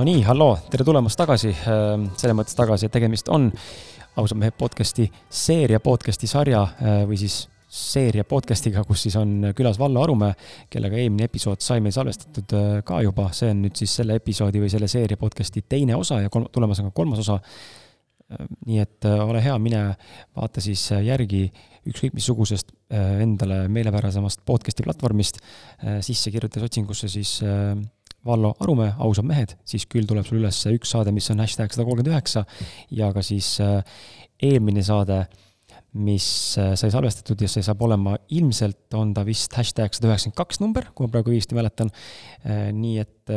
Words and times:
nii, 0.00 0.22
halloo, 0.24 0.54
tere 0.72 0.86
tulemast 0.88 1.18
tagasi, 1.20 1.50
ähm, 1.68 2.06
selles 2.16 2.36
mõttes 2.36 2.56
tagasi, 2.56 2.88
et 2.88 2.94
tegemist 2.94 3.28
on 3.32 3.50
ausad 4.16 4.38
mehed 4.40 4.56
podcasti 4.56 5.04
seeria, 5.28 5.82
podcasti 5.84 6.28
sarja 6.30 6.62
äh, 6.64 7.02
või 7.08 7.18
siis 7.20 7.42
seeria 7.72 8.24
podcast'iga, 8.28 8.86
kus 8.88 9.04
siis 9.04 9.18
on 9.20 9.50
külas 9.56 9.76
Vallo 9.80 10.00
Arumäe, 10.00 10.32
kellega 10.72 10.96
eelmine 10.96 11.28
episood 11.28 11.60
sai 11.64 11.84
meil 11.84 11.92
salvestatud 11.92 12.56
äh, 12.56 12.72
ka 12.88 13.02
juba, 13.04 13.28
see 13.36 13.52
on 13.52 13.62
nüüd 13.66 13.76
siis 13.84 13.98
selle 14.00 14.16
episoodi 14.20 14.64
või 14.64 14.72
selle 14.72 14.88
seeria 14.88 15.20
podcast'i 15.20 15.64
teine 15.68 15.96
osa 15.98 16.22
ja 16.24 16.32
kolm, 16.32 16.48
tulemas 16.52 16.80
on 16.80 16.88
ka 16.88 16.96
kolmas 16.96 17.20
osa. 17.26 17.40
Äh, 18.32 18.44
nii 18.72 18.84
et 18.86 19.12
ole 19.12 19.44
hea, 19.44 19.60
mine 19.60 19.86
vaata 20.32 20.64
siis 20.64 20.88
järgi 21.04 21.50
ükskõik 21.84 22.14
missugusest 22.16 22.72
endale 22.92 23.66
meelepärasemast 23.72 24.44
podcast'i 24.46 24.84
platvormist, 24.86 25.40
sisse 26.04 26.30
kirjutades 26.30 26.68
otsingusse 26.68 27.08
siis 27.10 27.40
Vallo 28.26 28.52
Arumäe, 28.62 28.92
ausad 29.02 29.26
mehed, 29.26 29.56
siis 29.66 29.86
küll 29.90 30.06
tuleb 30.06 30.26
sul 30.28 30.38
üles 30.38 30.60
üks 30.70 30.92
saade, 30.94 31.14
mis 31.14 31.26
on 31.32 31.42
hashtag 31.42 31.72
sada 31.74 31.86
kolmkümmend 31.88 32.12
üheksa 32.12 32.44
ja 32.94 33.10
ka 33.14 33.24
siis 33.26 33.56
äh, 33.62 33.80
eelmine 34.42 34.84
saade, 34.86 35.24
mis 35.98 36.26
äh, 36.60 36.72
sai 36.78 36.92
salvestatud 36.94 37.42
ja 37.42 37.50
see 37.50 37.64
saab 37.66 37.82
olema, 37.82 38.14
ilmselt 38.30 38.94
on 38.98 39.10
ta 39.16 39.26
vist 39.26 39.54
hashtag 39.58 39.94
sada 39.96 40.12
üheksakümmend 40.12 40.38
kaks 40.38 40.62
number, 40.62 40.86
kui 40.94 41.08
ma 41.08 41.16
praegu 41.16 41.34
õigesti 41.34 41.58
mäletan. 41.58 41.90
Äh, 42.46 42.68
nii 42.76 43.02
et 43.02 43.34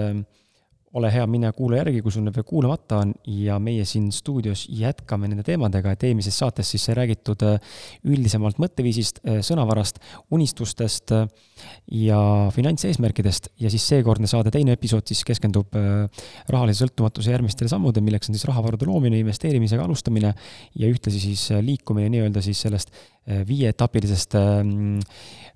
ole 0.95 1.09
hea, 1.11 1.25
mine 1.28 1.51
kuula 1.56 1.81
järgi, 1.81 2.01
kui 2.03 2.13
sul 2.13 2.28
veel 2.31 2.45
kuulamata 2.47 3.01
on. 3.03 3.13
Ja 3.28 3.57
meie 3.59 3.85
siin 3.88 4.07
stuudios 4.16 4.66
jätkame 4.72 5.29
nende 5.29 5.44
teemadega, 5.45 5.91
et 5.95 6.06
eelmises 6.07 6.38
saates 6.39 6.69
siis 6.72 6.85
sai 6.88 6.95
räägitud 6.97 7.44
üldisemalt 8.07 8.61
mõtteviisist, 8.63 9.19
sõnavarast, 9.45 10.00
unistustest 10.35 11.13
ja 11.91 12.19
finantseesmärkidest. 12.55 13.51
Ja 13.59 13.72
siis 13.73 13.88
seekordne 13.91 14.29
saade, 14.31 14.53
teine 14.55 14.75
episood 14.78 15.07
siis 15.11 15.25
keskendub 15.28 15.75
rahalise 16.51 16.85
sõltumatuse 16.85 17.34
järgmistele 17.35 17.72
sammudele, 17.72 18.05
milleks 18.07 18.31
on 18.31 18.38
siis 18.38 18.47
rahavarude 18.47 18.88
loomine, 18.88 19.19
investeerimisega 19.23 19.84
alustamine 19.84 20.31
ja 20.75 20.91
ühtlasi 20.91 21.22
siis 21.23 21.50
liikumine 21.66 22.11
nii-öelda 22.16 22.44
siis 22.45 22.63
sellest 22.67 22.95
viieetapilisest 23.25 24.36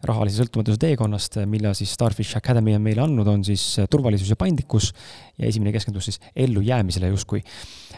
rahalise 0.09 0.39
sõltumatuse 0.39 0.79
teekonnast, 0.81 1.37
mille 1.49 1.73
siis 1.77 1.91
Starfish 1.93 2.37
Academy 2.39 2.73
on 2.77 2.81
meile 2.85 3.03
andnud, 3.03 3.27
on 3.27 3.43
siis 3.45 3.63
turvalisus 3.91 4.31
ja 4.31 4.37
paindlikkus 4.39 4.93
ja 5.37 5.49
esimene 5.49 5.73
keskendus 5.75 6.09
siis 6.09 6.21
ellujäämisele 6.35 7.11
justkui. 7.11 7.43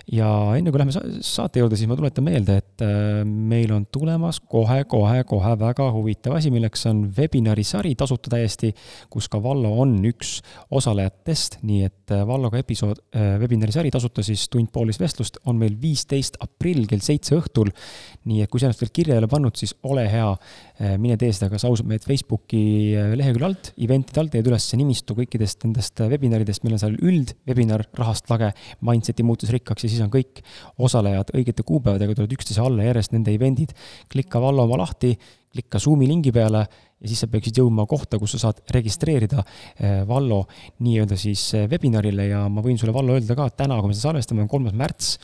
Ja 0.09 0.27
enne 0.57 0.71
kui 0.71 0.81
lähme 0.81 0.93
saate 1.25 1.61
juurde, 1.61 1.77
siis 1.79 1.89
ma 1.89 1.97
tuletan 1.99 2.25
meelde, 2.25 2.57
et 2.61 2.83
äh, 2.85 3.21
meil 3.25 3.71
on 3.75 3.85
tulemas 3.93 4.39
kohe-kohe-kohe 4.51 5.53
väga 5.61 5.87
huvitav 5.93 6.37
asi, 6.37 6.51
milleks 6.53 6.85
on 6.89 7.03
webinari 7.17 7.65
sari, 7.67 7.93
tasuta 7.99 8.33
täiesti, 8.33 8.71
kus 9.11 9.29
ka 9.31 9.41
Vallo 9.43 9.73
on 9.83 9.97
üks 10.07 10.39
osalejatest, 10.73 11.59
nii 11.67 11.83
et 11.89 12.15
äh, 12.15 12.23
Valloga 12.27 12.61
episood, 12.61 13.03
äh, 13.15 13.35
webinari 13.41 13.75
sari 13.75 13.93
tasuta 13.93 14.25
siis 14.25 14.47
tund-poolist 14.53 15.03
vestlust 15.03 15.41
on 15.45 15.59
meil 15.61 15.77
viisteist 15.81 16.39
aprill 16.41 16.87
kell 16.89 17.03
seitse 17.03 17.37
õhtul. 17.37 17.71
nii 18.29 18.43
et 18.43 18.51
kui 18.51 18.61
sa 18.61 18.67
ennast 18.67 18.81
veel 18.83 18.93
kirja 18.93 19.15
ei 19.15 19.21
ole 19.21 19.29
pannud, 19.29 19.55
siis 19.57 19.73
ole 19.89 20.03
hea, 20.09 20.27
mine 21.01 21.15
tee 21.17 21.31
seda 21.33 21.47
kas 21.49 21.63
ausalt 21.65 21.87
mehed 21.89 22.03
Facebooki 22.05 22.93
lehekülje 23.17 23.47
alt, 23.47 23.71
event'ide 23.81 24.21
alt, 24.21 24.35
leiad 24.35 24.49
üles 24.51 24.67
nimistu 24.77 25.15
kõikidest 25.17 25.65
nendest 25.65 26.03
webinaridest, 26.05 26.61
meil 26.65 26.77
on 26.77 26.81
seal 26.83 26.97
üld, 27.01 27.33
webinar 27.49 27.83
Rahast 27.97 28.29
lage, 28.29 28.51
Mindseti 28.85 29.25
muutus 29.25 29.49
rikkaks 29.53 29.87
ja 29.87 29.90
siis 29.91 30.01
on 30.03 30.11
kõik 30.13 30.41
osalejad 30.81 31.33
õigete 31.35 31.65
kuupäevadega 31.67 32.15
tulevad 32.15 32.37
üksteise 32.37 32.63
alla 32.63 32.87
järjest 32.87 33.15
nende 33.15 33.33
event'id. 33.35 33.75
klikka 34.11 34.41
Vallo 34.41 34.65
oma 34.67 34.79
lahti, 34.81 35.13
klikka 35.51 35.79
Zoomi 35.79 36.07
lingi 36.07 36.31
peale 36.31 36.65
ja 37.01 37.09
siis 37.09 37.23
sa 37.23 37.29
peaksid 37.31 37.57
jõudma 37.61 37.85
kohta, 37.89 38.19
kus 38.21 38.35
sa 38.35 38.45
saad 38.47 38.61
registreerida 38.71 39.43
eh, 39.43 40.01
Vallo 40.07 40.43
nii-öelda 40.85 41.17
siis 41.19 41.47
eh, 41.57 41.67
webinarile 41.71 42.29
ja 42.29 42.45
ma 42.49 42.63
võin 42.65 42.79
sulle, 42.79 42.93
Vallo, 42.95 43.17
öelda 43.17 43.37
ka, 43.37 43.49
et 43.49 43.57
täna, 43.63 43.79
kui 43.81 43.91
me 43.91 43.97
seda 43.97 44.11
salvestame, 44.11 44.45
on 44.45 44.51
kolmas 44.51 44.77
märts 44.77 45.15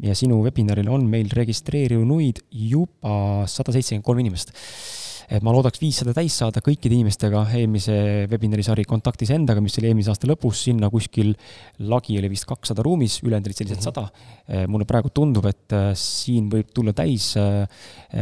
ja 0.00 0.16
sinu 0.16 0.40
webinaril 0.44 0.88
on 0.88 1.04
meil 1.10 1.28
registreerunuid 1.36 2.40
juba 2.70 3.46
sada 3.50 3.74
seitsekümmend 3.74 4.06
kolm 4.06 4.24
inimest 4.24 4.54
et 5.30 5.44
ma 5.46 5.52
loodaks 5.54 5.78
viissada 5.78 6.14
täis 6.16 6.34
saada 6.40 6.62
kõikide 6.64 6.96
inimestega 6.96 7.44
eelmise 7.58 7.96
webinari 8.30 8.64
sari 8.66 8.84
Kontaktis 8.88 9.30
endaga, 9.34 9.62
mis 9.62 9.78
oli 9.78 9.90
eelmise 9.90 10.10
aasta 10.10 10.26
lõpus, 10.26 10.64
sinna 10.66 10.90
kuskil 10.90 11.32
lagi 11.90 12.18
oli 12.18 12.30
vist 12.32 12.48
kakssada 12.50 12.82
ruumis, 12.86 13.20
ülejäänud 13.22 13.46
olid 13.46 13.60
sellised 13.60 13.78
mhm. 13.78 13.86
sada 13.86 14.06
mm 14.06 14.54
-hmm.. 14.54 14.70
mulle 14.74 14.86
praegu 14.90 15.12
tundub, 15.14 15.46
et 15.46 15.72
äh, 15.76 15.90
siin 15.94 16.50
võib 16.50 16.72
tulla 16.74 16.92
täis 16.96 17.32
äh, 17.38 17.68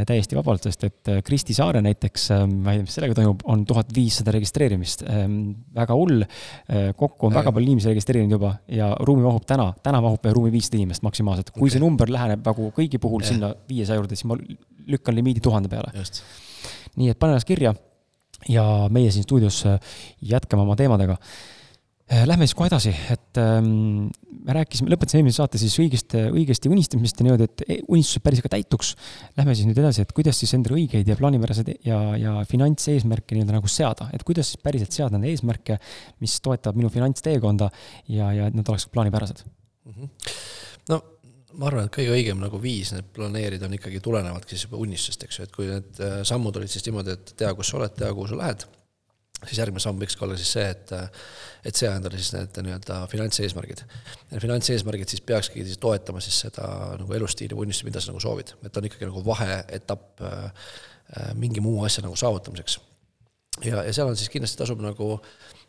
täiesti 0.06 0.36
vabalt, 0.36 0.62
sest 0.68 0.84
et 0.84 1.12
Kristi 1.24 1.54
Saare 1.56 1.80
näiteks, 1.82 2.28
ma 2.46 2.74
ei 2.74 2.78
tea, 2.78 2.86
mis 2.86 2.96
sellega 2.98 3.16
toimub, 3.16 3.40
on 3.48 3.64
tuhat 3.66 3.94
viissada 3.94 4.34
registreerimist. 4.34 5.04
Väga 5.74 5.94
hull, 5.96 6.24
kokku 6.96 7.28
on 7.28 7.36
väga 7.38 7.52
palju 7.52 7.70
inimesi 7.70 7.88
registreerinud 7.88 8.36
juba 8.36 8.52
ja 8.68 8.90
ruumi 9.00 9.24
mahub 9.24 9.46
täna, 9.48 9.70
täna 9.82 10.02
mahub 10.04 10.24
ruumi 10.36 10.52
viissada 10.52 10.76
inimest 10.76 11.02
maksimaalselt. 11.06 11.50
kui 11.50 11.68
okay. 11.68 11.76
see 11.76 11.82
number 11.82 12.10
läheneb 12.12 12.44
nagu 12.44 12.68
kõigi 12.76 13.00
puhul 13.00 13.24
ja. 13.24 13.32
sinna 13.32 13.54
viiesaja 13.68 14.02
juurde, 14.02 14.18
siis 14.18 14.28
ma 14.28 14.36
lükkan 14.88 15.16
limiidi 15.16 15.40
tuhande 15.44 15.72
peale. 15.72 15.94
Nii 16.96 17.12
et 17.12 17.18
pane 17.20 17.36
ennast 17.36 17.48
kirja 17.48 17.74
ja 18.48 18.64
meie 18.94 19.10
siin 19.14 19.26
stuudios 19.26 19.64
äh, 19.66 19.78
jätkame 20.22 20.62
oma 20.62 20.76
teemadega. 20.78 21.18
Äh, 22.08 22.22
lähme 22.24 22.46
siis 22.46 22.56
kohe 22.56 22.70
edasi, 22.70 22.94
et 23.12 23.36
ähm, 23.42 24.06
me 24.46 24.54
rääkisime, 24.56 24.88
lõpetasime 24.94 25.20
eelmise 25.20 25.42
saate 25.42 25.60
siis 25.60 25.74
õigest, 25.82 26.14
õigesti 26.30 26.70
unistamisest 26.72 27.20
ja 27.20 27.26
niimoodi, 27.26 27.48
et 27.50 27.64
e, 27.66 27.76
unistused 27.92 28.24
päris 28.24 28.40
ka 28.44 28.48
täituks. 28.54 28.94
Lähme 29.36 29.56
siis 29.58 29.68
nüüd 29.68 29.80
edasi, 29.82 30.06
et 30.06 30.14
kuidas 30.16 30.40
siis 30.40 30.54
endale 30.56 30.78
õigeid 30.78 31.10
ja 31.10 31.18
plaanipäraseid 31.18 31.74
ja, 31.84 31.98
ja 32.16 32.32
finantseesmärke 32.48 33.36
nii-öelda 33.36 33.58
nagu 33.58 33.68
seada, 33.72 34.08
et 34.16 34.24
kuidas 34.24 34.54
siis 34.54 34.62
päriselt 34.64 34.96
seada 34.96 35.20
neid 35.20 35.34
eesmärke, 35.34 35.76
mis 36.24 36.38
toetavad 36.44 36.80
minu 36.80 36.88
finantsteekonda 36.94 37.68
ja, 38.14 38.32
ja 38.32 38.48
et 38.48 38.56
nad 38.56 38.72
oleks 38.72 38.88
plaanipärased 38.94 39.44
mm. 39.44 39.92
-hmm. 39.92 40.32
no 40.94 41.02
ma 41.58 41.68
arvan, 41.68 41.88
et 41.88 41.94
kõige 41.94 42.14
õigem 42.14 42.40
nagu 42.42 42.60
viis 42.62 42.92
need 42.94 43.06
planeerida 43.14 43.66
on 43.66 43.76
ikkagi 43.76 44.00
tulenevadki 44.02 44.54
siis 44.54 44.68
juba 44.68 44.80
unistusest, 44.82 45.24
eks 45.26 45.38
ju, 45.38 45.46
et 45.46 45.54
kui 45.54 45.68
need 45.70 46.02
äh, 46.04 46.18
sammud 46.28 46.56
olid 46.58 46.70
siis 46.70 46.84
niimoodi, 46.86 47.16
et 47.18 47.32
tea, 47.38 47.50
kus 47.58 47.72
sa 47.72 47.80
oled, 47.80 47.94
tea, 47.98 48.10
kuhu 48.14 48.30
sa 48.30 48.38
lähed, 48.38 48.64
siis 49.40 49.58
järgmine 49.58 49.82
samm 49.82 49.98
võikski 50.02 50.24
olla 50.26 50.36
siis 50.38 50.52
see, 50.54 50.66
et 50.70 50.92
äh, 50.94 51.08
et 51.68 51.78
sea 51.78 51.96
endale 51.98 52.20
siis 52.20 52.30
need 52.36 52.60
nii-öelda 52.62 53.00
finantseesmärgid. 53.10 53.82
Finantseesmärgid 54.30 55.10
siis 55.10 55.22
peakski 55.26 55.64
siis 55.66 55.80
toetama 55.82 56.22
siis 56.22 56.38
seda 56.46 56.68
nagu 57.00 57.16
elustiili 57.18 57.58
või 57.58 57.66
unistusi, 57.66 57.88
mida 57.90 58.02
sa 58.02 58.12
nagu 58.12 58.22
soovid, 58.22 58.54
et 58.66 58.78
on 58.78 58.86
ikkagi 58.86 59.08
nagu 59.08 59.22
vaheetapp 59.26 60.22
äh, 60.28 60.68
mingi 61.38 61.62
muu 61.64 61.82
asja 61.88 62.04
nagu 62.06 62.14
saavutamiseks. 62.18 62.78
ja, 63.64 63.82
ja 63.82 63.92
seal 63.92 64.06
on 64.06 64.16
siis 64.16 64.30
kindlasti 64.30 64.62
tasub 64.62 64.78
nagu 64.84 65.16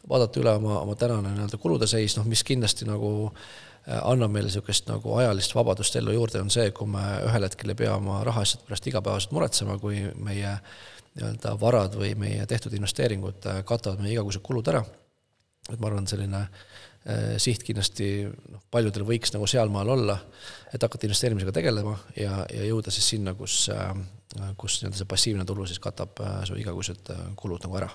vaadata 0.09 0.39
üle 0.39 0.53
oma, 0.62 0.77
oma 0.83 0.94
tänane 0.95 1.33
nii-öelda 1.33 1.57
kulude 1.57 1.89
seis, 1.89 2.13
noh 2.18 2.30
mis 2.30 2.45
kindlasti 2.45 2.85
nagu 2.88 3.09
äh, 3.25 3.42
Äh, 3.42 3.69
annab 3.89 4.31
meile 4.33 4.50
niisugust 4.50 4.89
nagu 4.89 5.15
ajalist 5.18 5.56
vabadust 5.57 5.95
ellu 6.00 6.13
juurde, 6.13 6.41
on 6.44 6.51
see, 6.53 6.69
kui 6.75 6.89
me 6.89 7.03
ühel 7.25 7.45
hetkel 7.47 7.74
ei 7.74 7.80
pea 7.80 7.95
oma 7.97 8.19
rahaasjade 8.27 8.68
pärast 8.68 8.89
igapäevaselt 8.91 9.33
muretsema, 9.36 9.77
kui 9.81 10.03
meie 10.21 10.56
nii-öelda 11.15 11.56
varad 11.62 11.97
või 11.97 12.13
meie 12.19 12.45
tehtud 12.50 12.75
investeeringud 12.77 13.50
äh, 13.50 13.63
katavad 13.68 14.01
meie 14.03 14.13
igakuised 14.13 14.45
kulud 14.45 14.69
ära. 14.71 14.83
et 15.69 15.80
ma 15.80 15.89
arvan, 15.89 16.07
selline 16.07 16.44
äh, 16.45 17.36
siht 17.41 17.65
kindlasti 17.65 18.30
noh, 18.30 18.62
paljudel 18.71 19.07
võiks 19.09 19.33
nagu 19.33 19.47
sealmaal 19.50 19.89
olla, 19.95 20.19
et 20.74 20.81
hakata 20.81 21.09
investeerimisega 21.09 21.56
tegelema 21.56 21.97
ja, 22.15 22.44
ja 22.53 22.69
jõuda 22.69 22.94
siis 22.94 23.09
sinna, 23.15 23.33
kus, 23.33 23.68
kus 24.57 24.81
nii-öelda 24.81 25.01
see 25.01 25.09
passiivne 25.09 25.45
tulu 25.50 25.65
siis 25.65 25.81
katab 25.81 26.21
su 26.45 26.57
igakuised 26.62 27.09
kulud 27.42 27.65
nagu 27.65 27.81
ära 27.81 27.89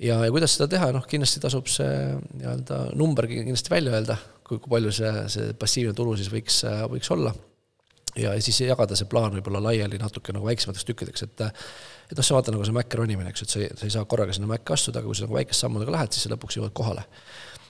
ja, 0.00 0.18
ja 0.24 0.32
kuidas 0.32 0.56
seda 0.56 0.68
teha, 0.74 0.90
noh 0.96 1.06
kindlasti 1.08 1.42
tasub 1.42 1.68
see 1.70 1.92
nii-öelda 2.40 2.80
number 2.98 3.28
kindlasti 3.30 3.72
välja 3.72 3.94
öelda, 3.98 4.16
kui, 4.46 4.58
kui 4.58 4.76
palju 4.76 4.92
see, 4.96 5.12
see 5.32 5.54
passiivne 5.60 5.94
tulu 5.96 6.16
siis 6.18 6.30
võiks, 6.32 6.62
võiks 6.92 7.12
olla. 7.14 7.34
ja, 8.18 8.34
siis 8.42 8.62
jagada 8.64 8.98
see 8.98 9.08
plaan 9.10 9.36
võib-olla 9.36 9.62
laiali 9.68 10.00
natuke 10.00 10.34
nagu 10.34 10.48
väiksemateks 10.48 10.88
tükkideks, 10.88 11.26
et 11.28 11.44
et 12.10 12.18
noh, 12.18 12.26
sa 12.26 12.34
vaata 12.34 12.50
nagu 12.50 12.64
see 12.66 12.74
mäkke 12.74 12.98
ronimine, 12.98 13.30
eks 13.30 13.44
et 13.44 13.52
sa 13.52 13.60
ei, 13.60 13.68
sa 13.78 13.86
ei 13.86 13.92
saa 13.94 14.08
korraga 14.10 14.34
sinna 14.34 14.48
mäkke 14.50 14.74
astuda, 14.74 14.98
aga 14.98 15.06
kui 15.06 15.18
sa 15.18 15.28
nagu 15.28 15.36
väikeste 15.36 15.66
sammudega 15.66 15.94
lähed, 15.94 16.16
siis 16.16 16.26
sa 16.26 16.32
lõpuks 16.32 16.58
jõuad 16.58 16.74
kohale. 16.74 17.04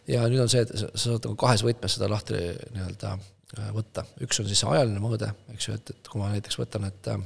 ja 0.08 0.24
nüüd 0.30 0.40
on 0.40 0.48
see, 0.48 0.62
et 0.64 0.72
sa 0.72 0.88
saad 0.94 1.26
nagu 1.26 1.36
kahes 1.40 1.64
võtmes 1.66 1.98
seda 1.98 2.08
lahti 2.08 2.38
nii-öelda 2.38 3.12
äh, 3.18 3.68
võtta, 3.76 4.06
üks 4.24 4.40
on 4.40 4.48
siis 4.48 4.62
see 4.62 4.70
ajaline 4.70 5.02
mõõde, 5.02 5.28
eks 5.52 5.68
ju, 5.68 5.76
et, 5.76 5.92
et 5.92 6.08
kui 6.08 6.22
ma 6.22 6.30
näiteks 6.32 6.56
võtan, 6.62 6.88
et 6.88 7.12
äh, 7.12 7.20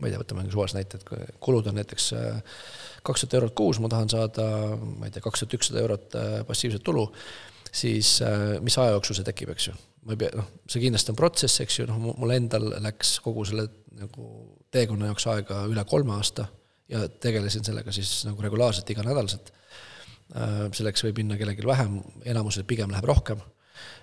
ma 0.00 0.08
ei 0.08 0.14
tea, 0.14 0.22
võtame 0.22 0.46
suvalise 0.48 0.78
näite, 0.80 0.98
et 0.98 1.36
kulud 1.44 1.68
on 1.70 1.78
näiteks 1.80 2.10
äh, 2.16 2.58
kaks 3.06 3.24
tuhat 3.24 3.38
eurot 3.38 3.54
kuus, 3.56 3.78
ma 3.80 3.92
tahan 3.92 4.10
saada, 4.12 4.48
ma 4.80 5.08
ei 5.08 5.14
tea, 5.14 5.24
kaks 5.24 5.44
tuhat 5.44 5.60
ükssada 5.60 5.84
eurot 5.84 6.18
passiivset 6.48 6.84
tulu 6.84 7.06
siis 7.72 8.22
äh, 8.22 8.60
mis 8.60 8.78
aja 8.78 8.94
jooksul 8.94 9.18
see 9.18 9.26
tekib, 9.26 9.52
eks 9.54 9.68
ju. 9.70 9.74
ma 10.06 10.14
ei 10.14 10.20
pea, 10.22 10.32
noh, 10.38 10.48
see 10.70 10.82
kindlasti 10.82 11.12
on 11.12 11.18
protsess, 11.18 11.60
eks 11.62 11.80
ju, 11.80 11.86
noh, 11.90 12.00
mul 12.18 12.34
endal 12.34 12.70
läks 12.82 13.18
kogu 13.24 13.44
selle 13.48 13.68
nagu 14.00 14.26
teekonna 14.72 15.10
jaoks 15.10 15.26
aega 15.32 15.62
üle 15.70 15.84
kolme 15.88 16.14
aasta 16.16 16.48
ja 16.90 17.04
tegelesin 17.22 17.66
sellega 17.66 17.92
siis 17.94 18.24
nagu 18.26 18.42
regulaarselt, 18.42 18.90
iganädalaselt. 18.90 19.52
Äh, 20.34 20.66
selleks 20.76 21.04
võib 21.06 21.22
minna 21.22 21.38
kellelgi 21.38 21.66
vähem, 21.66 22.00
enamusel 22.32 22.66
pigem 22.68 22.90
läheb 22.92 23.08
rohkem. 23.10 23.42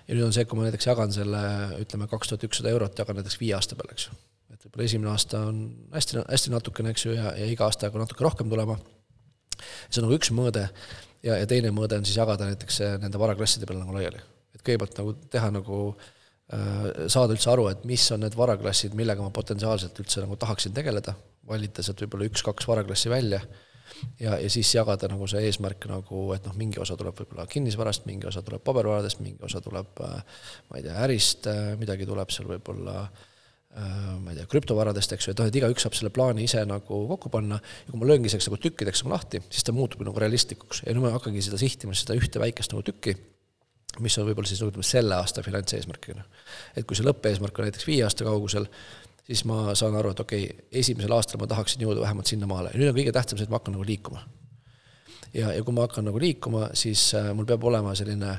ja 0.08 0.14
nüüd 0.14 0.28
on 0.28 0.34
see, 0.34 0.46
kui 0.48 0.58
ma 0.58 0.66
näiteks 0.66 0.88
jagan 0.88 1.12
selle, 1.12 1.42
ütleme, 1.82 2.08
kaks 2.10 2.32
tuhat 2.32 2.48
ükssada 2.48 2.72
eurot 2.72 2.98
jagan 2.98 3.20
näiteks 3.20 3.40
viie 3.40 3.54
aasta 3.58 3.76
peale, 3.78 3.96
eks 3.96 4.08
ju. 4.08 4.18
Et 4.58 4.66
võib-olla 4.66 4.86
esimene 4.88 5.10
aasta 5.12 5.40
on 5.46 5.58
hästi, 5.94 6.22
hästi 6.24 6.52
natukene, 6.52 6.90
eks 6.94 7.06
ju, 7.06 7.14
ja, 7.14 7.30
ja 7.38 7.46
iga 7.46 7.68
aastaga 7.68 8.00
natuke 8.00 8.24
rohkem 8.26 8.50
tulema. 8.50 8.78
see 9.88 10.00
on 10.00 10.08
nagu 10.08 10.18
üks 10.18 10.32
mõõde 10.34 10.64
ja, 11.22 11.36
ja 11.36 11.46
teine 11.50 11.70
mõõde 11.74 11.98
on 11.98 12.06
siis 12.06 12.18
jagada 12.18 12.48
näiteks 12.50 12.80
äh, 12.82 12.96
nende 13.02 13.20
varaklasside 13.22 13.68
peale 13.68 13.84
nagu 13.84 13.94
laiali. 13.94 14.18
et 14.54 14.64
kõigepealt 14.64 14.98
nagu 14.98 15.14
teha 15.30 15.52
nagu 15.54 15.78
äh, 15.94 17.06
saada 17.06 17.36
üldse 17.36 17.52
aru, 17.54 17.68
et 17.70 17.86
mis 17.86 18.10
on 18.14 18.24
need 18.26 18.34
varaklassid, 18.38 18.98
millega 18.98 19.22
ma 19.22 19.30
potentsiaalselt 19.34 20.02
üldse 20.02 20.26
nagu 20.26 20.36
tahaksin 20.36 20.74
tegeleda, 20.74 21.14
valida 21.46 21.84
sealt 21.84 22.02
võib-olla 22.02 22.28
üks-kaks 22.32 22.66
varaklassi 22.68 23.14
välja 23.14 23.40
ja, 24.18 24.34
ja 24.34 24.50
siis 24.50 24.74
jagada 24.74 25.10
nagu 25.10 25.30
see 25.30 25.46
eesmärk 25.46 25.86
nagu, 25.90 26.26
et 26.34 26.50
noh, 26.50 26.58
mingi 26.58 26.82
osa 26.82 26.98
tuleb 26.98 27.14
võib-olla 27.22 27.46
kinnisvarast, 27.46 28.10
mingi 28.10 28.26
osa 28.26 28.42
tuleb 28.42 28.66
pabervaradest, 28.66 29.22
mingi 29.22 29.38
osa 29.46 29.62
tuleb 29.62 30.02
äh, 30.02 30.20
ma 30.66 30.82
ei 30.82 30.86
tea, 30.90 30.98
ärist, 31.06 31.50
midagi 31.78 32.10
tuleb 32.10 32.34
seal 32.34 32.50
võib-olla 32.50 33.04
äh, 33.06 33.10
Äh, 33.10 33.27
ma 33.78 34.32
ei 34.32 34.38
tea, 34.38 34.46
krüptovaradest, 34.50 35.12
eks 35.14 35.28
ju, 35.28 35.32
et 35.34 35.40
noh, 35.40 35.48
et 35.48 35.56
igaüks 35.60 35.84
saab 35.84 35.96
selle 35.96 36.10
plaani 36.14 36.44
ise 36.48 36.62
nagu 36.66 37.00
kokku 37.12 37.30
panna 37.32 37.58
ja 37.60 37.90
kui 37.90 38.00
ma 38.00 38.08
lööngi 38.10 38.30
selleks 38.32 38.48
nagu 38.50 38.60
tükkideks 38.64 39.02
nagu 39.04 39.14
lahti, 39.14 39.40
siis 39.52 39.66
ta 39.66 39.74
muutub 39.76 40.02
nagu 40.06 40.20
realistlikuks 40.22 40.82
ja 40.86 40.94
nüüd 40.94 41.04
ma 41.04 41.12
hakkangi 41.14 41.44
seda 41.46 41.60
sihtima, 41.60 41.96
seda 41.96 42.16
ühte 42.18 42.42
väikest 42.42 42.74
nagu 42.74 42.82
tükki, 42.86 43.14
mis 44.04 44.16
on 44.18 44.26
võib-olla 44.28 44.50
siis 44.50 44.62
ütleme 44.64 44.86
selle 44.86 45.18
aasta 45.18 45.44
finantseesmärkidena. 45.46 46.24
et 46.76 46.86
kui 46.88 46.98
see 46.98 47.06
lõppeesmärk 47.06 47.60
on 47.60 47.68
näiteks 47.68 47.86
viie 47.86 48.02
aasta 48.06 48.26
kaugusel, 48.26 48.66
siis 49.26 49.44
ma 49.48 49.74
saan 49.78 49.96
aru, 50.00 50.14
et 50.16 50.24
okei 50.24 50.48
okay,, 50.48 50.66
esimesel 50.82 51.14
aastal 51.14 51.40
ma 51.42 51.46
tahaksin 51.50 51.84
jõuda 51.86 52.02
vähemalt 52.02 52.32
sinnamaale 52.32 52.74
ja 52.74 52.82
nüüd 52.82 52.90
on 52.90 52.98
kõige 52.98 53.14
tähtsam 53.14 53.38
see, 53.38 53.46
et 53.46 53.52
ma 53.52 53.60
hakkan 53.60 53.76
nagu 53.78 53.86
liikuma. 53.86 54.24
ja, 55.34 55.52
ja 55.52 55.62
kui 55.62 55.76
ma 55.76 55.86
hakkan 55.86 56.08
nagu 56.08 56.18
liikuma, 56.18 56.72
siis 56.74 57.12
äh, 57.14 57.30
mul 57.36 57.46
peab 57.46 57.64
olema 57.70 57.94
selline 57.98 58.34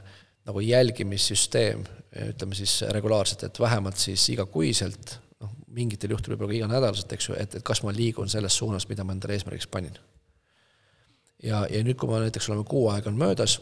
nagu 0.49 0.61
jälgimissüsteem, 0.65 1.83
ütleme 2.31 2.55
siis 2.57 2.79
regulaarselt, 2.89 3.43
et 3.45 3.59
vähemalt 3.61 3.99
siis 4.01 4.23
igakuiselt 4.33 5.19
noh, 5.43 5.55
mingitel 5.75 6.13
juhtudel 6.13 6.35
võib-olla 6.35 6.53
ka 6.53 6.59
iganädalaselt, 6.59 7.15
eks 7.15 7.29
ju, 7.29 7.35
et, 7.39 7.57
et 7.59 7.65
kas 7.65 7.83
ma 7.85 7.93
liigun 7.95 8.31
selles 8.31 8.55
suunas, 8.59 8.87
mida 8.89 9.05
ma 9.07 9.15
endale 9.15 9.37
eesmärgiks 9.37 9.69
panin. 9.71 9.97
ja, 11.43 11.65
ja 11.71 11.83
nüüd, 11.85 11.97
kui 11.99 12.09
ma 12.11 12.21
näiteks 12.23 12.49
oleme 12.51 12.67
kuu 12.67 12.89
aega 12.93 13.11
on 13.11 13.19
möödas, 13.19 13.59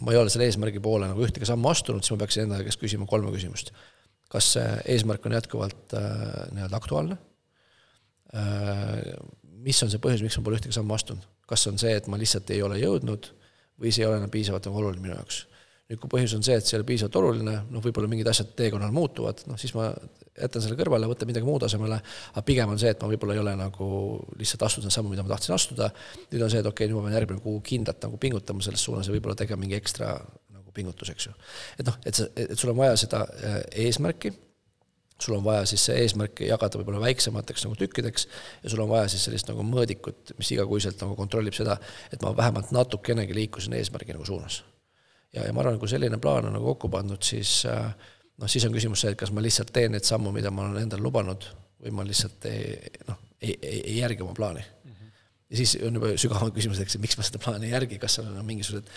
ma 0.00 0.12
ei 0.12 0.20
ole 0.20 0.32
selle 0.32 0.48
eesmärgi 0.50 0.82
poole 0.82 1.08
nagu 1.10 1.24
ühtegi 1.24 1.48
sammu 1.48 1.70
astunud, 1.72 2.04
siis 2.04 2.14
ma 2.14 2.22
peaksin 2.24 2.46
enda 2.46 2.60
käest 2.66 2.82
küsima 2.82 3.08
kolme 3.10 3.32
küsimust. 3.34 3.72
kas 4.30 4.52
see 4.56 4.68
eesmärk 4.94 5.26
on 5.26 5.36
jätkuvalt 5.36 5.94
äh, 5.94 6.04
nii-öelda 6.54 6.76
aktuaalne 6.76 7.18
äh,? 8.34 9.16
mis 9.66 9.82
on 9.82 9.90
see 9.90 9.98
põhjus, 10.02 10.22
miks 10.22 10.36
ma 10.38 10.44
pole 10.46 10.58
ühtegi 10.60 10.74
sammu 10.76 10.94
astunud? 10.94 11.26
kas 11.46 11.66
on 11.70 11.78
see, 11.78 11.94
et 11.94 12.06
ma 12.10 12.18
lihtsalt 12.18 12.50
ei 12.54 12.62
ole 12.62 12.78
jõudnud 12.82 13.30
või 13.80 13.92
see 13.92 14.04
ei 14.04 14.08
ole 14.10 14.18
enam 14.20 14.32
piisavalt 14.32 14.66
nagu 14.68 14.82
oluline 14.82 15.02
minu 15.02 15.14
jaoks? 15.14 15.44
Nüüd, 15.86 16.00
kui 16.02 16.10
põhjus 16.10 16.34
on 16.36 16.44
see, 16.46 16.56
et 16.58 16.66
see 16.66 16.74
ei 16.74 16.80
ole 16.80 16.86
piisavalt 16.88 17.18
oluline, 17.20 17.56
noh, 17.70 17.82
võib-olla 17.82 18.10
mingid 18.10 18.28
asjad 18.30 18.54
teekonnal 18.58 18.94
muutuvad, 18.94 19.42
noh 19.46 19.58
siis 19.60 19.74
ma 19.76 19.90
jätan 20.36 20.64
selle 20.64 20.78
kõrvale, 20.78 21.08
võtan 21.08 21.30
midagi 21.30 21.46
muud 21.46 21.64
asemele, 21.66 21.98
aga 22.32 22.44
pigem 22.46 22.72
on 22.72 22.80
see, 22.80 22.90
et 22.92 23.02
ma 23.02 23.10
võib-olla 23.12 23.36
ei 23.36 23.42
ole 23.42 23.52
nagu 23.60 23.90
lihtsalt 24.40 24.66
astunud 24.66 24.94
sammu, 24.94 25.12
mida 25.14 25.24
ma 25.24 25.32
tahtsin 25.34 25.54
astuda, 25.56 25.92
nüüd 26.32 26.42
on 26.42 26.52
see, 26.52 26.64
et 26.64 26.70
okei 26.70 26.88
okay,, 26.88 26.90
nüüd 26.90 26.98
ma 26.98 27.06
pean 27.06 27.18
järgmine 27.20 27.44
kuu 27.44 27.60
kindlalt 27.70 28.02
nagu 28.08 28.18
pingutama 28.22 28.66
selles 28.66 28.82
suunas 28.88 29.08
ja 29.08 29.14
võib-olla 29.14 29.38
tegema 29.38 29.62
mingi 29.62 29.78
ekstra 29.78 30.10
nagu 30.18 30.74
pingutus, 30.74 31.14
eks 31.14 31.30
ju. 31.30 31.36
et 31.78 31.86
noh, 31.86 32.02
et 32.04 32.18
sa, 32.18 32.28
et 32.34 32.58
sul 32.58 32.74
on 32.74 32.82
vaja 32.82 32.98
seda 33.06 33.22
äh, 33.38 33.58
eesmärki, 33.86 34.34
sul 35.22 35.38
on 35.38 35.46
vaja 35.46 35.64
siis 35.70 35.86
see 35.86 36.02
eesmärk 36.02 36.42
jagada 36.44 36.82
võib-olla 36.82 37.06
väiksemateks 37.06 37.64
nagu 37.64 37.78
tükkideks 37.80 38.26
ja 38.64 38.72
sul 38.72 38.82
on 38.84 38.90
vaja 38.90 39.08
siis 39.08 39.24
sellist 39.24 39.48
nagu 39.48 39.64
mõõdikut, 39.64 40.34
mis 40.36 40.50
igakuiselt 40.52 41.00
nagu 41.00 41.16
kontrollib 41.16 41.56
seda, 41.56 41.78
et 42.12 42.20
ma 42.26 42.36
vähemalt 42.36 42.74
natukenegi 42.76 43.38
liikusin 43.38 43.78
eesmärgi 43.78 44.18
nagu 44.18 44.28
suunas 44.28 44.64
ja, 45.36 45.46
ja 45.46 45.52
ma 45.54 45.62
arvan, 45.64 45.78
kui 45.80 45.90
selline 45.92 46.18
plaan 46.22 46.48
on 46.48 46.56
nagu 46.56 46.72
kokku 46.74 46.90
pandud, 46.92 47.22
siis 47.24 47.60
äh, 47.70 47.92
noh, 48.40 48.50
siis 48.50 48.64
on 48.68 48.74
küsimus 48.74 49.04
see, 49.04 49.14
et 49.14 49.20
kas 49.20 49.32
ma 49.34 49.44
lihtsalt 49.44 49.72
teen 49.74 49.94
neid 49.96 50.08
sammu, 50.08 50.32
mida 50.34 50.52
ma 50.54 50.66
olen 50.66 50.86
endale 50.86 51.04
lubanud, 51.04 51.46
või 51.82 51.94
ma 51.98 52.06
lihtsalt 52.06 52.48
ei 52.50 52.74
noh, 53.08 53.20
ei, 53.40 53.52
ei, 53.60 53.80
ei 53.82 53.98
järgi 54.00 54.24
oma 54.24 54.34
plaani 54.36 54.62
mm. 54.62 54.92
-hmm. 54.92 55.10
ja 55.50 55.58
siis 55.60 55.76
on 55.84 55.98
juba 55.98 56.12
sügavam 56.20 56.52
küsimus, 56.54 56.80
eks 56.80 56.96
miks 57.02 57.18
ma 57.18 57.26
seda 57.26 57.40
plaani 57.42 57.68
ei 57.68 57.74
järgi, 57.74 57.98
kas 58.02 58.16
seal 58.18 58.30
on 58.30 58.46
mingisugused 58.48 58.88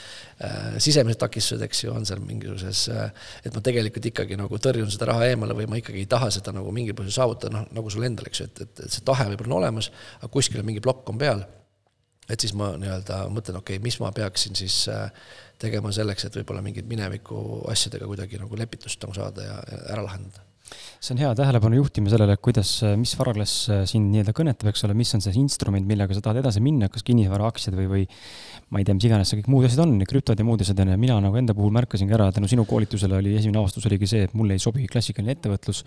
äh, 0.46 0.80
sisemised 0.80 1.20
takistused, 1.20 1.64
eks 1.68 1.84
ju, 1.84 1.94
on 1.94 2.08
seal 2.08 2.24
mingisuguses 2.24 2.86
äh,, 2.96 3.12
et 3.46 3.56
ma 3.56 3.64
tegelikult 3.66 4.10
ikkagi 4.12 4.40
nagu 4.40 4.62
tõrjun 4.68 4.92
seda 4.92 5.12
raha 5.12 5.28
eemale 5.34 5.58
või 5.60 5.68
ma 5.72 5.82
ikkagi 5.82 6.06
ei 6.06 6.10
taha 6.10 6.32
seda 6.34 6.56
nagu 6.56 6.72
mingil 6.76 6.96
põhjusel 6.98 7.20
saavutada, 7.22 7.54
noh, 7.58 7.70
nagu 7.76 7.92
sul 7.94 8.08
endal, 8.08 8.32
eks 8.32 8.44
ju, 8.44 8.50
et, 8.52 8.66
et, 8.66 8.86
et 8.88 8.98
see 8.98 9.06
tahe 9.06 9.28
võib-olla 9.34 9.56
on 9.56 9.64
olemas, 9.64 9.92
aga 10.22 10.32
kuskil 10.34 10.64
mingi 10.64 10.84
plokk 10.84 11.12
on 11.12 11.20
peal. 11.20 11.44
Et 12.30 12.44
siis 12.44 12.54
ma 12.58 12.72
nii-öelda 12.80 13.24
mõtlen, 13.34 13.60
okei 13.62 13.78
okay,, 13.80 13.84
mis 13.84 14.00
ma 14.04 14.12
peaksin 14.16 14.58
siis 14.58 14.82
äh, 14.92 15.10
tegema 15.62 15.92
selleks, 15.96 16.28
et 16.28 16.38
võib-olla 16.40 16.64
mingid 16.66 16.88
mineviku 16.90 17.64
asjadega 17.72 18.08
kuidagi 18.10 18.40
nagu 18.42 18.60
lepitust 18.60 19.02
nagu 19.04 19.18
saada 19.18 19.48
ja 19.48 19.58
ära 19.96 20.06
lahendada 20.06 20.49
see 21.00 21.14
on 21.16 21.22
hea 21.22 21.32
tähelepanu 21.38 21.80
juhtimine 21.80 22.12
sellele, 22.12 22.36
kuidas, 22.44 22.74
mis 23.00 23.14
varaklass 23.20 23.70
äh, 23.72 23.84
sind 23.90 24.12
nii-öelda 24.12 24.34
kõnetab, 24.36 24.70
eks 24.72 24.84
ole, 24.88 24.96
mis 25.00 25.14
on 25.16 25.24
see 25.24 25.36
instrument, 25.40 25.88
millega 25.88 26.16
sa 26.16 26.24
tahad 26.26 26.42
edasi 26.42 26.64
minna, 26.64 26.90
kas 26.92 27.06
kinnisvaraaktsiad 27.08 27.78
või, 27.78 27.88
või 27.94 28.04
ma 28.70 28.82
ei 28.82 28.86
tea, 28.86 28.98
mis 28.98 29.06
iganes 29.08 29.32
see 29.32 29.40
kõik 29.40 29.50
muud 29.50 29.66
asjad 29.66 29.82
on, 29.86 29.96
krüptod 30.10 30.40
ja 30.40 30.46
muud 30.46 30.62
asjad 30.62 30.82
on 30.84 30.92
ja 30.94 30.98
mina 31.00 31.16
nagu 31.24 31.40
enda 31.40 31.56
puhul 31.58 31.72
märkasingi 31.74 32.14
ära, 32.14 32.28
tänu 32.36 32.50
sinu 32.52 32.66
koolitusele 32.70 33.16
oli 33.18 33.38
esimene 33.40 33.62
avastus 33.62 33.88
oligi 33.90 34.10
see, 34.12 34.28
et 34.28 34.36
mulle 34.38 34.58
ei 34.58 34.62
sobi 34.62 34.86
klassikaline 34.92 35.34
ettevõtlus. 35.38 35.82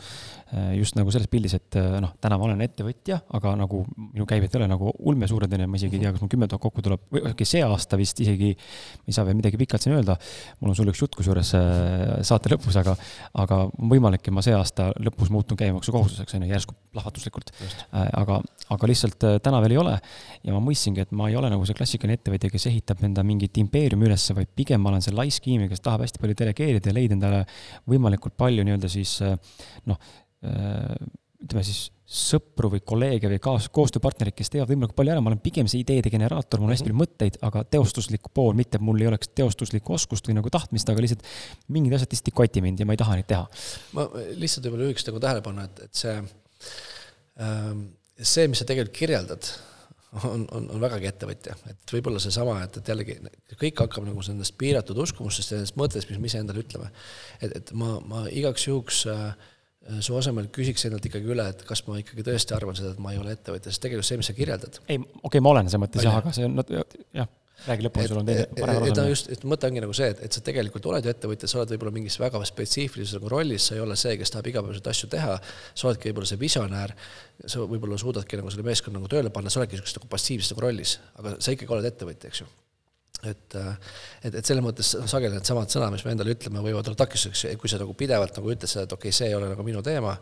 Äh, 0.52 0.72
just 0.80 0.96
nagu 0.98 1.12
selles 1.14 1.30
pildis, 1.30 1.54
et 1.60 1.78
äh, 1.78 2.00
noh, 2.02 2.16
täna 2.24 2.40
ma 2.40 2.48
olen 2.48 2.64
ettevõtja, 2.64 3.20
aga 3.38 3.52
nagu 3.60 3.84
minu 4.00 4.26
käibed 4.28 4.50
ei 4.50 4.62
ole 4.62 4.70
nagu 4.72 4.90
ulmesuured, 4.98 5.52
on 5.52 5.66
ju, 5.66 5.70
ma 5.70 5.78
isegi 5.78 6.00
ei 6.00 6.06
tea, 6.06 6.14
kas 6.16 6.24
mul 6.24 6.32
kümme 6.32 6.48
tuhat 6.50 6.64
kokku 6.64 6.82
tuleb, 6.88 7.04
või 7.12 7.22
okei 7.30 7.48
see 7.52 7.62
aasta 7.66 8.00
vist 8.00 8.24
isegi, 8.24 8.50
ei 9.06 9.14
saa 9.14 9.28
veel 9.28 9.38
midagi 9.38 9.60
pikalt 9.60 9.84
siin 9.84 9.94
öelda. 9.98 10.16
mul 10.60 10.72
on 10.72 10.78
sulle 10.78 10.96
üks 10.96 11.04
jutt 11.04 11.14
kusjuures 11.18 11.54
saate 12.26 12.52
lõpus, 12.52 12.76
aga, 12.80 12.96
aga 13.44 13.62
võimalik, 13.78 14.26
et 14.26 14.34
ma 14.34 14.42
see 14.44 14.56
aasta 14.56 14.71
lõpus 14.80 15.30
muutun 15.32 15.58
käibemaksukohustuseks, 15.60 16.36
on 16.36 16.46
ju, 16.46 16.50
järsku 16.52 16.76
plahvatuslikult. 16.94 17.52
Äh, 17.60 18.08
aga, 18.18 18.38
aga 18.74 18.90
lihtsalt 18.90 19.26
äh, 19.28 19.38
täna 19.44 19.60
veel 19.64 19.76
ei 19.76 19.80
ole 19.82 19.94
ja 20.46 20.54
ma 20.54 20.62
mõistsingi, 20.64 21.04
et 21.04 21.14
ma 21.16 21.28
ei 21.30 21.36
ole 21.38 21.50
nagu 21.52 21.66
see 21.68 21.76
klassikaline 21.78 22.18
ettevõtja, 22.18 22.52
kes 22.52 22.68
ehitab 22.72 23.04
enda 23.06 23.24
mingit 23.26 23.58
impeeriumi 23.62 24.08
üles, 24.08 24.26
vaid 24.36 24.52
pigem 24.56 24.82
ma 24.82 24.92
olen 24.92 25.04
see 25.04 25.16
laisk 25.16 25.48
inimene, 25.48 25.72
kes 25.72 25.84
tahab 25.84 26.06
hästi 26.06 26.22
palju 26.22 26.38
delegeerida 26.42 26.92
ja 26.92 26.98
leida 26.98 27.18
endale 27.18 27.42
võimalikult 27.90 28.36
palju 28.40 28.66
nii-öelda 28.66 28.92
siis 28.92 29.18
äh, 29.26 29.36
noh, 29.90 30.00
ütleme 30.42 31.62
siis 31.62 31.84
sõpru 32.12 32.69
või 32.75 32.83
kolleege 32.85 33.31
või 33.31 33.38
kaas-, 33.42 33.71
koostööpartnereid, 33.73 34.37
kes 34.37 34.52
teevad 34.52 34.69
võimalikult 34.69 34.99
palju 34.99 35.14
ära, 35.14 35.23
ma 35.25 35.31
olen 35.33 35.40
pigem 35.42 35.69
see 35.71 35.81
ideede 35.81 36.12
generaator, 36.12 36.61
mul 36.61 36.69
on 36.69 36.75
hästi 36.75 36.87
palju 36.88 36.99
mõtteid, 36.99 37.38
aga 37.49 37.64
teostuslik 37.73 38.28
pool, 38.37 38.52
mitte 38.59 38.76
et 38.76 38.85
mul 38.85 39.00
ei 39.00 39.09
oleks 39.09 39.33
teostuslikku 39.33 39.97
oskust 39.97 40.28
või 40.28 40.37
nagu 40.37 40.52
tahtmist, 40.52 40.92
aga 40.92 41.04
lihtsalt 41.04 41.25
mingid 41.73 41.97
asjad 41.97 42.12
lihtsalt 42.12 42.28
ei 42.28 42.37
koti 42.42 42.64
mind 42.64 42.83
ja 42.83 42.88
ma 42.88 42.97
ei 42.97 43.00
taha 43.00 43.16
neid 43.16 43.28
teha. 43.33 43.47
ma 43.97 44.07
lihtsalt 44.12 44.69
võib-olla 44.69 44.90
juhiks 44.90 45.09
nagu 45.09 45.23
tähelepanu, 45.25 45.64
et, 45.64 45.85
et 45.87 46.02
see, 46.02 46.16
ähm, 47.49 47.85
see, 48.21 48.49
mis 48.52 48.61
sa 48.61 48.69
tegelikult 48.69 48.99
kirjeldad, 48.99 49.49
on, 50.28 50.45
on, 50.52 50.69
on 50.75 50.83
vägagi 50.83 51.09
ettevõtja, 51.09 51.57
et 51.73 51.97
võib-olla 51.97 52.21
seesama, 52.21 52.59
et, 52.66 52.76
et 52.76 52.92
jällegi 52.92 53.16
kõik 53.57 53.87
hakkab 53.87 54.04
nagu 54.04 54.21
nendest 54.28 54.59
piiratud 54.61 55.00
uskumustest 55.00 55.54
ja 55.54 55.62
nendest 55.62 55.81
mõtetest, 55.81 56.12
mis 56.12 56.21
me 56.21 56.28
ise 56.28 56.45
endale 56.45 56.61
ütleme. 56.61 56.92
et, 57.40 57.57
et 57.57 57.73
ma, 57.73 57.95
ma 58.04 58.26
igaks 58.28 58.69
juhuks 58.69 59.07
Äh, 59.09 59.33
su 60.00 60.16
asemel 60.18 60.48
küsiks 60.54 60.86
endalt 60.88 61.06
ikkagi 61.08 61.30
üle, 61.34 61.46
et 61.54 61.62
kas 61.68 61.84
ma 61.88 61.98
ikkagi 62.00 62.24
tõesti 62.26 62.54
arvan 62.56 62.78
seda, 62.78 62.94
et 62.94 63.02
ma 63.02 63.14
ei 63.14 63.20
ole 63.20 63.34
ettevõtja, 63.36 63.72
sest 63.72 63.82
tegelikult 63.84 64.08
see, 64.08 64.18
mis 64.20 64.30
sa 64.30 64.34
kirjeldad. 64.36 64.82
ei, 64.86 64.98
okei 64.98 65.28
okay,, 65.30 65.44
ma 65.44 65.54
olen 65.54 65.70
selles 65.70 65.82
mõttes 65.82 66.06
jah, 66.06 66.18
aga 66.20 66.34
see 66.36 66.46
on, 66.46 66.62
jah, 67.18 67.30
räägi 67.66 67.86
lõpuni, 67.86 68.08
sul 68.10 68.20
on 68.20 68.28
teine 68.28 68.46
parem 68.58 68.78
arusaam. 68.80 69.10
just, 69.10 69.30
et 69.34 69.44
mõte 69.48 69.68
ongi 69.68 69.82
nagu 69.84 69.94
see, 69.96 70.08
et, 70.14 70.22
et 70.26 70.38
sa 70.38 70.42
tegelikult 70.44 70.86
oled 70.90 71.06
ju 71.06 71.12
ettevõtja, 71.12 71.50
sa 71.50 71.60
oled 71.60 71.74
võib-olla 71.74 71.94
mingis 71.98 72.18
väga 72.22 72.42
spetsiifilises 72.48 73.18
nagu 73.18 73.30
rollis, 73.32 73.68
sa 73.68 73.76
ei 73.76 73.84
ole 73.84 73.98
see, 73.98 74.16
kes 74.20 74.34
tahab 74.34 74.50
igapäevaseid 74.52 74.90
asju 74.94 75.10
teha, 75.12 75.36
sa 75.74 75.88
oledki 75.90 76.10
võib-olla 76.10 76.30
see 76.32 76.42
visionäär, 76.42 76.96
sa 77.46 77.62
võib-olla 77.62 78.00
suudadki 78.00 78.40
nagu 78.40 78.54
selle 78.54 78.66
meeskonna 78.66 79.00
nagu 79.00 79.10
tööle 79.12 79.34
panna, 79.34 79.52
sa 79.52 79.62
oledki 79.62 79.78
niisuguses 79.78 80.00
nagu 80.00 80.10
passiivses 80.14 80.54
nagu 80.54 80.66
rollis, 80.66 80.98
aga 81.22 81.36
sa 81.38 81.54
ikkagi 81.54 81.78
oled 81.78 81.90
ettevõtja, 81.92 82.32
eks 82.32 82.44
ju 82.44 82.50
et, 83.22 83.54
äh, 83.54 83.74
et, 84.24 84.34
et 84.34 84.46
selles 84.46 84.64
mõttes 84.64 84.88
sageli 85.10 85.36
needsamad 85.36 85.70
sõnad, 85.70 85.92
mis 85.94 86.04
me 86.06 86.14
endale 86.14 86.34
ütleme, 86.34 86.62
võivad 86.64 86.88
olla 86.90 86.98
takistuseks, 86.98 87.44
kui 87.60 87.70
sa 87.70 87.78
nagu 87.82 87.94
pidevalt 87.98 88.38
nagu 88.38 88.50
ütled 88.54 88.70
seda, 88.70 88.86
et 88.88 88.94
okei 88.96 89.12
okay,, 89.12 89.18
see 89.18 89.28
ei 89.30 89.36
ole 89.38 89.50
nagu 89.52 89.66
minu 89.66 89.82
teema, 89.86 90.14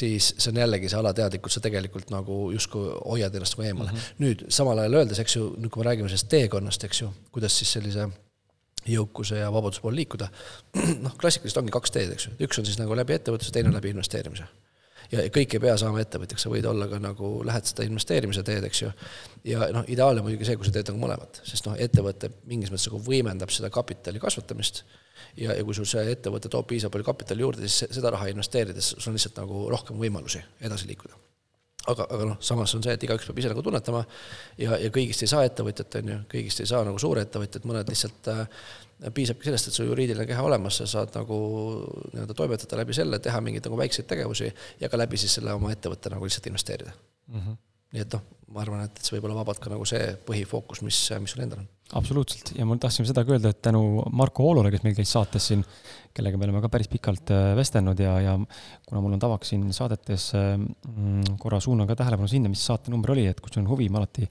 siis 0.00 0.32
see 0.36 0.50
on 0.52 0.62
jällegi 0.62 0.90
see 0.90 0.98
alateadlikult, 0.98 1.54
sa 1.54 1.62
tegelikult 1.64 2.10
nagu 2.14 2.40
justkui 2.54 2.88
hoiad 2.96 3.36
ennast 3.38 3.56
nagu 3.56 3.68
eemale 3.68 3.92
mm. 3.92 4.00
-hmm. 4.00 4.24
nüüd 4.24 4.48
samal 4.58 4.82
ajal 4.82 4.98
öeldes, 5.02 5.22
eks 5.22 5.36
ju, 5.36 5.52
nüüd 5.58 5.70
kui 5.70 5.84
me 5.84 5.90
räägime 5.90 6.10
sellest 6.10 6.30
teekonnast, 6.32 6.88
eks 6.90 7.04
ju, 7.04 7.12
kuidas 7.30 7.58
siis 7.58 7.76
sellise 7.78 8.08
jõukuse 8.90 9.38
ja 9.38 9.52
vabaduse 9.52 9.84
poole 9.84 10.00
liikuda, 10.00 10.30
noh, 11.04 11.14
klassikaliselt 11.20 11.62
ongi 11.62 11.76
kaks 11.78 11.94
teed, 11.94 12.16
eks 12.16 12.26
ju, 12.26 12.34
üks 12.48 12.58
on 12.58 12.66
siis 12.66 12.80
nagu 12.80 12.96
läbi 12.98 13.14
ettevõtluse, 13.18 13.54
teine 13.54 13.72
läbi 13.74 13.94
investeerimise 13.94 14.48
ja 15.12 15.26
kõik 15.34 15.56
ei 15.56 15.62
pea 15.62 15.76
saama 15.80 16.02
ettevõtjaks, 16.02 16.44
sa 16.46 16.52
võid 16.52 16.66
olla 16.70 16.88
ka 16.90 17.00
nagu, 17.02 17.32
lähed 17.46 17.68
seda 17.70 17.86
investeerimise 17.88 18.44
teed, 18.46 18.66
eks 18.68 18.82
ju. 18.84 18.90
ja 19.50 19.70
noh, 19.74 19.86
ideaalne 19.90 20.24
muidugi 20.26 20.48
see, 20.48 20.58
kui 20.60 20.68
sa 20.68 20.74
teed 20.74 20.92
nagu 20.92 21.02
mõlemat, 21.02 21.42
sest 21.46 21.68
noh, 21.68 21.78
ettevõte 21.80 22.32
mingis 22.50 22.72
mõttes 22.72 22.90
nagu 22.90 23.02
võimendab 23.06 23.54
seda 23.54 23.72
kapitali 23.74 24.22
kasvatamist. 24.22 24.84
Ja, 25.36 25.52
ja 25.54 25.64
kui 25.64 25.76
sul 25.76 25.86
see 25.86 26.06
ettevõte 26.10 26.50
toob 26.50 26.66
piisavalt 26.70 26.96
palju 26.96 27.10
kapitali 27.10 27.44
juurde, 27.44 27.68
siis 27.68 27.92
seda 27.98 28.14
raha 28.14 28.30
investeerides 28.32 28.94
sul 28.96 29.12
on 29.12 29.18
lihtsalt 29.18 29.42
nagu 29.42 29.66
rohkem 29.70 30.00
võimalusi 30.00 30.42
edasi 30.64 30.88
liikuda 30.90 31.29
aga, 31.88 32.04
aga 32.04 32.28
noh, 32.32 32.36
samas 32.44 32.74
on 32.76 32.84
see, 32.84 32.94
et 32.96 33.06
igaüks 33.06 33.26
peab 33.28 33.40
ise 33.40 33.50
nagu 33.52 33.62
tunnetama 33.64 34.02
ja, 34.60 34.76
ja 34.76 34.90
kõigist 34.92 35.24
ei 35.24 35.30
saa 35.32 35.46
ettevõtjat, 35.48 36.00
on 36.02 36.12
ju, 36.12 36.18
kõigist 36.34 36.60
ei 36.60 36.68
saa 36.68 36.84
nagu 36.86 37.00
suurettevõtjat, 37.00 37.66
mõned 37.68 37.88
lihtsalt 37.92 38.30
äh, 38.32 38.42
piisabki 39.16 39.48
sellest, 39.48 39.70
et 39.70 39.78
sul 39.78 39.88
juriidiline 39.88 40.26
keha 40.28 40.44
olemas, 40.44 40.80
sa 40.82 40.88
saad 40.90 41.14
nagu 41.16 41.38
nii-öelda 42.12 42.36
toimetada 42.36 42.82
läbi 42.82 42.96
selle, 42.96 43.20
teha 43.22 43.40
mingeid 43.44 43.64
nagu 43.68 43.80
väikseid 43.80 44.08
tegevusi 44.10 44.50
ja 44.80 44.92
ka 44.92 45.00
läbi 45.00 45.20
siis 45.20 45.38
selle 45.38 45.56
oma 45.56 45.72
ettevõtte 45.72 46.12
nagu 46.12 46.28
lihtsalt 46.28 46.50
investeerida 46.52 46.92
mm. 46.92 47.40
-hmm. 47.40 47.58
Nii 47.94 48.04
et 48.04 48.16
noh, 48.16 48.24
ma 48.54 48.64
arvan, 48.64 48.82
et 48.86 49.02
see 49.02 49.16
võib 49.16 49.28
olla 49.28 49.40
vabalt 49.42 49.60
ka 49.62 49.70
nagu 49.72 49.86
see 49.86 50.10
põhifookus, 50.26 50.82
mis, 50.86 50.98
mis 51.22 51.34
sul 51.34 51.44
endal 51.44 51.62
on. 51.62 51.68
Absoluutselt. 51.98 52.52
Ja 52.54 52.66
ma 52.66 52.76
tahtsin 52.78 53.06
seda 53.06 53.24
ka 53.26 53.34
öelda, 53.34 53.50
et 53.50 53.58
tänu 53.66 53.82
Marko 54.14 54.44
Oolole, 54.46 54.70
kes 54.70 54.84
meil 54.84 54.94
käis 54.94 55.10
saates 55.10 55.48
siin, 55.50 55.64
kellega 56.14 56.38
me 56.38 56.46
oleme 56.46 56.62
ka 56.62 56.70
päris 56.70 56.90
pikalt 56.90 57.32
äh, 57.34 57.50
vestelnud 57.58 57.98
ja, 57.98 58.14
ja 58.22 58.36
kuna 58.86 59.02
mul 59.02 59.16
on 59.16 59.22
tavaks 59.22 59.50
siin 59.50 59.66
saadetes 59.74 60.30
mm, 60.36 61.36
korra 61.42 61.58
suunan 61.62 61.90
ka 61.90 61.98
tähelepanu 61.98 62.30
sinna, 62.30 62.50
mis 62.52 62.62
saate 62.66 62.94
number 62.94 63.14
oli, 63.16 63.26
et 63.30 63.42
kui 63.42 63.50
sul 63.50 63.64
on 63.64 63.72
huvi, 63.72 63.90
ma 63.90 64.02
alati 64.02 64.28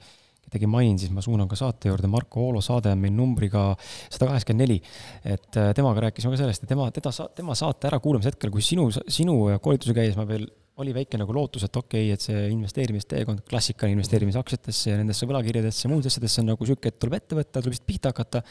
kedagi 0.49 0.69
mainin, 0.71 0.97
siis 0.99 1.11
ma 1.13 1.23
suunan 1.23 1.49
ka 1.51 1.59
saate 1.59 1.91
juurde, 1.91 2.09
Marko 2.11 2.47
Oolo 2.47 2.61
saade 2.63 2.93
on 2.95 3.03
meil 3.03 3.13
numbriga 3.15 3.73
sada 3.81 4.31
kaheksakümmend 4.31 4.65
neli. 4.65 4.79
et 5.23 5.59
äh, 5.59 5.73
temaga 5.77 6.07
rääkisime 6.07 6.33
ka 6.33 6.41
sellest, 6.41 6.63
et 6.63 6.71
tema, 6.71 6.87
teda, 6.95 7.11
tema 7.35 7.55
saate 7.59 7.91
ärakuulamise 7.91 8.33
hetkel, 8.33 8.51
kui 8.55 8.63
sinu, 8.65 8.89
sinu 9.07 9.35
koolituse 9.61 9.95
käis, 9.97 10.15
ma 10.19 10.27
veel 10.27 10.47
oli 10.79 10.93
väike 10.95 11.19
nagu 11.19 11.33
lootus, 11.35 11.65
et 11.67 11.75
okei 11.75 12.07
okay,, 12.07 12.15
et 12.15 12.23
see 12.23 12.43
investeerimisteekond, 12.53 13.43
klassikaline 13.49 13.97
investeerimise 13.97 14.39
aktsiatesse 14.41 14.93
ja 14.93 14.99
nendesse 14.99 15.27
võlakirjadesse 15.29 15.85
ja 15.85 15.91
muudesse 15.91 16.15
asjadesse 16.15 16.43
on 16.43 16.51
nagu 16.53 16.67
sihuke, 16.67 16.93
et 16.93 16.99
tuleb 17.01 17.17
ette 17.19 17.37
võtta, 17.39 17.59
tuleb 17.59 17.75
lihtsalt 17.75 17.89
pihta 17.89 18.13
hakata. 18.13 18.43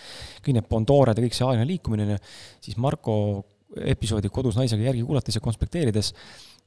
kõik 0.42 0.58
need 0.58 0.68
Bondored 0.68 1.18
ja 1.18 1.25
kõik 1.25 1.38
see 1.38 1.49
aegne 1.49 1.64
liikumine, 1.68 2.06
on 2.06 2.14
ju. 2.16 2.20
siis 2.68 2.78
Marko 2.85 3.16
episoodi 3.94 4.30
kodus 4.32 4.58
naisega 4.58 4.90
järgi 4.90 5.04
kuulates 5.06 5.37
ja 5.37 5.44
konspekteerides 5.44 6.12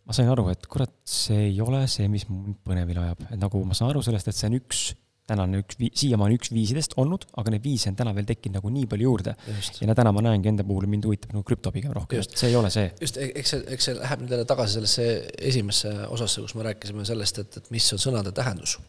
ma 0.07 0.17
sain 0.17 0.29
aru, 0.33 0.47
et 0.53 0.65
kurat, 0.69 0.93
see 1.05 1.47
ei 1.51 1.61
ole 1.61 1.83
see, 1.91 2.07
mis 2.11 2.25
mind 2.29 2.57
põnevile 2.65 3.05
ajab, 3.05 3.25
et 3.29 3.39
nagu 3.41 3.61
ma 3.67 3.77
saan 3.77 3.93
aru 3.93 4.01
sellest, 4.05 4.31
et 4.31 4.37
see 4.37 4.49
on 4.49 4.57
üks 4.57 4.83
tänane 5.29 5.61
üks, 5.61 5.77
siiamaani 6.01 6.37
üks 6.39 6.51
viisidest 6.53 6.95
olnud, 7.01 7.27
aga 7.39 7.53
neid 7.53 7.65
viise 7.65 7.91
on 7.91 7.97
täna 7.99 8.13
veel 8.17 8.27
tekkinud 8.29 8.59
nagu 8.59 8.71
nii 8.73 8.87
palju 8.91 9.09
juurde. 9.09 9.35
ja 9.81 9.97
täna 9.97 10.13
ma 10.15 10.23
näengi 10.25 10.51
enda 10.51 10.65
puhul, 10.67 10.87
mind 10.91 11.07
huvitab 11.07 11.35
nagu 11.35 11.45
krüpto 11.47 11.73
pigem 11.75 11.93
rohkem, 11.95 12.23
et 12.23 12.37
see 12.37 12.49
ei 12.51 12.57
ole 12.59 12.71
see. 12.73 12.87
just, 13.01 13.19
e-, 13.21 13.31
eks 13.41 13.55
see, 13.55 13.65
eks 13.75 13.89
see 13.89 13.99
läheb 13.99 14.25
nüüd 14.25 14.35
jälle 14.35 14.47
tagasi 14.49 14.79
sellesse 14.79 15.07
esimesse 15.51 15.93
osasse, 16.09 16.43
kus 16.45 16.57
me 16.57 16.67
rääkisime 16.69 17.05
sellest, 17.07 17.43
et, 17.45 17.61
et 17.61 17.71
mis 17.73 17.93
on 17.95 18.01
sõnade 18.01 18.33
tähendus 18.35 18.79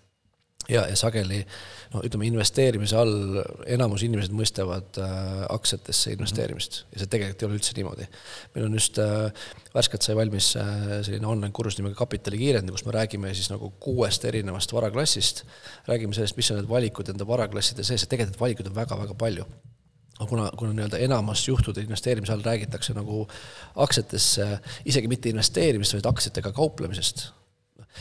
ja, 0.72 0.86
ja 0.88 0.96
sageli 0.98 1.42
no 1.92 2.02
ütleme, 2.06 2.26
investeerimise 2.28 2.96
all 2.96 3.40
enamus 3.70 4.04
inimesed 4.06 4.34
mõistavad 4.36 5.00
äh, 5.00 5.16
aktsiatesse 5.52 6.14
investeerimist 6.16 6.78
-hmm. 6.78 6.94
ja 6.94 7.02
see 7.02 7.10
tegelikult 7.14 7.42
ei 7.42 7.48
ole 7.48 7.58
üldse 7.58 7.74
niimoodi. 7.76 8.06
meil 8.54 8.66
on 8.66 8.78
just 8.78 8.98
äh, 9.02 9.32
värskelt 9.74 10.02
sai 10.02 10.16
valmis 10.16 10.54
äh, 10.56 11.02
selline 11.02 11.26
online 11.26 11.52
kursus 11.52 11.78
nimega 11.78 11.98
Kapitalikiirend, 11.98 12.70
kus 12.70 12.86
me 12.86 12.92
räägime 12.92 13.34
siis 13.34 13.50
nagu 13.50 13.72
kuuest 13.80 14.24
erinevast 14.24 14.72
varaklassist, 14.72 15.44
räägime 15.88 16.14
sellest, 16.14 16.36
mis 16.36 16.50
on 16.50 16.60
need 16.60 16.68
valikud 16.68 17.08
enda 17.08 17.26
varaklasside 17.26 17.84
sees 17.84 18.02
ja 18.02 18.08
tegelikult 18.08 18.40
valikuid 18.40 18.72
on 18.72 18.74
väga-väga 18.74 19.14
palju 19.14 19.46
aga 20.18 20.28
kuna, 20.28 20.50
kuna 20.56 20.72
nii-öelda 20.72 20.98
enamus 20.98 21.48
juhtude 21.48 21.80
investeerimise 21.80 22.32
all 22.32 22.44
räägitakse 22.44 22.94
nagu 22.94 23.28
aktsiatesse, 23.76 24.58
isegi 24.84 25.08
mitte 25.08 25.28
investeerimisest, 25.28 25.98
vaid 25.98 26.10
aktsiatega 26.12 26.52
kauplemisest 26.52 27.30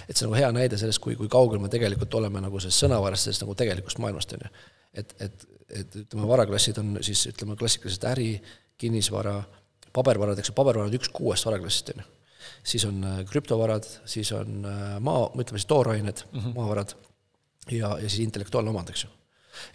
et 0.08 0.16
see 0.16 0.26
on 0.26 0.32
nagu 0.32 0.40
hea 0.40 0.52
näide 0.56 0.80
sellest, 0.80 1.02
kui, 1.04 1.16
kui 1.20 1.30
kaugel 1.32 1.62
me 1.64 1.70
tegelikult 1.72 2.14
oleme 2.20 2.44
nagu 2.44 2.60
sellest 2.64 2.86
sõnavarast, 2.86 3.28
sellest 3.28 3.46
nagu 3.46 3.56
tegelikust 3.60 4.02
maailmast, 4.04 4.36
on 4.38 4.46
ju. 4.46 4.52
et, 5.02 5.16
et, 5.28 5.46
et 5.82 5.96
ütleme, 6.04 6.28
varaklassid 6.32 6.82
on 6.82 6.98
siis 7.06 7.24
ütleme, 7.32 7.58
klassikalised 7.60 8.08
äri, 8.12 8.32
kinnisvara, 8.82 9.38
pabervarad, 9.94 10.40
eks 10.42 10.52
ju, 10.52 10.58
pabervarad 10.58 10.98
üks 10.98 11.12
kuuest 11.14 11.48
varaklassist, 11.48 11.94
on 11.96 12.04
ju. 12.04 12.10
siis 12.74 12.86
on 12.90 13.02
äh, 13.08 13.24
krüptovarad, 13.30 13.88
siis 14.10 14.34
on 14.38 14.68
äh, 14.68 15.00
maa, 15.04 15.30
ütleme 15.36 15.62
siis 15.62 15.72
toorained 15.72 16.28
mm, 16.32 16.40
-hmm. 16.40 16.54
maavarad 16.56 16.96
ja, 17.72 17.98
ja 17.98 18.08
siis 18.10 18.22
intellektuaalne 18.26 18.74
omand, 18.74 18.90
eks 18.90 19.08
ju 19.08 19.18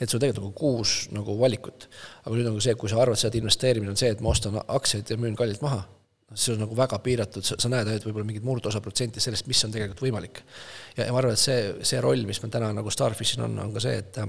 et 0.01 0.11
sul 0.11 0.21
tegelikult 0.21 0.45
nagu 0.45 0.55
kuus 0.57 0.95
nagu 1.15 1.37
valikut. 1.41 1.89
aga 2.25 2.37
nüüd 2.37 2.49
on 2.51 2.57
ka 2.59 2.65
see, 2.65 2.75
kui 2.81 2.91
sa 2.91 3.01
arvad 3.03 3.21
et 3.25 3.35
investeerimine 3.35 3.93
on 3.93 4.01
see, 4.01 4.11
et 4.11 4.23
ma 4.25 4.33
ostan 4.33 4.59
aktsiaid 4.67 5.11
ja 5.11 5.19
müün 5.21 5.37
kallilt 5.39 5.63
maha, 5.65 5.85
see 6.35 6.55
on 6.57 6.65
nagu 6.65 6.75
väga 6.79 6.99
piiratud, 7.05 7.47
sa 7.47 7.71
näed 7.71 7.87
ainult 7.87 8.09
võib-olla 8.09 8.27
mingit 8.27 8.47
murdosa 8.47 8.81
protsenti 8.83 9.23
sellest, 9.23 9.47
mis 9.47 9.63
on 9.67 9.75
tegelikult 9.75 10.03
võimalik. 10.03 10.43
ja, 10.97 11.07
ja 11.07 11.13
ma 11.15 11.21
arvan, 11.23 11.37
et 11.37 11.43
see, 11.43 11.61
see 11.87 12.01
roll, 12.03 12.27
mis 12.27 12.43
meil 12.43 12.53
täna 12.57 12.73
nagu 12.75 12.91
Starfishil 12.91 13.45
on, 13.47 13.59
on 13.63 13.73
ka 13.77 13.85
see, 13.85 14.03
et 14.03 14.21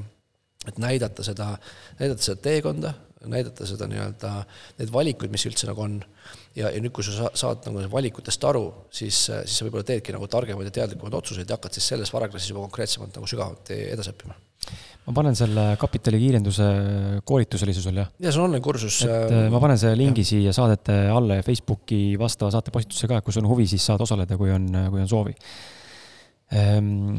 et 0.67 0.79
näidata 0.81 1.23
seda, 1.23 1.53
näidata 1.99 2.23
seda 2.23 2.41
teekonda, 2.43 2.91
näidata 3.25 3.65
seda 3.69 3.87
nii-öelda, 3.89 4.33
neid 4.79 4.91
valikuid, 4.93 5.33
mis 5.33 5.45
üldse 5.49 5.69
nagu 5.69 5.83
on. 5.83 5.99
ja, 6.57 6.69
ja 6.69 6.81
nüüd, 6.81 6.93
kui 6.95 7.05
sa 7.05 7.31
saad 7.37 7.65
nagu 7.69 7.85
valikutest 7.91 8.43
aru, 8.49 8.65
siis, 8.91 9.27
siis 9.29 9.57
sa 9.59 9.67
võib-olla 9.67 9.87
teedki 9.87 10.15
nagu 10.15 10.27
targemaid 10.31 10.69
ja 10.69 10.75
teadlikumaid 10.81 11.17
otsuseid 11.21 11.49
ja 11.49 11.57
hakkad 11.57 11.77
siis 11.77 11.87
selles 11.93 12.13
varaklassis 12.13 12.51
juba 12.53 12.65
konkreetsemalt 12.67 13.17
nagu 13.17 13.29
sügavalt 13.29 13.73
edasi 13.77 14.13
õppima 14.13 14.37
ma 15.07 15.15
panen 15.15 15.37
selle 15.39 15.63
kapitalikiirenduse 15.79 16.65
koolitusele 17.27 17.75
sul, 17.75 17.99
jah? 18.01 18.09
ja 18.19 18.31
see 18.33 18.41
on 18.41 18.49
online 18.49 18.63
kursus. 18.65 18.99
et 19.07 19.31
äh, 19.31 19.47
ma 19.53 19.61
panen 19.63 19.79
selle 19.79 19.95
lingi 19.99 20.25
ja. 20.25 20.31
siia 20.33 20.55
saadete 20.55 20.97
alla 21.13 21.39
ja 21.39 21.45
Facebooki 21.47 22.01
vastava 22.19 22.51
saate 22.53 22.73
postitusse 22.75 23.07
ka, 23.07 23.21
et 23.21 23.27
kui 23.27 23.35
sul 23.35 23.45
on 23.45 23.51
huvi, 23.53 23.67
siis 23.71 23.85
saad 23.87 24.03
osaleda, 24.03 24.39
kui 24.39 24.51
on, 24.51 24.67
kui 24.91 25.03
on 25.03 25.07
soovi 25.11 25.35
ehm, 26.51 27.15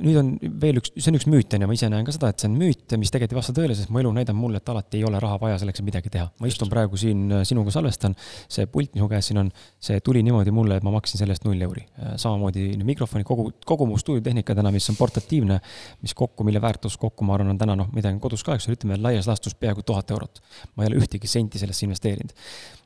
nüüd 0.00 0.16
on 0.16 0.28
veel 0.60 0.80
üks, 0.80 0.92
see 0.96 1.10
on 1.10 1.18
üks 1.18 1.26
müüt, 1.28 1.52
on 1.52 1.64
ju, 1.64 1.68
ma 1.68 1.76
ise 1.76 1.88
näen 1.92 2.06
ka 2.06 2.14
seda, 2.14 2.30
et 2.32 2.40
see 2.40 2.48
on 2.48 2.56
müüt, 2.56 2.94
mis 3.00 3.12
tegelikult 3.12 3.34
ei 3.34 3.38
vasta 3.38 3.54
tõele, 3.56 3.76
sest 3.76 3.90
mu 3.92 4.00
elu 4.00 4.12
näitab 4.16 4.38
mulle, 4.38 4.60
et 4.62 4.72
alati 4.72 5.00
ei 5.00 5.04
ole 5.08 5.20
raha 5.22 5.36
vaja 5.42 5.58
selleks, 5.60 5.82
et 5.82 5.88
midagi 5.88 6.12
teha. 6.12 6.28
ma 6.40 6.50
istun 6.50 6.70
praegu 6.72 6.96
siin 7.00 7.26
äh, 7.32 7.42
sinuga 7.48 7.74
salvestan, 7.74 8.16
see 8.52 8.68
pult, 8.72 8.94
mis 8.94 9.04
mu 9.04 9.10
käes 9.10 9.28
siin 9.30 9.42
on, 9.42 9.50
see 9.82 10.00
tuli 10.04 10.22
niimoodi 10.26 10.54
mulle, 10.56 10.78
et 10.80 10.86
ma 10.86 10.94
maksin 10.94 11.20
selle 11.20 11.36
eest 11.36 11.44
null 11.48 11.60
euri. 11.68 11.84
Äh, 12.00 12.14
samamoodi 12.22 12.68
mikrofoni, 12.88 13.26
kogu, 13.28 13.50
kogu 13.68 13.88
mu 13.90 14.00
stuudiotehnika 14.00 14.56
täna, 14.56 14.72
mis 14.74 14.88
on 14.92 14.98
portatiivne, 14.98 15.60
mis 16.04 16.16
kokku, 16.16 16.46
mille 16.48 16.62
väärtus 16.62 16.96
kokku, 17.02 17.28
ma 17.28 17.36
arvan, 17.36 17.52
on 17.52 17.60
täna 17.60 17.76
noh, 17.76 17.92
midagi 17.96 18.20
kodus 18.22 18.46
ka, 18.46 18.56
eks 18.56 18.70
ole, 18.70 18.78
ütleme 18.80 19.00
laias 19.02 19.28
laastus 19.28 19.58
peaaegu 19.60 19.84
tuhat 19.86 20.10
eurot. 20.16 20.40
ma 20.76 20.84
ei 20.84 20.92
ole 20.92 21.04
ühtegi 21.04 21.28
senti 21.28 21.60
sellesse 21.60 21.84
investeerinud 21.84 22.32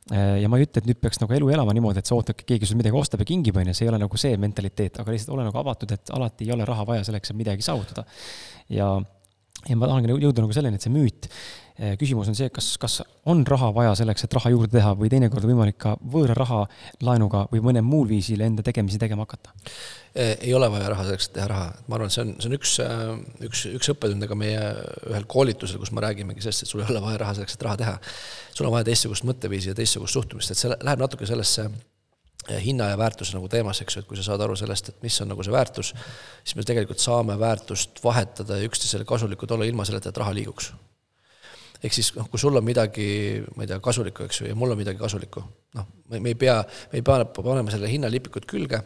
ja 0.09 0.49
ma 0.49 0.57
ei 0.57 0.65
ütle, 0.65 0.81
et 0.81 0.87
nüüd 0.89 0.99
peaks 0.99 1.21
nagu 1.21 1.35
elu 1.37 1.51
elama 1.53 1.75
niimoodi, 1.77 2.01
et 2.01 2.09
sa 2.09 2.17
ootad, 2.17 2.41
keegi 2.47 2.67
sul 2.67 2.79
midagi 2.79 2.97
ostab 2.97 3.21
ja 3.21 3.27
kingib, 3.29 3.57
on 3.61 3.69
ju, 3.69 3.75
see 3.77 3.85
ei 3.85 3.91
ole 3.93 3.99
nagu 4.01 4.19
see 4.19 4.33
mentaliteet, 4.41 4.97
aga 5.03 5.13
lihtsalt 5.13 5.35
ole 5.35 5.45
nagu 5.45 5.59
avatud, 5.61 5.93
et 5.93 6.13
alati 6.17 6.47
ei 6.47 6.55
ole 6.55 6.65
raha 6.67 6.87
vaja 6.89 7.05
selleks, 7.07 7.31
et 7.31 7.37
midagi 7.37 7.65
saavutada. 7.65 8.03
ja, 8.73 8.87
ja 9.67 9.77
ma 9.77 9.91
tahangi 9.91 10.17
jõuda 10.17 10.43
nagu 10.43 10.57
selleni, 10.57 10.81
et 10.81 10.87
see 10.87 10.93
müüt, 10.95 11.29
äh, 11.29 11.60
küsimus 11.99 12.29
on 12.29 12.37
see, 12.37 12.49
kas, 12.53 12.73
kas 12.81 12.99
on 13.29 13.43
raha 13.47 13.71
vaja 13.75 13.93
selleks, 13.97 14.25
et 14.25 14.35
raha 14.37 14.51
juurde 14.53 14.75
teha 14.75 14.91
või 14.97 15.09
teinekord 15.11 15.45
võimalik 15.47 15.77
ka 15.81 15.95
võõra 16.13 16.35
raha 16.37 16.61
laenuga 17.05 17.45
või 17.51 17.63
mõnel 17.67 17.85
muul 17.85 18.09
viisil 18.09 18.41
enda 18.45 18.65
tegemisi 18.65 18.99
tegema 19.01 19.25
hakata? 19.25 19.53
Eh, 20.11 20.33
ei 20.47 20.53
ole 20.53 20.67
vaja 20.71 20.89
raha 20.91 21.05
selleks, 21.07 21.29
et 21.29 21.35
teha 21.37 21.47
raha, 21.47 21.69
ma 21.87 21.95
arvan, 21.95 22.09
et 22.11 22.15
see 22.15 22.23
on, 22.25 22.33
see 22.43 22.49
on 22.49 22.57
üks, 22.57 22.73
äh, 22.83 23.05
üks, 23.47 23.61
üks 23.77 23.91
õppetund 23.93 24.27
ka 24.27 24.35
meie 24.35 24.65
ühel 25.07 25.27
koolitusel, 25.31 25.79
kus 25.79 25.93
me 25.95 26.03
räägimegi 26.03 26.43
sellest, 26.43 26.65
et 26.65 26.73
sul 26.73 26.83
ei 26.83 26.91
ole 26.91 27.03
vaja 27.05 27.21
raha 27.21 27.37
selleks, 27.37 27.55
et 27.55 27.63
raha 27.67 27.79
teha. 27.79 27.95
sul 28.51 28.67
on 28.67 28.75
vaja 28.75 28.89
teistsugust 28.89 29.23
mõtteviisi 29.29 29.71
ja 29.71 29.77
teistsugust 29.77 30.19
suhtumist, 30.19 30.51
et 30.51 30.59
see 30.59 30.73
läheb 30.73 30.99
natuke 30.99 31.29
sellesse 31.29 31.69
hinna 32.59 32.89
ja 32.89 32.97
väärtuse 32.97 33.37
nagu 33.37 33.47
teemasse, 33.47 33.85
eks 33.85 33.95
ju, 33.95 34.03
et 34.03 34.09
kui 34.09 34.19
sa 34.19 34.25
saad 34.25 34.41
aru 34.43 34.55
sellest, 34.59 34.89
et 34.91 35.03
mis 35.05 35.21
on 35.23 35.29
nagu 35.31 35.43
see 35.45 35.53
väärtus, 35.53 35.93
siis 36.43 36.57
me 36.57 36.65
tegelikult 36.67 36.99
saame 36.99 37.37
väärtust 37.39 38.01
vahetada 38.03 38.57
ja 38.57 38.67
üksteisele 38.67 39.05
kasulikud 39.07 39.53
olla 39.55 39.67
ilma 39.69 39.85
selleta, 39.87 40.09
et 40.09 40.19
raha 40.19 40.33
liiguks. 40.35 40.73
Ehk 41.81 41.93
siis 41.97 42.13
noh, 42.15 42.29
kui 42.29 42.39
sul 42.39 42.55
on 42.57 42.65
midagi, 42.65 43.41
ma 43.55 43.65
ei 43.65 43.71
tea, 43.71 43.81
kasulikku, 43.83 44.29
eks 44.29 44.41
ju, 44.41 44.49
ja 44.51 44.55
mul 44.57 44.73
on 44.75 44.79
midagi 44.79 45.01
kasulikku, 45.01 45.43
noh, 45.77 45.93
me 46.13 46.21
ei 46.29 46.37
pea, 46.37 46.59
me 46.91 47.01
ei 47.01 47.05
pea 47.05 47.25
panema 47.37 47.73
selle 47.73 47.89
hinnalipikut 47.89 48.45
külge 48.49 48.83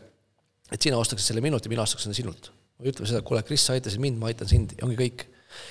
et 0.71 0.81
sina 0.81 0.97
ostaksid 0.97 1.31
selle 1.31 1.43
minut 1.45 1.65
ja 1.65 1.71
mina 1.71 1.85
ostaks 1.85 2.07
selle 2.07 2.17
sinult. 2.17 2.51
ütleme 2.83 3.07
seda, 3.07 3.21
et 3.21 3.27
kuule, 3.27 3.43
Kris, 3.47 3.63
sa 3.65 3.75
aitasid 3.77 4.01
mind, 4.03 4.19
ma 4.19 4.27
aitan 4.31 4.49
sind 4.49 4.73
ja 4.75 4.85
ongi 4.87 4.97
kõik. 4.99 5.25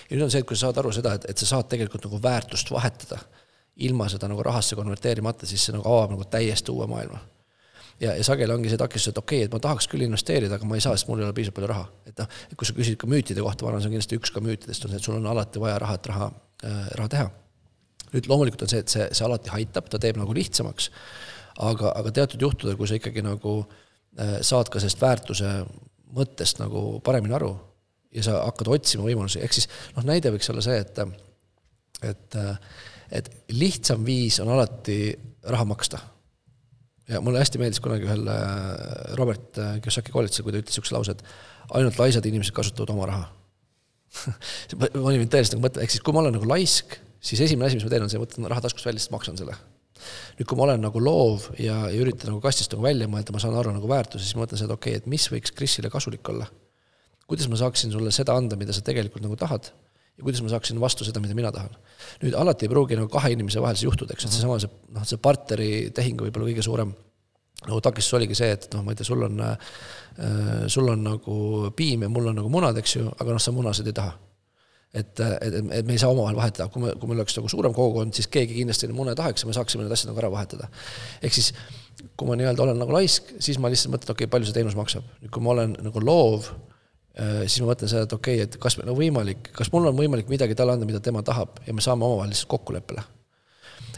ja 0.08 0.16
nüüd 0.16 0.26
on 0.26 0.32
see, 0.32 0.40
et 0.40 0.48
kui 0.48 0.56
sa 0.56 0.68
saad 0.68 0.80
aru 0.80 0.92
seda, 0.96 1.14
et, 1.18 1.26
et 1.30 1.40
sa 1.40 1.50
saad 1.50 1.68
tegelikult 1.68 2.06
nagu 2.06 2.20
väärtust 2.22 2.70
vahetada, 2.72 3.18
ilma 3.84 4.08
seda 4.08 4.30
nagu 4.30 4.42
rahasse 4.46 4.78
konverteerimata, 4.78 5.46
siis 5.46 5.66
see 5.66 5.74
nagu 5.74 5.84
avab 5.90 6.14
nagu 6.14 6.24
täiesti 6.30 6.72
uue 6.72 6.86
maailma. 6.88 7.20
Ja, 8.00 8.14
ja 8.14 8.24
sageli 8.26 8.54
ongi 8.54 8.72
see 8.72 8.80
takistus, 8.80 9.12
et 9.12 9.20
okei 9.20 9.42
okay,, 9.42 9.48
et 9.48 9.54
ma 9.54 9.60
tahaks 9.62 9.88
küll 9.90 10.06
investeerida, 10.06 10.58
aga 10.58 10.68
ma 10.68 10.78
ei 10.78 10.84
saa, 10.84 10.96
sest 10.96 11.10
mul 11.10 11.22
ei 11.22 11.28
ole 11.28 11.36
piisavalt 11.36 11.60
palju 11.60 11.70
raha. 11.72 11.86
et 12.10 12.22
noh, 12.22 12.40
kui 12.56 12.68
sa 12.68 12.76
küsid 12.76 12.98
ka 13.00 13.10
müütide 13.10 13.44
kohta, 13.44 13.66
ma 13.66 13.72
arvan, 13.72 13.84
see 13.84 13.92
on 13.92 13.96
kindlasti 13.96 14.20
üks 14.20 14.34
ka 14.34 14.42
müütidest, 14.44 14.86
on 14.86 14.94
see, 14.94 15.02
et 15.02 15.08
sul 15.08 15.18
on 15.18 15.30
alati 15.30 15.62
vaja 15.62 15.78
raha, 15.82 16.00
et 16.00 16.10
raha 16.10 16.30
äh,, 16.64 16.82
raha 17.00 17.12
teha. 17.16 17.30
nüüd 18.14 18.28
loomulikult 18.30 18.66
on 18.66 18.72
see, 18.74 18.82
et 18.84 18.92
see, 18.92 19.08
see 19.12 19.26
alati 19.26 19.52
aitab, 19.54 19.88
ta 19.90 20.00
teeb 20.02 20.20
nagu 20.20 20.34
lihtsamaks, 20.36 20.90
aga, 21.70 21.94
aga 21.94 22.14
teatud 22.20 22.42
juhtudel, 22.46 22.76
kui 22.78 22.90
sa 22.90 22.98
ikkagi 22.98 23.24
nagu 23.26 23.60
äh, 23.62 23.80
Äh, 24.14 24.38
saad 24.46 24.68
ka 24.70 24.78
sellest 24.78 25.00
väärtuse 25.02 25.48
mõttest 26.14 26.60
nagu 26.60 27.00
paremini 27.02 27.34
aru 27.34 27.50
ja 28.14 28.22
sa 28.22 28.36
hakkad 28.44 28.68
otsima 28.76 29.08
võimalusi, 29.08 29.40
ehk 29.42 29.56
siis 29.56 29.66
noh, 29.96 30.04
näide 30.06 30.30
võiks 30.30 30.46
olla 30.52 30.62
see, 30.62 30.76
et 30.78 31.00
et, 32.04 32.36
et 33.18 33.30
lihtsam 33.50 34.04
viis 34.06 34.38
on 34.44 34.52
alati 34.54 35.16
raha 35.50 35.66
maksta. 35.66 35.98
Ja 37.08 37.20
mulle 37.24 37.40
hästi 37.42 37.60
meeldis 37.60 37.82
kunagi 37.84 38.06
ühel 38.08 38.28
äh, 38.30 39.16
Robert 39.18 39.58
äh, 39.60 39.76
Kiyosaki 39.84 40.14
koolitusel, 40.14 40.46
kui 40.46 40.54
ta 40.54 40.60
ütles 40.62 40.72
niisuguse 40.72 40.96
lause, 40.96 41.16
et 41.16 41.74
ainult 41.78 41.98
laisad 42.00 42.26
inimesed 42.28 42.56
kasutavad 42.56 42.94
oma 42.94 43.10
raha. 43.10 43.28
Ma 44.78 45.10
olin 45.10 45.28
tõesti 45.30 45.56
nagu 45.56 45.66
mõte, 45.66 45.82
ehk 45.84 45.92
siis 45.92 46.04
kui 46.04 46.14
ma 46.16 46.22
olen 46.22 46.36
nagu 46.38 46.48
laisk, 46.48 46.98
siis 47.24 47.44
esimene 47.44 47.68
asi, 47.68 47.78
mis 47.78 47.86
ma 47.86 47.92
teen, 47.92 48.06
on 48.06 48.12
see, 48.12 48.20
võtan 48.22 48.48
raha 48.50 48.64
taskust 48.64 48.86
välja, 48.88 49.02
siis 49.02 49.12
maksan 49.12 49.38
selle. 49.40 49.56
Nüüd, 50.38 50.46
kui 50.48 50.58
ma 50.58 50.66
olen 50.68 50.82
nagu 50.84 51.00
loov 51.00 51.48
ja, 51.58 51.84
ja 51.90 52.00
üritan 52.00 52.32
nagu 52.32 52.42
kastist 52.44 52.72
nagu 52.74 52.84
välja 52.84 53.08
mõelda, 53.10 53.34
ma 53.34 53.40
saan 53.42 53.56
aru 53.58 53.72
nagu 53.74 53.88
väärtusi, 53.90 54.26
siis 54.26 54.36
ma 54.36 54.44
mõtlen 54.44 54.60
seda, 54.60 54.76
okei 54.76 54.96
okay,, 54.96 55.02
et 55.02 55.10
mis 55.10 55.26
võiks 55.32 55.54
Krisile 55.56 55.90
kasulik 55.92 56.28
olla. 56.32 56.48
kuidas 57.30 57.48
ma 57.48 57.56
saaksin 57.56 57.92
sulle 57.92 58.12
seda 58.12 58.36
anda, 58.36 58.56
mida 58.60 58.74
sa 58.76 58.84
tegelikult 58.84 59.24
nagu 59.24 59.36
tahad 59.40 59.70
ja 60.18 60.26
kuidas 60.26 60.42
ma 60.44 60.52
saaksin 60.52 60.80
vastu 60.82 61.06
seda, 61.06 61.22
mida 61.22 61.36
mina 61.36 61.52
tahan. 61.54 61.72
nüüd 62.22 62.36
alati 62.38 62.68
ei 62.68 62.72
pruugi 62.72 62.98
nagu 62.98 63.10
kahe 63.12 63.32
inimese 63.34 63.62
vahel 63.62 63.78
see 63.78 63.88
juhtuda, 63.88 64.14
eks, 64.14 64.28
et 64.28 64.36
seesama 64.36 64.60
see, 64.62 64.70
noh, 64.94 65.06
see 65.08 65.20
partneri 65.22 65.70
tehing 65.94 66.20
võib-olla 66.26 66.50
kõige 66.52 66.66
suurem 66.66 66.94
nagu 67.64 67.80
takistus 67.80 68.18
oligi 68.18 68.36
see, 68.38 68.52
et 68.54 68.68
noh, 68.74 68.84
ma 68.84 68.92
ei 68.92 69.00
tea, 69.00 69.08
sul 69.08 69.24
on 69.26 69.40
äh,, 69.40 69.56
sul 70.70 70.90
on 70.92 71.02
nagu 71.06 71.38
piim 71.76 72.06
ja 72.06 72.12
mul 72.12 72.30
on 72.30 72.38
nagu 72.42 72.52
munad, 72.52 72.78
eks 72.78 72.98
ju, 72.98 73.08
aga 73.18 73.34
noh, 73.34 73.42
sa 73.42 73.54
munasid 73.54 73.90
ei 73.90 73.96
taha 73.96 74.14
et, 74.94 75.20
et, 75.20 75.54
et 75.58 75.86
me 75.86 75.96
ei 75.96 76.00
saa 76.00 76.12
omavahel 76.14 76.36
vahetada, 76.38 76.68
kui 76.70 76.84
me, 76.84 76.92
kui 76.98 77.10
meil 77.10 77.22
oleks 77.22 77.34
nagu 77.38 77.50
suurem 77.50 77.74
kogukond, 77.74 78.14
siis 78.14 78.28
keegi 78.30 78.54
kindlasti 78.60 78.90
mune 78.94 79.16
tahaks 79.18 79.42
ja 79.42 79.50
me 79.50 79.56
saaksime 79.56 79.82
need 79.84 79.94
asjad 79.94 80.12
nagu 80.12 80.22
ära 80.22 80.30
vahetada. 80.30 80.68
ehk 81.24 81.34
siis, 81.34 81.50
kui 82.14 82.28
ma 82.28 82.36
nii-öelda 82.38 82.62
olen 82.62 82.78
nagu 82.78 82.94
laisk, 82.94 83.34
siis 83.42 83.58
ma 83.58 83.70
lihtsalt 83.72 83.94
mõtlen, 83.94 84.14
okei 84.14 84.28
okay,, 84.28 84.32
palju 84.36 84.50
see 84.50 84.58
teenus 84.58 84.78
maksab. 84.78 85.08
nüüd, 85.22 85.32
kui 85.34 85.42
ma 85.42 85.54
olen 85.56 85.74
nagu 85.82 86.04
loov, 86.04 86.52
siis 87.14 87.60
ma 87.62 87.70
mõtlen 87.70 87.90
seda, 87.90 88.08
et 88.08 88.12
okei 88.16 88.40
okay,, 88.40 88.48
et 88.48 88.56
kas 88.58 88.74
meil 88.80 88.88
on 88.90 88.98
võimalik, 88.98 89.52
kas 89.54 89.68
mul 89.70 89.86
on 89.86 89.94
võimalik 89.98 90.30
midagi 90.32 90.56
talle 90.58 90.74
anda, 90.74 90.88
mida 90.88 90.98
tema 91.04 91.22
tahab 91.22 91.60
ja 91.66 91.74
me 91.76 91.84
saame 91.84 92.02
omavahel 92.02 92.32
lihtsalt 92.32 92.50
kokkuleppele. 92.56 93.04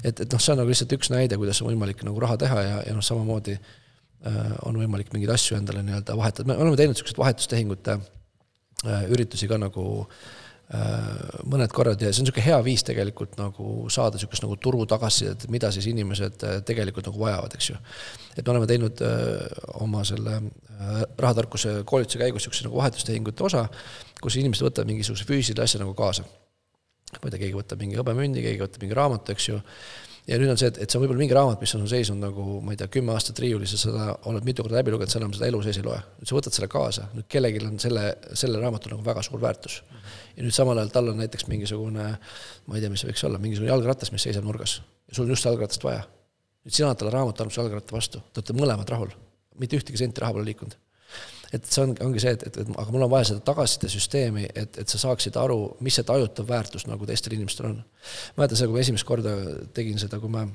et, 0.03 0.21
et 0.21 0.33
noh, 0.33 0.43
see 0.43 0.53
on 0.53 0.61
nagu 0.61 0.69
lihtsalt 0.69 0.93
üks 0.99 1.13
näide, 1.15 1.39
kuidas 1.41 1.63
on 1.63 1.71
võimalik 1.71 2.05
nagu 2.05 2.21
raha 2.21 2.37
teha 2.43 2.63
ja, 2.63 2.79
ja 2.91 2.97
noh, 2.97 3.05
samamoodi 3.05 3.57
äh, 3.57 4.41
on 4.69 4.77
võimalik 4.83 5.15
mingeid 5.15 5.33
asju 5.33 5.57
endale 5.57 5.81
nii-öelda 5.87 6.17
vahetada, 6.19 6.51
me 6.51 6.61
oleme 6.61 6.77
teinud 6.77 6.93
niisuguseid 6.93 7.23
vahetustehingute 7.23 7.97
äh, 7.97 9.09
üritusi 9.09 9.49
ka 9.49 9.57
nagu 9.65 9.87
äh, 10.05 10.21
Äh, 10.21 10.46
mõned 11.47 11.71
korrad 11.71 12.01
ja 12.03 12.09
see 12.11 12.25
on 12.25 12.27
niisugune 12.27 12.43
hea 12.43 12.57
viis 12.67 12.83
tegelikult 12.87 13.37
nagu 13.39 13.87
saada 13.93 14.19
niisugust 14.19 14.43
nagu 14.43 14.57
turu 14.59 14.83
tagasisidet, 14.91 15.45
et 15.47 15.53
mida 15.55 15.71
siis 15.71 15.87
inimesed 15.93 16.43
äh, 16.43 16.57
tegelikult 16.67 17.07
nagu 17.07 17.21
vajavad, 17.23 17.55
eks 17.55 17.69
ju. 17.71 17.77
et 18.35 18.43
me 18.43 18.53
oleme 18.55 18.67
teinud 18.67 19.03
äh, 19.07 19.45
oma 19.85 20.03
selle 20.05 20.41
rahatarkuse 21.17 21.85
koolituse 21.87 22.19
käigus 22.19 22.43
niisuguse 22.43 22.67
nagu 22.67 22.81
vahetustehingute 22.81 23.47
osa, 23.47 23.63
kus 24.21 24.41
inimesed 24.43 24.67
võtavad 24.67 24.91
mingisuguse 24.91 25.29
füüsilise 25.29 25.63
asja 25.63 25.81
nagu 25.85 25.95
kaasa. 25.95 26.27
ma 26.27 27.23
ei 27.23 27.31
tea, 27.31 27.45
keegi 27.45 27.55
võtab 27.61 27.81
mingi 27.85 28.01
hõbemündi, 28.01 28.43
keegi 28.43 28.65
võtab 28.65 28.83
mingi 28.83 28.99
raamatu, 28.99 29.37
eks 29.37 29.49
ju 29.53 29.61
ja 30.27 30.39
nüüd 30.41 30.51
on 30.53 30.59
see, 30.59 30.71
et, 30.73 30.79
et 30.83 30.91
see 30.91 30.99
on 30.99 31.05
võib-olla 31.05 31.23
mingi 31.23 31.37
raamat, 31.37 31.61
mis 31.63 31.75
on 31.79 31.85
seisnud 31.91 32.19
nagu 32.23 32.59
ma 32.65 32.75
ei 32.75 32.81
tea, 32.81 32.89
kümme 32.97 33.15
aastat 33.15 33.39
riiulis 33.43 33.75
ja 33.77 33.81
seda 33.81 34.07
oled 34.31 34.47
mitu 34.47 34.65
korda 34.65 34.81
läbi 34.81 34.95
lugenud, 34.95 35.13
sa 35.13 35.21
enam 35.21 35.35
seda 35.37 35.49
elu 35.51 35.61
sees 35.65 35.81
ei 35.81 35.87
loe. 35.87 35.99
nüüd 36.21 36.31
sa 36.31 36.39
võtad 36.39 36.57
selle 36.57 36.71
kaasa, 36.73 37.09
nüüd 37.17 37.29
kellelgi 37.33 37.63
on 37.67 37.79
selle, 37.83 38.07
sellel 38.33 38.65
raamatul 38.65 38.97
nagu 38.97 39.07
väga 39.07 39.25
suur 39.27 39.43
väärtus. 39.43 39.83
ja 40.37 40.47
nüüd 40.47 40.57
samal 40.57 40.81
ajal 40.83 40.95
tal 40.95 41.13
on 41.13 41.21
näiteks 41.23 41.47
mingisugune, 41.53 42.09
ma 42.67 42.79
ei 42.79 42.85
tea, 42.85 42.93
mis 42.93 43.05
see 43.05 43.13
võiks 43.13 43.27
olla, 43.29 43.43
mingisugune 43.43 43.73
jalgratas, 43.73 44.13
mis 44.15 44.27
seisab 44.27 44.49
nurgas. 44.49 44.81
ja 45.07 45.19
sul 45.19 45.29
on 45.29 45.37
just 45.37 45.47
jalgratast 45.47 45.87
vaja. 45.87 46.03
nüüd 46.67 46.79
sina 46.79 46.91
annad 46.91 47.05
talle 47.05 47.15
raamatu, 47.15 47.45
annad 47.45 47.55
su 47.55 47.63
jalgratta 47.63 47.97
vastu, 47.99 48.25
te 48.33 48.43
olete 48.43 48.59
mõlemad 48.59 48.97
rahul. 48.97 49.15
mitte 49.61 49.79
ühtegi 49.79 50.03
senti 50.03 50.25
raha 50.25 50.35
pole 50.37 50.51
liikunud 50.51 50.79
et 51.55 51.67
see 51.71 51.83
on, 51.85 51.95
ongi 52.07 52.23
see, 52.23 52.33
et, 52.37 52.45
et, 52.49 52.59
et 52.63 52.71
aga 52.83 52.95
mul 52.95 53.07
on 53.07 53.13
vaja 53.13 53.31
seda 53.31 53.43
tagasisidesüsteemi, 53.47 54.49
et, 54.63 54.79
et 54.83 54.93
sa 54.93 55.01
saaksid 55.03 55.37
aru, 55.41 55.59
mis 55.85 55.99
see 55.99 56.07
tajutav 56.07 56.49
väärtus 56.49 56.87
nagu 56.91 57.07
teistel 57.09 57.37
inimestel 57.37 57.71
on. 57.71 57.77
mäletan 58.39 58.59
seda, 58.59 58.71
kui 58.71 58.79
ma 58.79 58.85
esimest 58.85 59.09
korda 59.09 59.37
tegin 59.77 60.01
seda, 60.03 60.21
kui 60.23 60.33
ma, 60.33 60.47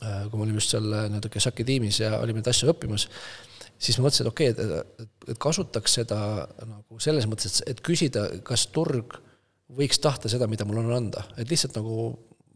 äh, 0.00 0.26
kui 0.28 0.38
me 0.38 0.46
olime 0.46 0.60
just 0.60 0.74
seal 0.74 0.88
äh, 0.90 1.08
nii-öelda 1.08 1.32
Kesaki 1.32 1.66
tiimis 1.68 2.02
ja 2.02 2.16
olime 2.20 2.42
neid 2.42 2.52
asju 2.52 2.70
õppimas, 2.74 3.08
siis 3.82 3.98
ma 3.98 4.06
mõtlesin, 4.06 4.26
et 4.26 4.32
okei 4.32 4.52
okay,, 4.54 4.80
et, 4.82 5.06
et, 5.28 5.38
kasutaks 5.42 5.98
seda 6.00 6.20
nagu 6.60 7.00
selles 7.02 7.28
mõttes, 7.30 7.62
et 7.68 7.80
küsida, 7.84 8.28
kas 8.46 8.68
turg 8.74 9.16
võiks 9.72 10.00
tahta 10.02 10.28
seda, 10.28 10.48
mida 10.50 10.66
mul 10.68 10.82
on 10.82 10.92
anda, 10.92 11.24
et 11.40 11.48
lihtsalt 11.48 11.78
nagu 11.78 12.12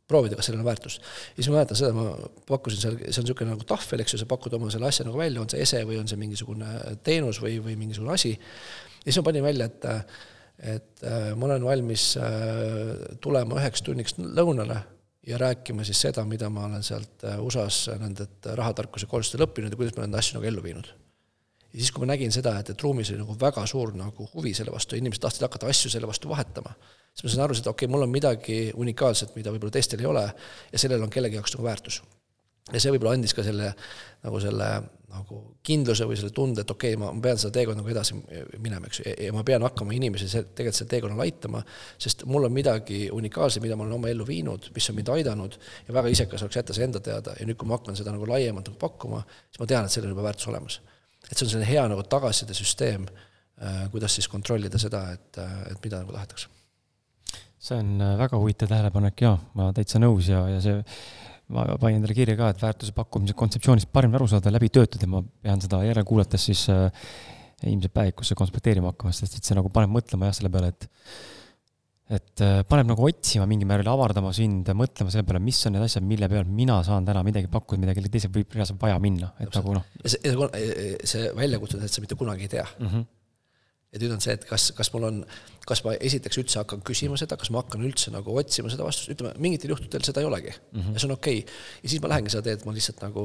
proovida, 0.09 0.38
kas 0.38 0.49
sellel 0.49 0.62
on 0.62 0.69
väärtust. 0.69 1.03
ja 1.03 1.42
siis 1.42 1.51
ma 1.51 1.59
mäletan 1.59 1.79
seda, 1.79 1.92
ma 1.97 2.31
pakkusin 2.49 2.81
seal, 2.81 2.97
see 3.03 3.21
on 3.21 3.27
niisugune 3.27 3.53
nagu 3.53 3.66
tahvel, 3.69 4.03
eks 4.05 4.14
ju, 4.14 4.23
sa 4.23 4.29
pakud 4.31 4.55
oma 4.59 4.71
selle 4.73 4.88
asja 4.88 5.07
nagu 5.09 5.19
välja, 5.19 5.42
on 5.42 5.51
see 5.51 5.62
ese 5.64 5.83
või 5.88 5.99
on 6.01 6.11
see 6.11 6.21
mingisugune 6.21 6.73
teenus 7.07 7.40
või, 7.42 7.59
või 7.64 7.77
mingisugune 7.81 8.14
asi. 8.14 8.35
ja 8.37 9.07
siis 9.09 9.21
ma 9.21 9.27
panin 9.31 9.47
välja, 9.47 9.71
et, 9.71 9.88
et 10.75 11.07
äh, 11.07 11.33
ma 11.35 11.51
olen 11.51 11.66
valmis 11.66 12.12
äh, 12.23 12.29
tulema 13.23 13.59
üheks 13.61 13.83
tunniks 13.87 14.19
lõunale 14.21 14.79
ja 15.27 15.40
rääkima 15.42 15.85
siis 15.85 16.01
seda, 16.07 16.25
mida 16.25 16.51
ma 16.51 16.69
olen 16.69 16.87
sealt 16.87 17.25
äh, 17.27 17.40
USA-s 17.42 17.90
nendelt 17.99 18.47
rahatarkuse 18.47 19.11
koolitustel 19.11 19.42
õppinud 19.49 19.75
ja 19.75 19.81
kuidas 19.81 19.97
ma 19.97 20.07
neid 20.07 20.21
asju 20.21 20.38
nagu 20.38 20.51
ellu 20.53 20.62
viinud. 20.62 20.92
ja 21.73 21.81
siis, 21.81 21.90
kui 21.90 22.05
ma 22.05 22.12
nägin 22.12 22.35
seda, 22.35 22.55
et, 22.61 22.71
et 22.71 22.87
ruumis 22.87 23.11
oli 23.11 23.25
nagu 23.25 23.35
väga 23.40 23.66
suur 23.66 23.90
nagu 23.99 24.31
huvi 24.35 24.55
selle 24.55 24.75
vastu, 24.75 24.95
inimesed 24.97 25.27
tahtsid 25.27 25.49
hakata 25.49 25.66
asju 25.73 25.90
selle 25.90 26.07
vastu 26.07 26.31
vahetama, 26.31 26.77
siis 27.16 27.24
ma 27.24 27.33
sain 27.33 27.46
aru, 27.46 27.57
et 27.57 27.70
okei 27.70 27.87
okay,, 27.87 27.92
mul 27.92 28.05
on 28.05 28.12
midagi 28.12 28.59
unikaalset, 28.76 29.33
mida 29.38 29.55
võib-olla 29.55 29.72
teistel 29.79 30.05
ei 30.05 30.11
ole 30.11 30.26
ja 30.26 30.83
sellel 30.83 31.02
on 31.07 31.12
kellegi 31.12 31.40
jaoks 31.40 31.57
nagu 31.57 31.64
väärtus. 31.64 32.02
ja 32.72 32.83
see 32.83 32.92
võib-olla 32.92 33.16
andis 33.16 33.35
ka 33.35 33.44
selle, 33.46 33.72
nagu 34.26 34.42
selle 34.42 34.70
nagu 35.16 35.38
kindluse 35.66 36.07
või 36.09 36.16
selle 36.18 36.33
tunde, 36.35 36.62
et 36.62 36.70
okei 36.70 36.94
okay,, 36.94 37.00
ma, 37.00 37.11
pean 37.22 37.38
seda 37.40 37.55
teekonda 37.55 37.81
nagu 37.81 37.92
edasi 37.92 38.16
minema, 38.62 38.88
eks 38.90 39.00
ju, 39.00 39.14
ja 39.26 39.35
ma 39.35 39.44
pean 39.46 39.64
hakkama 39.64 39.94
inimesi 39.96 40.29
tegelikult 40.29 40.79
sel 40.81 40.90
teekonnal 40.90 41.22
aitama, 41.24 41.62
sest 42.02 42.26
mul 42.29 42.48
on 42.48 42.55
midagi 42.55 43.07
unikaalset, 43.14 43.62
mida 43.64 43.79
ma 43.79 43.87
olen 43.87 43.96
oma 43.98 44.11
ellu 44.12 44.26
viinud, 44.29 44.70
mis 44.76 44.90
on 44.90 44.98
mind 44.98 45.12
aidanud 45.14 45.57
ja 45.87 45.96
väga 45.96 46.12
isekas 46.12 46.44
oleks 46.46 46.61
jätta 46.61 46.76
see 46.76 46.88
enda 46.88 47.02
teada 47.05 47.37
ja 47.38 47.46
nüüd, 47.48 47.59
kui 47.61 47.70
ma 47.70 47.79
hakkan 47.79 47.98
seda 47.98 48.14
nagu 48.14 48.29
laiemalt 48.29 48.68
nagu 48.70 48.81
pakkuma, 48.83 49.22
siis 49.46 49.62
ma 49.62 49.70
tean, 49.70 49.87
et 49.87 49.94
sellel 49.94 50.11
on 50.11 50.16
juba 50.16 50.26
väärtus 50.29 50.50
olemas. 50.52 50.81
et 51.31 51.35
see 51.35 51.46
on 51.46 51.55
selline 51.55 51.70
hea 51.70 51.87
nagu 51.90 52.02
tagasisidesüsteem, 52.11 53.09
äh, 53.62 53.81
kuidas 53.94 54.18
siis 54.18 54.29
kontrollida 54.29 54.79
seda, 54.79 55.07
et, 55.16 55.38
äh, 55.42 55.57
et 55.72 55.83
mida 55.85 56.02
nagu 56.02 56.14
tahetakse. 56.14 56.56
See 57.66 57.79
on 57.83 57.94
äh, 58.00 58.16
väga 58.20 58.40
huvitav 58.40 58.70
tähelepanek 58.70 59.22
ja 59.24 59.37
ma 59.59 59.70
täitsa 59.76 60.00
nõus 60.02 60.31
ja, 60.31 60.42
ja 60.50 60.61
see 60.62 60.83
ma 61.55 61.64
panin 61.79 62.00
endale 62.00 62.16
kirja 62.16 62.35
ka, 62.38 62.50
et 62.50 62.62
väärtuse 62.62 62.94
pakkumise 62.96 63.37
kontseptsioonist 63.38 63.90
parim 63.94 64.14
aru 64.18 64.26
saada, 64.31 64.50
läbi 64.55 64.70
töötada, 64.74 65.09
ma 65.11 65.22
pean 65.22 65.62
seda 65.62 65.83
järele 65.87 66.07
kuulates 66.07 66.48
siis 66.48 66.66
äh, 66.72 66.90
ilmselt 67.66 67.94
päevikusse 67.94 68.37
konspekteerima 68.38 68.92
hakkama, 68.92 69.14
sest 69.16 69.38
et 69.38 69.46
see 69.46 69.57
nagu 69.57 69.70
paneb 69.72 69.92
mõtlema 69.94 70.31
jah, 70.31 70.38
selle 70.40 70.52
peale, 70.52 70.74
et 70.74 70.88
et 72.16 72.42
äh, 72.44 72.61
paneb 72.68 72.87
nagu 72.87 73.02
otsima 73.02 73.48
mingil 73.50 73.66
määral, 73.66 73.88
avardama 73.90 74.31
sind, 74.35 74.68
mõtlema 74.79 75.11
selle 75.11 75.26
peale, 75.26 75.40
mis 75.42 75.59
on 75.66 75.74
need 75.74 75.87
asjad, 75.87 76.05
mille 76.07 76.29
pealt 76.31 76.50
mina 76.55 76.79
saan 76.87 77.07
täna 77.07 77.24
midagi 77.26 77.50
pakkuda, 77.50 77.83
mida 77.83 77.96
kellelgi 77.96 78.14
teisel 78.14 78.35
võib 78.35 78.55
reaalselt 78.55 78.79
vaja 78.83 78.98
minna, 79.02 79.33
et 79.42 79.50
nagu 79.59 79.74
noh. 79.74 79.87
see, 80.05 80.20
see, 80.22 80.90
see 81.14 81.31
väljakutse, 81.35 81.81
et 81.83 81.94
sa 81.94 82.05
mitte 82.05 82.18
kunagi 82.18 82.46
ei 82.46 82.52
tea 82.59 82.66
mm. 82.66 82.90
-hmm 82.90 83.07
et 83.92 84.03
nüüd 84.03 84.14
on 84.16 84.22
see, 84.22 84.35
et 84.37 84.46
kas, 84.49 84.70
kas 84.77 84.90
mul 84.94 85.07
on, 85.09 85.20
kas 85.68 85.83
ma 85.87 85.94
esiteks 86.09 86.40
üldse 86.42 86.61
hakkan 86.62 86.83
küsima 86.87 87.18
seda, 87.20 87.38
kas 87.40 87.53
ma 87.55 87.62
hakkan 87.62 87.85
üldse 87.87 88.12
nagu 88.14 88.35
otsima 88.38 88.70
seda 88.72 88.87
vastust, 88.87 89.12
ütleme, 89.14 89.35
mingitel 89.42 89.72
juhtudel 89.75 90.05
seda 90.07 90.22
ei 90.22 90.29
olegi 90.29 90.53
mm. 90.53 90.81
-hmm. 90.81 90.96
ja 90.96 91.03
see 91.03 91.09
on 91.11 91.16
okei 91.16 91.38
okay.. 91.44 91.61
ja 91.83 91.92
siis 91.92 92.03
ma 92.03 92.11
lähengi 92.12 92.35
seda 92.35 92.44
teed, 92.49 92.66
ma 92.66 92.75
lihtsalt 92.77 93.05
nagu 93.07 93.25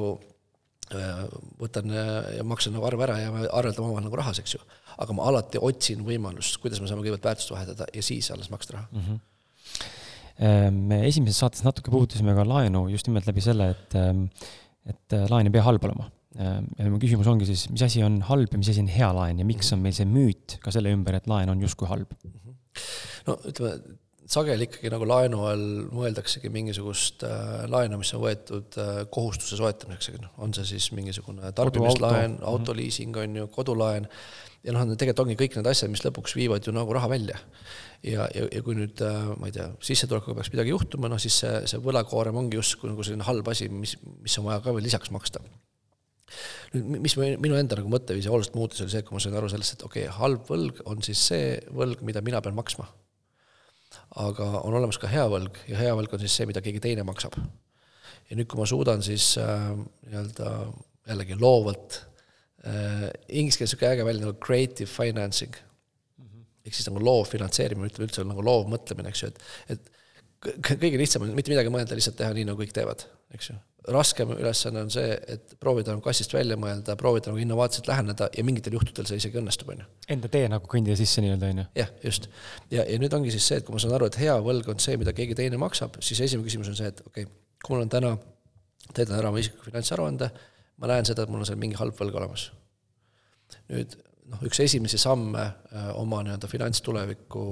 äh, 0.95 1.23
võtan 1.61 1.95
äh, 1.95 2.13
ja 2.37 2.45
maksan 2.47 2.77
nagu 2.77 2.87
arve 2.87 3.07
ära 3.07 3.17
ja 3.23 3.33
me 3.33 3.47
arveldame 3.49 3.89
omavahel 3.89 4.07
nagu 4.07 4.21
rahas, 4.21 4.39
eks 4.43 4.55
ju. 4.55 4.61
aga 4.97 5.17
ma 5.17 5.27
alati 5.31 5.61
otsin 5.71 6.05
võimalust, 6.07 6.61
kuidas 6.63 6.81
me 6.81 6.89
saame 6.89 7.03
kõigepealt 7.03 7.29
väärtust 7.31 7.53
vahetada 7.55 7.89
ja 7.93 8.05
siis 8.05 8.31
alles 8.31 8.53
maksta 8.53 8.77
raha 8.77 8.87
mm. 8.91 9.05
-hmm 9.09 9.27
me 10.41 11.03
esimeses 11.05 11.37
saates 11.37 11.61
natuke 11.61 11.91
puudutasime 11.93 12.33
ka 12.33 12.41
laenu 12.47 12.87
just 12.89 13.05
nimelt 13.05 13.27
läbi 13.27 13.41
selle, 13.45 13.67
et, 13.75 13.95
ähm, 13.99 14.23
et 14.89 15.13
äh, 15.13 15.27
laen 15.29 15.45
ei 15.45 15.53
pea 15.53 15.61
halb 15.61 15.83
olema 15.85 16.07
ja 16.37 16.91
mu 16.91 16.99
küsimus 17.01 17.27
ongi 17.27 17.47
siis, 17.49 17.65
mis 17.73 17.83
asi 17.83 18.03
on 18.05 18.21
halb 18.29 18.53
ja 18.53 18.59
mis 18.61 18.69
asi 18.71 18.83
on 18.83 18.91
hea 18.91 19.09
laen 19.15 19.41
ja 19.41 19.47
miks 19.47 19.71
on 19.75 19.81
meil 19.83 19.95
see 19.97 20.07
müüt 20.07 20.59
ka 20.63 20.71
selle 20.71 20.93
ümber, 20.95 21.17
et 21.19 21.27
laen 21.27 21.51
on 21.51 21.63
justkui 21.63 21.89
halb? 21.91 22.13
no 23.27 23.35
ütleme, 23.49 23.97
sageli 24.31 24.67
ikkagi 24.67 24.91
nagu 24.93 25.07
laenu 25.07 25.41
all 25.49 25.65
mõeldaksegi 25.91 26.51
mingisugust 26.53 27.25
äh, 27.27 27.65
laenu, 27.71 27.99
mis 28.01 28.13
on 28.15 28.23
võetud 28.23 28.77
äh, 28.79 29.01
kohustuse 29.11 29.59
soetamiseks, 29.59 30.21
noh, 30.23 30.31
on 30.45 30.55
see 30.55 30.69
siis 30.69 30.91
mingisugune 30.95 31.51
tarbimislaen, 31.57 32.37
mhm. 32.37 32.45
autoliising 32.47 33.17
on 33.21 33.41
ju, 33.41 33.49
kodulaen, 33.51 34.07
ja 34.63 34.75
noh, 34.75 34.85
tegelikult 34.93 35.25
ongi 35.25 35.39
kõik 35.39 35.57
need 35.59 35.71
asjad, 35.71 35.91
mis 35.91 36.05
lõpuks 36.05 36.37
viivad 36.37 36.67
ju 36.67 36.73
nagu 36.75 36.95
raha 36.95 37.09
välja. 37.11 37.39
ja, 38.07 38.27
ja, 38.33 38.47
ja 38.47 38.61
kui 38.65 38.77
nüüd 38.77 39.03
äh, 39.05 39.33
ma 39.37 39.51
ei 39.51 39.57
tea, 39.57 39.67
sissetulekuga 39.83 40.39
peaks 40.39 40.53
midagi 40.55 40.71
juhtuma, 40.73 41.11
noh 41.11 41.19
siis 41.21 41.41
see, 41.43 41.65
see 41.69 41.81
võlakoorem 41.83 42.39
ongi 42.39 42.57
justkui 42.61 42.89
nagu 42.93 43.03
selline 43.05 43.27
halb 43.27 43.51
asi, 43.51 43.67
mis, 43.69 43.97
mis 44.23 44.39
on 44.39 44.47
vaja 44.47 44.63
ka 44.63 44.73
veel 44.77 44.87
lisaks 44.87 45.11
maksta 45.13 45.43
nüüd, 46.73 46.99
mis 47.05 47.15
minu 47.17 47.57
enda 47.59 47.77
nagu 47.79 47.91
mõtteviisi 47.91 48.31
oluliselt 48.31 48.57
muutis, 48.57 48.81
oli 48.83 48.93
see, 48.93 49.03
kui 49.07 49.15
ma 49.15 49.23
sain 49.23 49.37
aru 49.37 49.49
sellest, 49.51 49.77
et 49.77 49.85
okei 49.87 50.05
okay,, 50.07 50.17
halb 50.19 50.45
võlg 50.49 50.83
on 50.91 51.03
siis 51.05 51.23
see 51.31 51.55
võlg, 51.75 52.03
mida 52.07 52.23
mina 52.25 52.41
pean 52.43 52.57
maksma. 52.57 52.87
aga 54.21 54.47
on 54.61 54.75
olemas 54.75 54.99
ka 54.99 55.09
hea 55.11 55.25
võlg 55.31 55.57
ja 55.71 55.79
hea 55.79 55.97
võlg 55.97 56.13
on 56.15 56.23
siis 56.23 56.35
see, 56.37 56.47
mida 56.49 56.63
keegi 56.63 56.83
teine 56.83 57.03
maksab. 57.07 57.35
ja 58.29 58.37
nüüd, 58.37 58.47
kui 58.47 58.59
ma 58.59 58.69
suudan 58.69 59.03
siis 59.03 59.33
äh, 59.41 59.71
nii-öelda 60.07 60.53
jällegi 61.09 61.39
loovalt 61.39 62.01
äh,, 62.65 63.09
inglise 63.27 63.59
keeles 63.59 63.73
niisugune 63.73 63.93
äge 63.95 64.07
väljend 64.07 64.27
nagu 64.27 64.37
creative 64.39 64.89
financing 64.89 65.55
mm 65.55 66.25
-hmm. 66.27 66.45
ehk 66.65 66.75
siis 66.75 66.87
nagu 66.87 67.03
loov 67.03 67.27
finantseerimine, 67.27 67.89
ütleme 67.91 68.07
üldse 68.07 68.27
nagu 68.27 68.45
loov 68.45 68.69
mõtlemine, 68.71 69.09
eks 69.09 69.23
ju, 69.23 69.31
et, 69.33 69.43
et 69.75 69.91
kõige 70.41 70.97
lihtsam 70.97 71.25
on 71.25 71.35
mitte 71.37 71.51
midagi 71.53 71.69
mõelda, 71.73 71.97
lihtsalt 71.97 72.17
teha 72.17 72.33
nii, 72.33 72.47
nagu 72.49 72.61
kõik 72.61 72.73
teevad, 72.73 73.05
eks 73.35 73.51
ju 73.53 73.59
raskem 73.89 74.29
ülesanne 74.35 74.83
on 74.85 74.91
see, 74.93 75.13
et 75.33 75.55
proovida 75.59 75.95
nagu 75.95 76.03
kassist 76.05 76.33
välja 76.33 76.57
mõelda, 76.59 76.93
proovida 76.99 77.31
nagu 77.31 77.41
innovaatselt 77.41 77.87
läheneda 77.89 78.27
ja 78.37 78.43
mingitel 78.45 78.75
juhtudel 78.77 79.07
see 79.09 79.17
isegi 79.17 79.39
õnnestub, 79.41 79.71
on 79.73 79.81
ju. 79.81 79.87
Enda 80.15 80.29
tee 80.31 80.43
nagu 80.51 80.69
kõndida 80.69 80.97
sisse 80.99 81.23
nii-öelda, 81.23 81.49
on 81.49 81.63
ju. 81.63 81.65
jah, 81.81 81.89
just. 82.03 82.29
ja, 82.73 82.85
ja 82.85 82.99
nüüd 83.01 83.15
ongi 83.17 83.33
siis 83.33 83.47
see, 83.49 83.57
et 83.61 83.65
kui 83.65 83.73
ma 83.73 83.81
saan 83.81 83.95
aru, 83.97 84.11
et 84.11 84.19
hea 84.21 84.37
võlg 84.45 84.69
on 84.73 84.83
see, 84.83 84.99
mida 85.01 85.15
keegi 85.17 85.37
teine 85.39 85.57
maksab, 85.61 85.97
siis 86.05 86.21
esimene 86.27 86.45
küsimus 86.45 86.69
on 86.69 86.77
see, 86.77 86.93
et 86.93 87.01
okei 87.07 87.25
okay,, 87.25 87.33
kui 87.65 87.75
mul 87.75 87.87
on 87.87 87.93
täna, 87.93 88.13
täidan 88.93 89.17
ära 89.17 89.33
oma 89.33 89.41
isikliku 89.41 89.71
finantsaruande, 89.71 90.29
ma 90.81 90.93
näen 90.93 91.09
seda, 91.09 91.25
et 91.25 91.33
mul 91.33 91.41
on 91.41 91.49
seal 91.49 91.61
mingi 91.61 91.81
halb 91.81 91.97
võlg 91.97 92.21
olemas. 92.21 92.51
nüüd 93.71 93.97
noh, 94.29 94.45
üks 94.45 94.61
esimesi 94.61 95.01
samme 95.01 95.41
äh, 95.41 95.89
oma 95.97 96.21
nii-öelda 96.21 96.47
finantstuleviku 96.47 97.45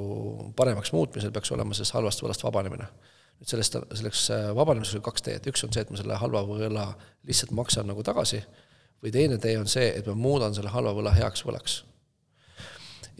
paremaks 0.56 0.94
muutmisel 0.94 1.34
peaks 1.34 1.58
olema 1.58 1.74
sellest 1.74 1.98
halvast 1.98 2.22
võlast 2.24 2.46
vabanemine 2.46 2.86
nüüd 3.39 3.52
sellest, 3.52 3.78
selleks 3.99 4.23
äh, 4.36 4.47
vabanemiseks 4.56 4.99
on 4.99 5.06
kaks 5.06 5.25
teed, 5.25 5.45
üks 5.52 5.63
on 5.65 5.73
see, 5.75 5.84
et 5.86 5.91
ma 5.93 5.99
selle 5.99 6.17
halva 6.19 6.43
võla 6.47 6.88
lihtsalt 7.28 7.54
maksan 7.56 7.88
nagu 7.89 8.04
tagasi, 8.06 8.41
või 9.04 9.13
teine 9.15 9.38
tee 9.39 9.56
on 9.60 9.69
see, 9.71 9.88
et 9.95 10.08
ma 10.12 10.17
muudan 10.19 10.56
selle 10.56 10.73
halva 10.73 10.93
võla 10.97 11.13
heaks 11.15 11.45
võlaks. 11.47 11.84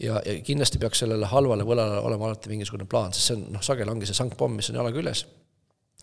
ja, 0.00 0.20
ja 0.24 0.36
kindlasti 0.44 0.80
peaks 0.80 1.02
sellele 1.04 1.28
halvale 1.28 1.64
võlale 1.64 2.02
olema 2.04 2.28
alati 2.28 2.52
mingisugune 2.52 2.88
plaan, 2.88 3.16
sest 3.16 3.30
see 3.30 3.38
on, 3.38 3.46
noh, 3.56 3.64
sageli 3.64 3.92
ongi 3.92 4.08
see 4.08 4.16
sangpomm, 4.16 4.60
mis 4.60 4.70
on 4.72 4.80
jala 4.80 4.92
küljes, 4.92 5.24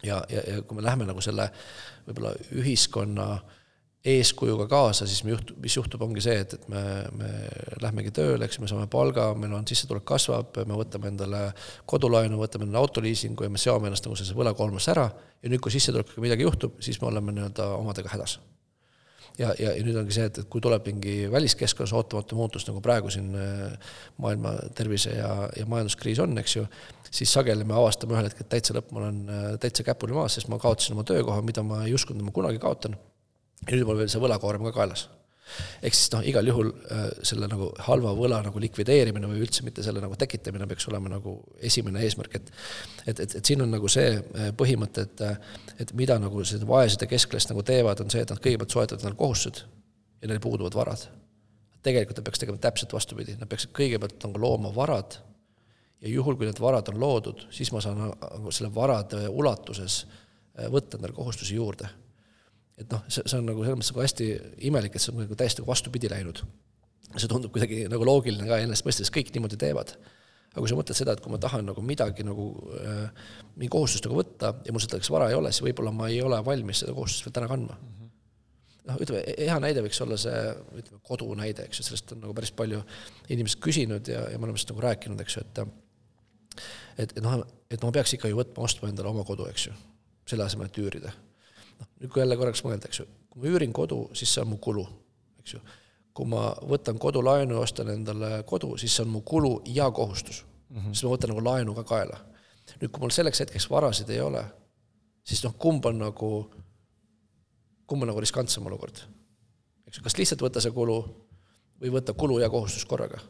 ja, 0.03 0.23
ja, 0.29 0.41
ja 0.41 0.61
kui 0.65 0.77
me 0.77 0.85
läheme 0.85 1.05
nagu 1.09 1.21
selle 1.21 1.51
võib-olla 2.07 2.33
ühiskonna 2.57 3.29
äh, 3.37 3.55
eeskujuga 4.07 4.67
kaasa, 4.71 5.07
siis 5.09 5.23
me 5.25 5.33
juht-, 5.33 5.53
mis 5.61 5.75
juhtub, 5.77 6.01
ongi 6.05 6.23
see, 6.23 6.35
et, 6.43 6.53
et 6.55 6.67
me, 6.71 6.81
me 7.17 7.29
lähmegi 7.83 8.13
tööle, 8.15 8.47
eks 8.47 8.59
me 8.63 8.69
saame 8.69 8.87
palga, 8.91 9.29
meil 9.39 9.55
on 9.57 9.65
sissetulek 9.67 10.05
kasvab, 10.07 10.59
me 10.69 10.77
võtame 10.79 11.11
endale 11.11 11.41
kodulaenu, 11.89 12.39
võtame 12.39 12.67
endale 12.67 12.85
autoliisingu 12.85 13.47
ja 13.47 13.53
me 13.53 13.61
seome 13.61 13.89
ennast 13.89 14.07
nagu 14.07 14.19
sellise 14.19 14.37
võlakoormasse 14.37 14.93
ära 14.93 15.07
ja 15.11 15.51
nüüd, 15.51 15.63
kui 15.63 15.73
sissetulekuga 15.73 16.23
midagi 16.23 16.47
juhtub, 16.47 16.77
siis 16.83 17.01
me 17.01 17.09
oleme 17.11 17.35
nii-öelda 17.35 17.71
omadega 17.77 18.13
hädas. 18.13 18.37
ja, 19.37 19.51
ja, 19.59 19.73
ja 19.75 19.83
nüüd 19.85 19.97
ongi 19.99 20.15
see, 20.15 20.29
et, 20.29 20.39
et 20.41 20.47
kui 20.49 20.63
tuleb 20.63 20.87
mingi 20.87 21.17
väliskeskkonnas 21.33 21.93
ootamatu 21.99 22.39
muutus, 22.39 22.65
nagu 22.69 22.81
praegu 22.85 23.11
siin 23.13 23.35
äh, 23.37 23.91
maailma 24.23 24.55
tervise 24.77 25.17
ja, 25.17 25.33
ja 25.57 25.67
majanduskriis 25.69 26.23
on, 26.23 26.37
eks 26.41 26.55
ju, 26.57 26.63
siis 27.11 27.33
sageli 27.33 27.67
me 27.67 27.75
avastame 27.77 28.15
ühel 28.15 28.31
hetkel, 28.31 28.47
et 28.47 28.53
täitsa 28.55 28.77
lõpp, 28.77 28.95
ma 28.95 29.03
olen 29.03 29.19
äh, 29.27 29.51
täitsa 29.61 29.85
käpuli 29.85 30.15
maas, 30.17 30.39
sest 30.39 30.49
ma 30.53 30.61
kaotasin 30.61 30.97
oma 30.97 31.05
töökoha, 31.07 31.43
mida 31.45 31.65
ma 31.67 31.83
ei 31.85 31.93
uskunud, 31.97 32.23
et 32.23 32.31
ma 32.31 32.35
kunagi 32.39 32.63
kaotan 32.63 32.97
ja 33.65 33.75
nüüd 33.75 33.87
mul 33.87 34.01
veel 34.01 34.11
see 34.11 34.21
võlakoorem 34.21 34.65
ka 34.67 34.73
kaelas. 34.75 35.07
ehk 35.79 35.95
siis 35.95 36.09
noh, 36.11 36.25
igal 36.27 36.49
juhul 36.49 36.69
äh, 36.91 37.05
selle 37.25 37.47
nagu 37.47 37.69
halva 37.87 38.11
võla 38.17 38.41
nagu 38.43 38.59
likvideerimine 38.59 39.29
või 39.31 39.45
üldse 39.45 39.63
mitte 39.63 39.83
selle 39.83 40.01
nagu 40.03 40.17
tekitamine 40.19 40.67
peaks 40.67 40.89
olema 40.91 41.09
nagu 41.13 41.37
esimene 41.69 42.01
eesmärk, 42.03 42.35
et 42.35 42.51
et, 43.05 43.19
et, 43.19 43.35
et 43.39 43.45
siin 43.45 43.63
on 43.63 43.71
nagu 43.71 43.87
see 43.91 44.09
äh, 44.17 44.49
põhimõte, 44.59 45.07
et 45.07 45.23
et 45.79 45.93
mida 45.93 46.17
nagu 46.19 46.43
sellised 46.43 46.67
vaesed 46.67 47.05
ja 47.05 47.07
keskklass 47.07 47.49
nagu 47.51 47.63
teevad, 47.63 48.01
on 48.03 48.11
see, 48.11 48.25
et 48.25 48.33
nad 48.33 48.41
kõigepealt 48.43 48.75
soetavad 48.75 49.01
endale 49.01 49.19
kohustused 49.19 49.63
ja 50.21 50.27
neil 50.27 50.43
puuduvad 50.43 50.75
varad. 50.75 51.07
tegelikult 51.87 52.17
nad 52.19 52.27
peaks 52.27 52.41
tegema 52.43 52.59
täpselt 52.59 52.93
vastupidi, 52.93 53.37
nad 53.39 53.47
peaksid 53.47 53.71
kõigepealt 53.71 54.19
nagu 54.25 54.41
looma 54.43 54.73
varad 54.75 55.21
ja 56.01 56.09
juhul, 56.11 56.35
kui 56.35 56.49
need 56.49 56.59
varad 56.59 56.91
on 56.91 56.99
loodud, 56.99 57.47
siis 57.49 57.71
ma 57.71 57.79
saan 57.81 58.01
nagu 58.03 58.51
selle 58.51 58.73
varade 58.75 59.29
ulatuses 59.29 60.01
äh, 60.03 60.67
võtta 60.73 60.99
endale 60.99 61.15
kohustusi 61.15 61.55
juurde 61.55 61.87
et 62.77 62.93
noh, 62.93 63.01
see, 63.09 63.25
see 63.25 63.39
on 63.39 63.47
nagu 63.49 63.63
selles 63.65 63.79
mõttes 63.79 63.91
nagu 63.93 64.03
hästi 64.03 64.27
imelik, 64.69 64.95
et 64.95 65.03
see 65.03 65.13
on 65.13 65.23
nagu 65.23 65.37
täiesti 65.37 65.63
nagu 65.63 65.71
vastupidi 65.71 66.11
läinud. 66.13 66.43
see 67.17 67.29
tundub 67.31 67.53
kuidagi 67.55 67.87
nagu 67.89 68.05
loogiline 68.05 68.45
ka 68.45 68.59
enesestmõistes, 68.61 69.11
kõik 69.13 69.33
niimoodi 69.33 69.57
teevad. 69.57 69.95
aga 70.51 70.61
kui 70.63 70.69
sa 70.69 70.77
mõtled 70.77 70.97
seda, 70.97 71.13
et 71.13 71.21
kui 71.21 71.31
ma 71.33 71.37
tahan 71.41 71.65
nagu 71.69 71.81
midagi 71.85 72.23
nagu 72.25 72.47
äh, 72.81 73.09
mingi 73.55 73.71
kohustust 73.73 74.05
nagu 74.07 74.17
võtta 74.17 74.53
ja 74.65 74.73
mul 74.73 74.81
selleks 74.81 75.09
vara 75.13 75.29
ei 75.29 75.37
ole, 75.37 75.51
siis 75.51 75.65
võib-olla 75.65 75.93
ma 75.93 76.09
ei 76.09 76.21
ole 76.21 76.39
valmis 76.45 76.83
seda 76.83 76.95
kohustust 76.97 77.25
veel 77.25 77.35
täna 77.35 77.49
kandma 77.51 77.75
mm. 77.75 77.91
-hmm. 77.97 78.13
noh, 78.89 79.01
ütleme, 79.05 79.35
hea 79.37 79.59
näide 79.65 79.83
võiks 79.85 80.01
olla 80.05 80.17
see, 80.17 80.39
ütleme, 80.81 81.01
kodu 81.09 81.29
näide, 81.37 81.67
eks 81.67 81.81
ju, 81.81 81.89
sellest 81.89 82.15
on 82.15 82.25
nagu 82.25 82.33
päris 82.37 82.53
palju 82.57 82.81
inimesed 83.29 83.61
küsinud 83.61 84.09
ja, 84.13 84.23
ja 84.31 84.39
me 84.39 84.47
oleme 84.47 84.57
sellest 84.57 84.73
nagu 84.73 84.85
rääkinud, 84.87 85.21
eks 85.21 85.37
ju, 85.37 85.45
et 85.45 85.63
et, 86.97 87.13
et 87.17 87.21
noh, 87.21 87.45
et 87.69 87.83
ma 87.83 87.93
peaks 87.93 88.17
ikka 88.17 88.29
ju 88.29 88.37
võtma, 88.37 88.65
ostma 88.65 88.89
endale 88.89 89.09
oma 89.13 89.25
kodu, 89.25 89.45
eks 89.49 89.67
ju, 89.69 89.77
selle 90.25 90.45
asemel, 90.45 90.69
et 90.69 90.81
üürida 90.81 91.13
noh, 91.79 91.89
nüüd 92.01 92.13
kui 92.13 92.21
jälle 92.21 92.37
korraks 92.39 92.63
mõelda, 92.65 92.89
eks 92.89 93.01
ju, 93.01 93.07
kui 93.31 93.43
ma 93.43 93.51
üürin 93.51 93.73
kodu, 93.75 93.99
siis 94.17 94.33
see 94.33 94.43
on 94.43 94.51
mu 94.53 94.59
kulu, 94.63 94.85
eks 95.41 95.55
ju. 95.55 95.61
kui 96.17 96.25
ma 96.29 96.47
võtan 96.65 96.97
kodulaenu 96.97 97.57
ja 97.57 97.63
ostan 97.65 97.91
endale 97.93 98.41
kodu, 98.49 98.73
siis 98.81 98.95
see 98.95 99.05
on 99.05 99.11
mu 99.13 99.21
kulu 99.21 99.61
ja 99.65 99.91
kohustus 99.91 100.43
mm. 100.69 100.77
-hmm. 100.77 100.93
siis 100.93 101.03
ma 101.03 101.13
võtan 101.13 101.33
nagu 101.33 101.43
laenu 101.43 101.75
ka 101.75 101.83
kaela. 101.83 102.19
nüüd, 102.81 102.91
kui 102.91 103.01
mul 103.01 103.13
selleks 103.15 103.39
hetkeks 103.39 103.69
varasid 103.69 104.09
ei 104.09 104.21
ole, 104.21 104.43
siis 105.23 105.43
noh, 105.43 105.55
kumb 105.57 105.85
on 105.85 105.99
nagu, 105.99 106.51
kumb 107.85 108.01
on 108.01 108.07
nagu 108.07 108.19
riskantsem 108.19 108.65
olukord? 108.65 109.01
eks 109.87 109.97
ju, 109.97 110.03
kas 110.03 110.17
lihtsalt 110.17 110.41
võtta 110.41 110.61
see 110.61 110.71
kulu 110.71 110.99
või 111.81 111.93
võtta 111.93 112.13
kulu 112.13 112.39
ja 112.39 112.49
kohustus 112.49 112.85
korraga 112.85 113.21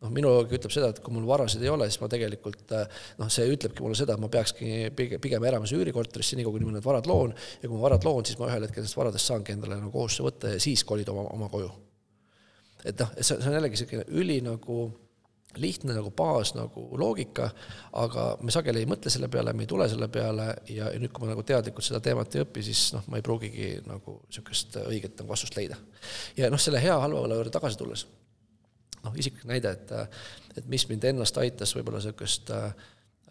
noh, 0.00 0.12
minu 0.14 0.30
loogika 0.32 0.56
ütleb 0.58 0.74
seda, 0.74 0.90
et 0.92 1.00
kui 1.04 1.14
mul 1.14 1.26
varasid 1.28 1.62
ei 1.64 1.70
ole, 1.72 1.88
siis 1.90 2.00
ma 2.02 2.08
tegelikult 2.12 2.72
noh, 3.20 3.28
see 3.32 3.48
ütlebki 3.52 3.84
mulle 3.84 3.98
seda, 3.98 4.16
et 4.16 4.22
ma 4.22 4.30
peakski 4.32 4.88
pigem, 4.96 5.44
elama 5.50 5.68
siis 5.68 5.80
üürikorterisse, 5.80 6.38
niikaua 6.38 6.56
kuni 6.56 6.68
ma 6.68 6.78
need 6.78 6.86
varad 6.86 7.10
loon, 7.10 7.34
ja 7.60 7.68
kui 7.68 7.76
ma 7.76 7.84
varad 7.84 8.06
loon, 8.08 8.24
siis 8.28 8.40
ma 8.40 8.48
ühel 8.48 8.66
hetkel 8.66 8.82
nendest 8.82 8.98
varadest 8.98 9.30
saangi 9.30 9.56
endale 9.56 9.76
nagu 9.80 9.92
kohustuse 9.94 10.26
võtta 10.26 10.54
ja 10.54 10.62
siis 10.62 10.84
kolida 10.88 11.12
oma, 11.12 11.28
oma 11.36 11.50
koju. 11.52 11.70
et 12.84 12.96
noh, 12.96 13.12
see, 13.20 13.36
see 13.36 13.48
on 13.50 13.58
jällegi 13.58 13.76
niisugune 13.76 14.08
üli 14.22 14.40
nagu 14.44 14.80
lihtne 15.58 15.96
nagu 15.96 16.12
baas 16.14 16.52
nagu 16.54 16.84
loogika, 16.98 17.48
aga 17.98 18.26
me 18.40 18.54
sageli 18.54 18.84
ei 18.84 18.88
mõtle 18.88 19.10
selle 19.10 19.26
peale, 19.28 19.52
me 19.52 19.66
ei 19.66 19.70
tule 19.70 19.88
selle 19.90 20.06
peale 20.08 20.46
ja, 20.70 20.92
ja 20.94 21.00
nüüd, 21.02 21.10
kui 21.10 21.26
ma 21.26 21.32
nagu 21.32 21.42
teadlikult 21.42 21.84
seda 21.84 21.98
teemat 22.04 22.36
ei 22.38 22.44
õpi, 22.44 22.62
siis 22.64 22.84
noh, 22.94 23.02
ma 23.10 23.18
ei 23.18 23.26
pruugigi 23.26 23.72
nagu 23.88 24.20
niisugust 24.28 24.78
õiget 24.84 25.18
nagu 25.18 25.32
vastust 25.34 25.58
leida. 25.58 25.76
ja 26.38 26.48
noh, 26.54 26.62
selle 26.62 26.80
hea-halva 26.80 27.26
juurde 27.26 27.52
tagasi 27.58 27.82
tulles 27.82 28.06
noh, 29.04 29.18
isiklik 29.18 29.46
näide, 29.48 29.74
et, 29.76 29.92
et 30.58 30.70
mis 30.70 30.86
mind 30.90 31.06
ennast 31.12 31.38
aitas 31.40 31.72
võib-olla 31.76 32.00
niisugust 32.00 32.52
äh, 32.54 32.70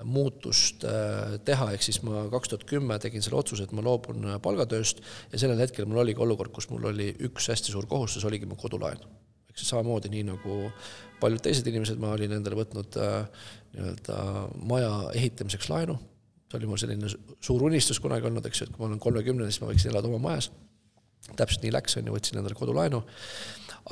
muutust 0.08 0.86
äh, 0.88 1.38
teha, 1.46 1.72
ehk 1.76 1.86
siis 1.86 2.02
ma 2.08 2.26
kaks 2.32 2.54
tuhat 2.54 2.66
kümme 2.70 3.00
tegin 3.04 3.24
selle 3.26 3.40
otsuse, 3.42 3.66
et 3.68 3.74
ma 3.76 3.84
loobun 3.86 4.28
äh, 4.32 4.38
palgatööst 4.44 5.04
ja 5.34 5.42
sellel 5.42 5.60
hetkel 5.62 5.90
mul 5.90 6.04
oligi 6.06 6.24
olukord, 6.24 6.54
kus 6.56 6.70
mul 6.72 6.90
oli 6.92 7.12
üks 7.30 7.50
hästi 7.52 7.76
suur 7.76 7.90
kohustus, 7.90 8.26
oligi 8.28 8.50
mu 8.50 8.58
kodulaen. 8.60 9.02
siis 9.60 9.74
samamoodi, 9.74 10.08
nii 10.14 10.24
nagu 10.30 10.60
paljud 11.20 11.42
teised 11.44 11.68
inimesed, 11.68 12.00
ma 12.00 12.14
olin 12.16 12.32
endale 12.38 12.56
võtnud 12.56 12.96
nii-öelda 12.96 14.20
maja 14.72 14.94
ehitamiseks 15.20 15.68
laenu, 15.68 15.98
see 16.48 16.62
oli 16.62 16.70
mul 16.70 16.80
selline 16.80 17.12
suur 17.44 17.66
unistus 17.68 18.00
kunagi 18.00 18.30
olnud, 18.30 18.46
eks 18.48 18.62
ju, 18.62 18.70
et 18.70 18.72
kui 18.72 18.86
ma 18.86 18.88
olen 18.88 19.02
kolmekümnene, 19.04 19.52
siis 19.52 19.60
ma 19.60 19.68
võiksin 19.74 19.92
elada 19.92 20.08
oma 20.08 20.22
majas, 20.30 20.48
täpselt 21.36 21.66
nii 21.66 21.74
läks, 21.76 21.98
on 22.00 22.08
ju, 22.08 22.16
võtsin 22.16 22.40
endale 22.40 22.56
kodulaenu 22.56 23.04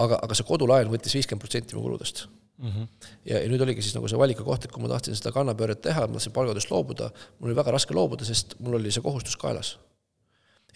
aga, 0.04 0.20
aga 0.24 0.38
see 0.38 0.48
kodulaen 0.48 0.92
võttis 0.92 1.16
viiskümmend 1.18 1.44
protsenti 1.44 1.78
mu 1.78 1.84
kuludest 1.86 2.26
mm. 2.58 2.70
-hmm. 2.70 2.88
ja, 3.26 3.42
ja 3.42 3.50
nüüd 3.50 3.62
oligi 3.62 3.82
siis 3.82 3.96
nagu 3.98 4.10
see 4.10 4.20
valiku 4.20 4.46
koht, 4.48 4.66
et 4.66 4.74
kui 4.74 4.84
ma 4.84 4.92
tahtsin 4.92 5.18
seda 5.18 5.34
kannapööret 5.36 5.82
teha, 5.86 6.08
ma 6.08 6.18
tahtsin 6.18 6.36
palgatööst 6.36 6.72
loobuda, 6.72 7.10
mul 7.40 7.52
oli 7.52 7.60
väga 7.60 7.74
raske 7.76 7.98
loobuda, 7.98 8.28
sest 8.28 8.58
mul 8.60 8.80
oli 8.80 8.94
see 8.94 9.06
kohustus 9.06 9.38
kaelas. 9.40 9.78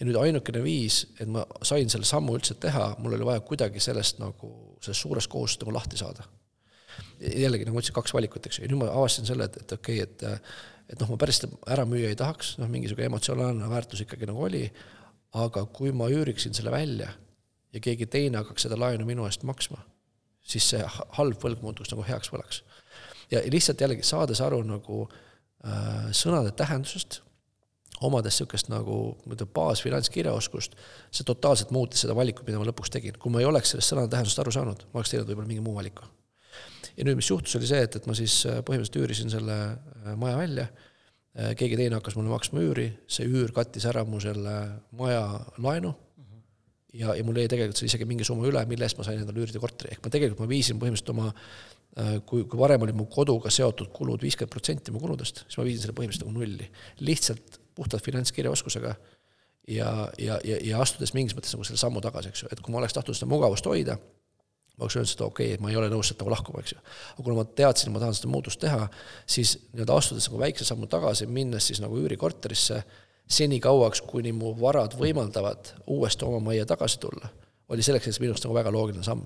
ja 0.00 0.06
nüüd 0.08 0.16
ainukene 0.18 0.62
viis, 0.64 1.06
et 1.20 1.28
ma 1.28 1.44
sain 1.62 1.90
selle 1.92 2.08
sammu 2.08 2.34
üldse 2.34 2.54
teha, 2.58 2.94
mul 2.98 3.12
oli 3.14 3.26
vaja 3.28 3.40
kuidagi 3.46 3.80
sellest 3.80 4.18
nagu, 4.18 4.52
sellest 4.82 5.04
suurest 5.04 5.30
kohustusest 5.30 5.62
nagu 5.62 5.74
lahti 5.76 5.96
saada. 6.00 6.24
jällegi, 7.20 7.64
nagu 7.64 7.76
ma 7.76 7.82
ütlesin, 7.82 7.94
kaks 7.94 8.14
valikut, 8.14 8.46
eks 8.46 8.58
ju, 8.58 8.64
ja 8.64 8.70
nüüd 8.72 8.82
ma 8.82 8.90
avastasin 8.90 9.26
selle, 9.26 9.44
et, 9.44 9.56
et 9.62 9.72
okei 9.78 10.02
okay,, 10.02 10.38
et 10.38 10.42
et 10.92 11.00
noh, 11.00 11.08
ma 11.08 11.16
päris 11.16 11.38
ära 11.70 11.84
müüa 11.88 12.10
ei 12.10 12.16
tahaks, 12.18 12.56
noh, 12.58 12.68
mingisugune 12.68 13.06
emotsionaalne 13.06 13.68
väärtus 13.70 14.02
ikkagi 14.04 14.26
nagu 14.28 14.42
oli, 14.44 14.66
aga 15.40 15.62
kui 15.72 15.92
ma 15.96 16.08
üüriksin 16.12 16.52
selle 16.52 16.72
välja 16.74 17.08
ja 17.72 17.80
keegi 17.80 18.06
teine 18.06 18.42
hakkaks 18.42 18.66
seda 18.66 18.78
laenu 18.80 19.06
minu 19.08 19.26
eest 19.28 19.46
maksma, 19.48 19.80
siis 20.42 20.68
see 20.74 20.84
halb 21.18 21.42
võlg 21.42 21.62
muutuks 21.64 21.92
nagu 21.92 22.04
heaks 22.06 22.32
võlaks. 22.32 22.62
ja 23.30 23.42
lihtsalt 23.50 23.80
jällegi 23.80 24.04
saades 24.06 24.40
aru 24.44 24.62
nagu 24.66 25.04
äh, 25.08 26.10
sõnade 26.16 26.52
tähendusest, 26.58 27.22
omades 28.02 28.34
niisugust 28.34 28.68
nagu 28.72 28.96
nii-öelda 29.24 29.46
baasfinantskirjaoskust, 29.54 30.74
see 31.14 31.26
totaalselt 31.28 31.70
muutis 31.74 32.02
seda 32.02 32.16
valikut, 32.18 32.46
mida 32.46 32.58
ma 32.58 32.66
lõpuks 32.66 32.90
tegin. 32.92 33.18
kui 33.18 33.32
ma 33.32 33.40
ei 33.40 33.48
oleks 33.48 33.72
sellest 33.72 33.94
sõnade 33.94 34.10
tähendusest 34.12 34.42
aru 34.42 34.54
saanud, 34.54 34.86
ma 34.90 35.00
oleks 35.00 35.12
teinud 35.12 35.30
võib-olla 35.30 35.48
mingi 35.48 35.64
muu 35.64 35.76
valiku. 35.78 36.08
ja 36.96 37.06
nüüd, 37.06 37.16
mis 37.16 37.30
juhtus, 37.30 37.56
oli 37.56 37.68
see, 37.70 37.82
et, 37.86 37.96
et 37.96 38.08
ma 38.10 38.16
siis 38.18 38.42
äh, 38.46 38.60
põhimõtteliselt 38.66 39.00
üürisin 39.00 39.32
selle 39.32 39.58
äh, 39.72 40.14
maja 40.18 40.40
välja, 40.40 40.66
äh, 41.38 41.54
keegi 41.56 41.78
teine 41.78 42.00
hakkas 42.00 42.18
mulle 42.18 42.34
maksma 42.34 42.64
üüri, 42.64 42.90
see 43.08 43.28
üür 43.30 43.54
kattis 43.54 43.86
ära 43.88 44.04
mu 44.04 44.20
selle 44.20 44.56
maja 44.98 45.22
laenu 45.62 45.94
ja, 46.92 47.14
ja 47.16 47.24
mul 47.24 47.40
jäi 47.40 47.50
tegelikult 47.50 47.80
seal 47.80 47.90
isegi 47.90 48.08
mingi 48.08 48.26
summa 48.28 48.46
üle, 48.48 48.64
mille 48.70 48.86
eest 48.86 48.98
ma 48.98 49.06
sain 49.06 49.20
endale 49.22 49.42
üürida 49.42 49.62
korteri, 49.62 49.94
ehk 49.94 50.04
ma 50.04 50.12
tegelikult 50.12 50.44
ma 50.44 50.50
viisin 50.50 50.80
põhimõtteliselt 50.82 51.14
oma 51.14 51.30
äh, 51.32 52.18
kui, 52.28 52.44
kui 52.44 52.60
varem 52.60 52.86
oli 52.86 52.94
mu 52.96 53.08
koduga 53.12 53.52
seotud 53.52 53.92
kulud 53.96 54.22
viiskümmend 54.24 54.52
protsenti 54.52 54.94
mu 54.94 55.02
kuludest, 55.02 55.44
siis 55.46 55.60
ma 55.60 55.66
viisin 55.68 55.86
selle 55.86 55.96
põhimõtteliselt 55.98 56.28
nagu 56.28 56.38
nulli. 56.38 56.68
lihtsalt 57.08 57.60
puhtalt 57.74 58.04
finantskirjaoskusega 58.04 58.94
ja, 59.68 60.08
ja, 60.18 60.40
ja, 60.44 60.58
ja 60.62 60.80
astudes 60.82 61.14
mingis 61.16 61.36
mõttes 61.36 61.54
nagu 61.54 61.66
selle 61.66 61.80
sammu 61.80 62.02
tagasi, 62.04 62.32
eks 62.32 62.44
ju, 62.44 62.50
et 62.52 62.60
kui 62.60 62.74
ma 62.74 62.82
oleks 62.82 62.96
tahtnud 62.96 63.16
seda 63.16 63.30
mugavust 63.30 63.66
hoida, 63.68 63.96
ma 64.76 64.86
oleks 64.86 64.98
öelnud 64.98 65.12
seda 65.12 65.26
okei 65.28 65.52
okay,, 65.52 65.58
et 65.58 65.64
ma 65.64 65.70
ei 65.72 65.78
ole 65.78 65.90
nõus 65.92 66.10
sealt 66.10 66.22
nagu 66.22 66.32
lahkuma, 66.34 66.62
eks 66.64 66.74
ju. 66.74 66.82
aga 67.14 67.24
kuna 67.24 67.38
ma 67.38 67.46
teadsin, 67.60 67.90
et 67.90 67.94
ma 67.94 68.02
tahan 68.02 68.18
seda 68.18 68.32
muutust 68.32 68.60
teha, 68.62 68.88
siis 69.36 69.54
nii-öelda 69.70 69.96
astudes 69.96 70.28
nagu 70.28 70.42
väikse 70.42 70.66
sammu 70.68 70.88
tagasi, 70.92 71.28
minnes 71.30 71.70
siis 71.70 71.82
nagu 71.84 71.98
üürikorterisse, 72.02 72.82
senikauaks, 73.32 74.02
kuni 74.08 74.32
mu 74.36 74.52
varad 74.58 74.96
võimaldavad 74.98 75.72
uuesti 75.92 76.26
oma 76.28 76.40
majja 76.50 76.66
tagasi 76.74 77.00
tulla, 77.02 77.30
oli 77.72 77.84
selleks 77.84 78.08
hetkeks 78.08 78.20
minu 78.22 78.34
arust 78.34 78.48
nagu 78.48 78.58
väga 78.58 78.72
loogiline 78.74 79.06
samm. 79.06 79.24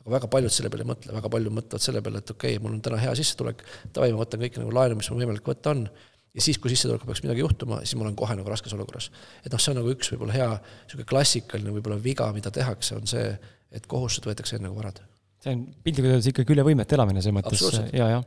aga 0.00 0.16
väga 0.18 0.28
paljud 0.32 0.52
selle 0.52 0.70
peale 0.72 0.84
ei 0.84 0.90
mõtle, 0.90 1.14
väga 1.16 1.30
paljud 1.32 1.54
mõtlevad 1.58 1.84
selle 1.84 2.02
peale, 2.04 2.20
et 2.20 2.34
okei 2.34 2.56
okay,, 2.56 2.62
mul 2.62 2.74
on 2.76 2.82
täna 2.84 2.98
hea 3.00 3.14
sissetulek, 3.16 3.62
davai, 3.94 4.10
ma 4.12 4.20
võtan 4.24 4.42
kõik 4.42 4.58
nagu 4.60 4.74
laenu, 4.74 4.98
mis 4.98 5.08
mul 5.10 5.22
võimalik 5.22 5.48
võtta 5.48 5.72
on, 5.72 5.86
ja 6.34 6.42
siis, 6.42 6.58
kui 6.58 6.72
sissetulekuga 6.72 7.12
peaks 7.12 7.22
midagi 7.24 7.44
juhtuma, 7.44 7.80
siis 7.84 7.96
ma 7.98 8.06
olen 8.06 8.16
kohe 8.18 8.36
nagu 8.36 8.50
raskes 8.50 8.74
olukorras. 8.76 9.10
et 9.44 9.52
noh, 9.52 9.62
see 9.62 9.72
on 9.72 9.80
nagu 9.80 9.92
üks 9.94 10.10
võib-olla 10.12 10.34
hea 10.34 10.48
niisugune 10.58 11.08
klassikaline 11.10 11.74
võib-olla 11.76 11.98
viga, 12.02 12.30
mida 12.34 12.50
tehakse, 12.54 12.98
on 12.98 13.10
see, 13.10 13.26
et 13.74 13.86
kohustused 13.90 14.26
võetakse 14.28 14.58
enne 14.58 14.70
kui 14.72 14.80
varad. 14.82 15.00
see 15.44 15.54
on 15.54 15.66
piltlikult 15.86 16.16
öeldes 16.16 16.30
ikkagi 16.32 16.56
üle 16.56 16.66
võimete 16.66 16.98
elamine 16.98 17.22
selles 17.22 17.38
mõttes 17.38 17.94
ja, 17.94 18.08
jah. 18.16 18.24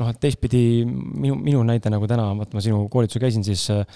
noh, 0.00 0.12
et 0.12 0.20
teistpidi 0.20 0.84
minu, 0.86 1.38
minu 1.40 1.64
näide 1.66 1.92
nagu 1.92 2.08
täna, 2.10 2.28
vaata 2.36 2.58
ma 2.58 2.64
sinu 2.64 2.84
koolitusel 2.92 3.24
käisin, 3.24 3.46
siis 3.48 3.64
äh, 3.72 3.86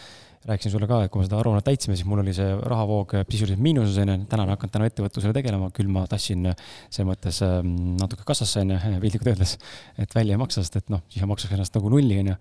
rääkisin 0.47 0.73
sulle 0.73 0.89
ka, 0.91 1.01
et 1.05 1.13
kui 1.13 1.23
me 1.23 1.27
seda 1.27 1.39
aruannet 1.41 1.65
täitsime, 1.67 1.97
siis 1.99 2.07
mul 2.09 2.21
oli 2.23 2.35
see 2.37 2.47
rahavoog 2.55 3.15
sisuliselt 3.31 3.63
miinuses, 3.63 3.99
onju. 4.03 4.17
täna 4.31 4.45
olen 4.45 4.55
hakanud 4.55 4.75
tänu 4.75 4.89
ettevõtlusele 4.89 5.35
tegelema, 5.37 5.71
küll 5.75 5.91
ma 5.93 6.05
tassin 6.11 6.51
selles 6.53 7.09
mõttes 7.09 7.41
ähm, 7.47 7.73
natuke 8.01 8.27
kassasse, 8.29 8.63
onju, 8.65 8.79
piltlikult 9.05 9.33
öeldes, 9.33 9.57
et 10.03 10.15
välja 10.17 10.37
ei 10.37 10.43
maksa, 10.43 10.65
sest 10.65 10.81
et 10.83 10.93
noh, 10.93 11.03
siis 11.13 11.25
ma 11.25 11.33
maksaks 11.33 11.57
ennast 11.57 11.79
nagu 11.79 11.93
nulli, 11.93 12.21
onju. 12.25 12.37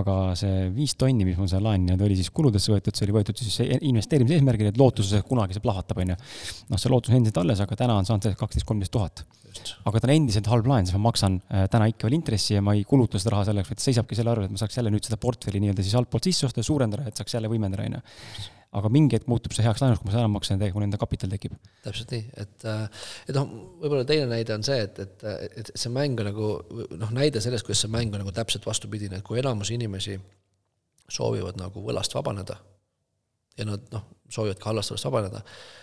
aga 0.00 0.18
see 0.38 0.68
viis 0.76 0.94
tonni, 1.00 1.26
mis 1.28 1.40
mul 1.40 1.50
seal 1.50 1.64
laen 1.64 1.86
nii-öelda 1.86 2.08
oli 2.08 2.20
siis 2.20 2.30
kuludesse 2.34 2.74
võetud, 2.74 2.94
see 2.94 3.08
oli 3.08 3.18
võetud 3.20 3.42
siis 3.42 3.58
investeerimise 3.78 4.38
eesmärgil, 4.38 4.70
et 4.72 4.80
lootuses, 4.80 5.18
et 5.18 5.28
kunagi 5.28 5.56
see 5.56 5.64
plahvatab, 5.64 6.04
onju. 6.04 6.20
noh, 6.68 6.80
see 6.80 6.92
lootus 6.92 7.14
on 7.14 7.20
endiselt 7.22 7.42
alles, 7.42 7.64
aga 7.64 7.82
täna 7.84 7.98
on 7.98 8.08
saanud 8.08 8.28
see 8.28 8.38
kaksteist, 8.38 8.68
kolmteist 8.68 8.94
tuhat 8.94 9.26
aga 9.88 10.00
ta 10.00 10.08
on 10.08 10.14
endiselt 10.14 10.48
halb 10.50 10.68
laen, 10.70 10.86
siis 10.86 10.96
ma 10.96 11.08
maksan 11.08 11.38
äh, 11.48 11.66
täna 11.72 11.88
ikka 11.90 12.08
veel 12.08 12.18
intressi 12.18 12.56
ja 12.56 12.62
ma 12.64 12.74
ei 12.76 12.84
kuluta 12.88 13.20
seda 13.20 13.34
raha 13.34 13.48
selleks, 13.48 13.70
vaid 13.72 13.82
seisabki 13.82 14.18
selle 14.18 14.32
arvel, 14.32 14.48
et 14.48 14.54
ma 14.54 14.60
saaks 14.60 14.78
jälle 14.78 14.92
nüüd 14.94 15.06
seda 15.06 15.18
portfelli 15.20 15.62
nii-öelda 15.62 15.84
siis 15.84 15.96
altpoolt 15.98 16.28
sisse 16.28 16.48
osta 16.48 16.62
ja 16.62 16.68
suurendada, 16.68 17.06
et 17.08 17.18
saaks 17.18 17.37
jälle 17.38 17.50
võimendada, 17.52 17.86
on 17.88 17.98
ju. 17.98 18.04
aga 18.78 18.90
mingi 18.92 19.16
hetk 19.16 19.28
muutub 19.30 19.54
see 19.56 19.64
heaks 19.64 19.80
laenuks, 19.80 20.02
kui 20.02 20.10
ma 20.10 20.12
seda 20.12 20.24
ära 20.26 20.32
maksan 20.32 20.58
tegelikult 20.60 20.82
mul 20.82 20.88
enda 20.88 21.00
kapital 21.00 21.32
tekib. 21.32 21.54
täpselt 21.86 22.14
nii, 22.14 22.24
et, 22.44 22.56
äh, 22.68 23.04
et 23.26 23.38
noh, 23.38 23.48
võib-olla 23.82 24.04
teine 24.08 24.28
näide 24.30 24.56
on 24.56 24.66
see, 24.66 24.80
et, 24.84 24.98
et, 25.04 25.28
et 25.62 25.72
see 25.74 25.92
mäng 25.94 26.20
on 26.20 26.28
nagu 26.28 26.50
noh, 27.00 27.14
näide 27.16 27.42
sellest, 27.44 27.66
kuidas 27.66 27.86
see 27.86 27.94
mäng 27.94 28.12
on 28.12 28.24
nagu 28.24 28.34
täpselt 28.36 28.68
vastupidine, 28.68 29.22
et 29.22 29.26
kui 29.26 29.40
enamus 29.40 29.72
inimesi 29.74 30.18
soovivad 31.08 31.56
nagu 31.56 31.82
võlast 31.84 32.12
vabaneda 32.18 32.58
ja 33.58 33.66
nad 33.66 33.88
noh, 33.92 34.04
soovivad 34.30 34.60
ka 34.60 34.70
halvast 34.70 34.92
olust 34.92 35.08
vabaneda, 35.08 35.40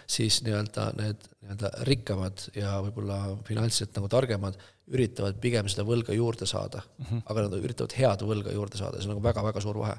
siis 0.07 0.39
nii-öelda 0.45 0.91
need 0.99 1.25
nii-öelda 1.41 1.71
rikkamad 1.89 2.47
ja 2.55 2.77
võib-olla 2.85 3.19
finantsiliselt 3.47 3.97
nagu 3.97 4.09
targemad 4.11 4.57
üritavad 4.93 5.37
pigem 5.41 5.69
seda 5.71 5.85
võlga 5.87 6.13
juurde 6.13 6.45
saada 6.45 6.81
mm, 6.83 7.05
-hmm. 7.05 7.21
aga 7.25 7.45
nad 7.45 7.57
üritavad 7.57 7.95
head 7.97 8.25
võlga 8.29 8.53
juurde 8.53 8.77
saada, 8.77 8.99
see 8.99 9.09
on 9.09 9.15
nagu 9.15 9.23
väga-väga 9.25 9.61
suur 9.61 9.79
vahe. 9.81 9.95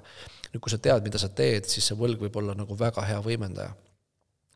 nüüd, 0.53 0.61
kui 0.63 0.71
sa 0.71 0.79
tead, 0.79 1.03
mida 1.03 1.19
sa 1.19 1.29
teed, 1.29 1.67
siis 1.71 1.89
see 1.91 1.99
võlg 1.99 2.23
võib 2.23 2.37
olla 2.39 2.55
nagu 2.55 2.79
väga 2.79 3.03
hea 3.03 3.19
võimendaja. 3.23 3.75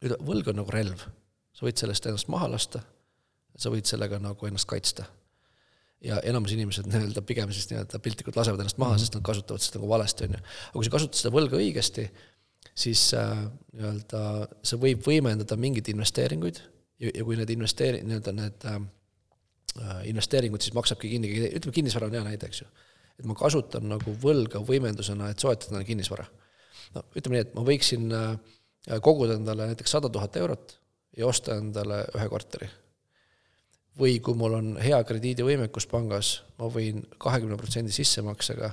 nüüd 0.02 0.16
võlg 0.26 0.52
on 0.52 0.60
nagu 0.62 0.70
relv, 0.70 1.06
sa 1.52 1.66
võid 1.66 1.82
sellest 1.82 2.06
ennast 2.06 2.28
maha 2.28 2.50
lasta, 2.50 2.82
sa 3.56 3.70
võid 3.74 3.90
sellega 3.90 4.18
nagu 4.18 4.46
ennast 4.46 4.68
kaitsta 4.70 5.08
ja 6.00 6.20
enamus 6.24 6.54
inimesed 6.54 6.86
nii-öelda 6.88 7.22
pigem 7.26 7.50
siis 7.52 7.66
nii-öelda 7.70 7.98
piltlikult 7.98 8.36
lasevad 8.36 8.62
ennast 8.62 8.78
maha 8.78 8.94
mm, 8.94 8.96
-hmm. 8.96 9.00
sest 9.00 9.14
nad 9.18 9.24
kasutavad 9.26 9.60
seda 9.60 9.78
nagu 9.78 9.88
valesti, 9.88 10.24
on 10.24 10.36
ju. 10.36 10.42
aga 10.68 10.78
kui 10.78 10.84
sa 10.84 10.90
kasutad 10.90 11.18
seda 11.18 11.34
võlga 11.34 11.58
õigesti, 11.58 12.06
siis 12.74 13.02
äh, 13.18 13.42
nii-öelda 13.72 14.22
see 14.62 14.80
võib 14.80 15.04
võimendada 15.04 15.56
mingeid 15.56 15.90
investeeringuid 15.92 16.62
ja, 17.00 17.10
ja 17.14 17.24
kui 17.24 17.36
need 17.36 17.52
investeeri-, 17.56 18.02
nii-öelda 18.06 18.32
need 18.38 18.66
äh, 18.70 18.80
investeeringud 20.08 20.62
siis 20.62 20.74
maksabki 20.76 21.10
kinni, 21.12 21.30
ütleme, 21.50 21.74
kinnisvara 21.74 22.08
on 22.08 22.16
hea 22.18 22.24
näide, 22.26 22.50
eks 22.50 22.62
ju. 22.62 22.68
et 23.18 23.28
ma 23.28 23.36
kasutan 23.36 23.88
nagu 23.90 24.14
võlga 24.22 24.62
võimendusena, 24.64 25.30
et 25.30 25.42
soetada 25.42 25.72
endale 25.72 25.88
kinnisvara. 25.88 26.26
no 26.96 27.04
ütleme 27.14 27.36
nii, 27.38 27.46
et 27.46 27.56
ma 27.56 27.64
võiksin 27.66 28.12
äh, 28.16 28.36
koguda 29.04 29.38
endale 29.38 29.70
näiteks 29.70 29.96
sada 29.96 30.08
tuhat 30.08 30.36
eurot 30.40 30.76
ja 31.16 31.26
osta 31.26 31.56
endale 31.60 32.04
ühe 32.16 32.28
korteri. 32.28 32.70
või 34.00 34.20
kui 34.24 34.34
mul 34.38 34.54
on 34.56 34.76
hea 34.80 35.00
krediidivõimekus 35.04 35.86
pangas, 35.90 36.42
ma 36.58 36.70
võin 36.70 37.02
kahekümne 37.18 37.58
protsendi 37.60 37.92
sissemaksega 37.92 38.72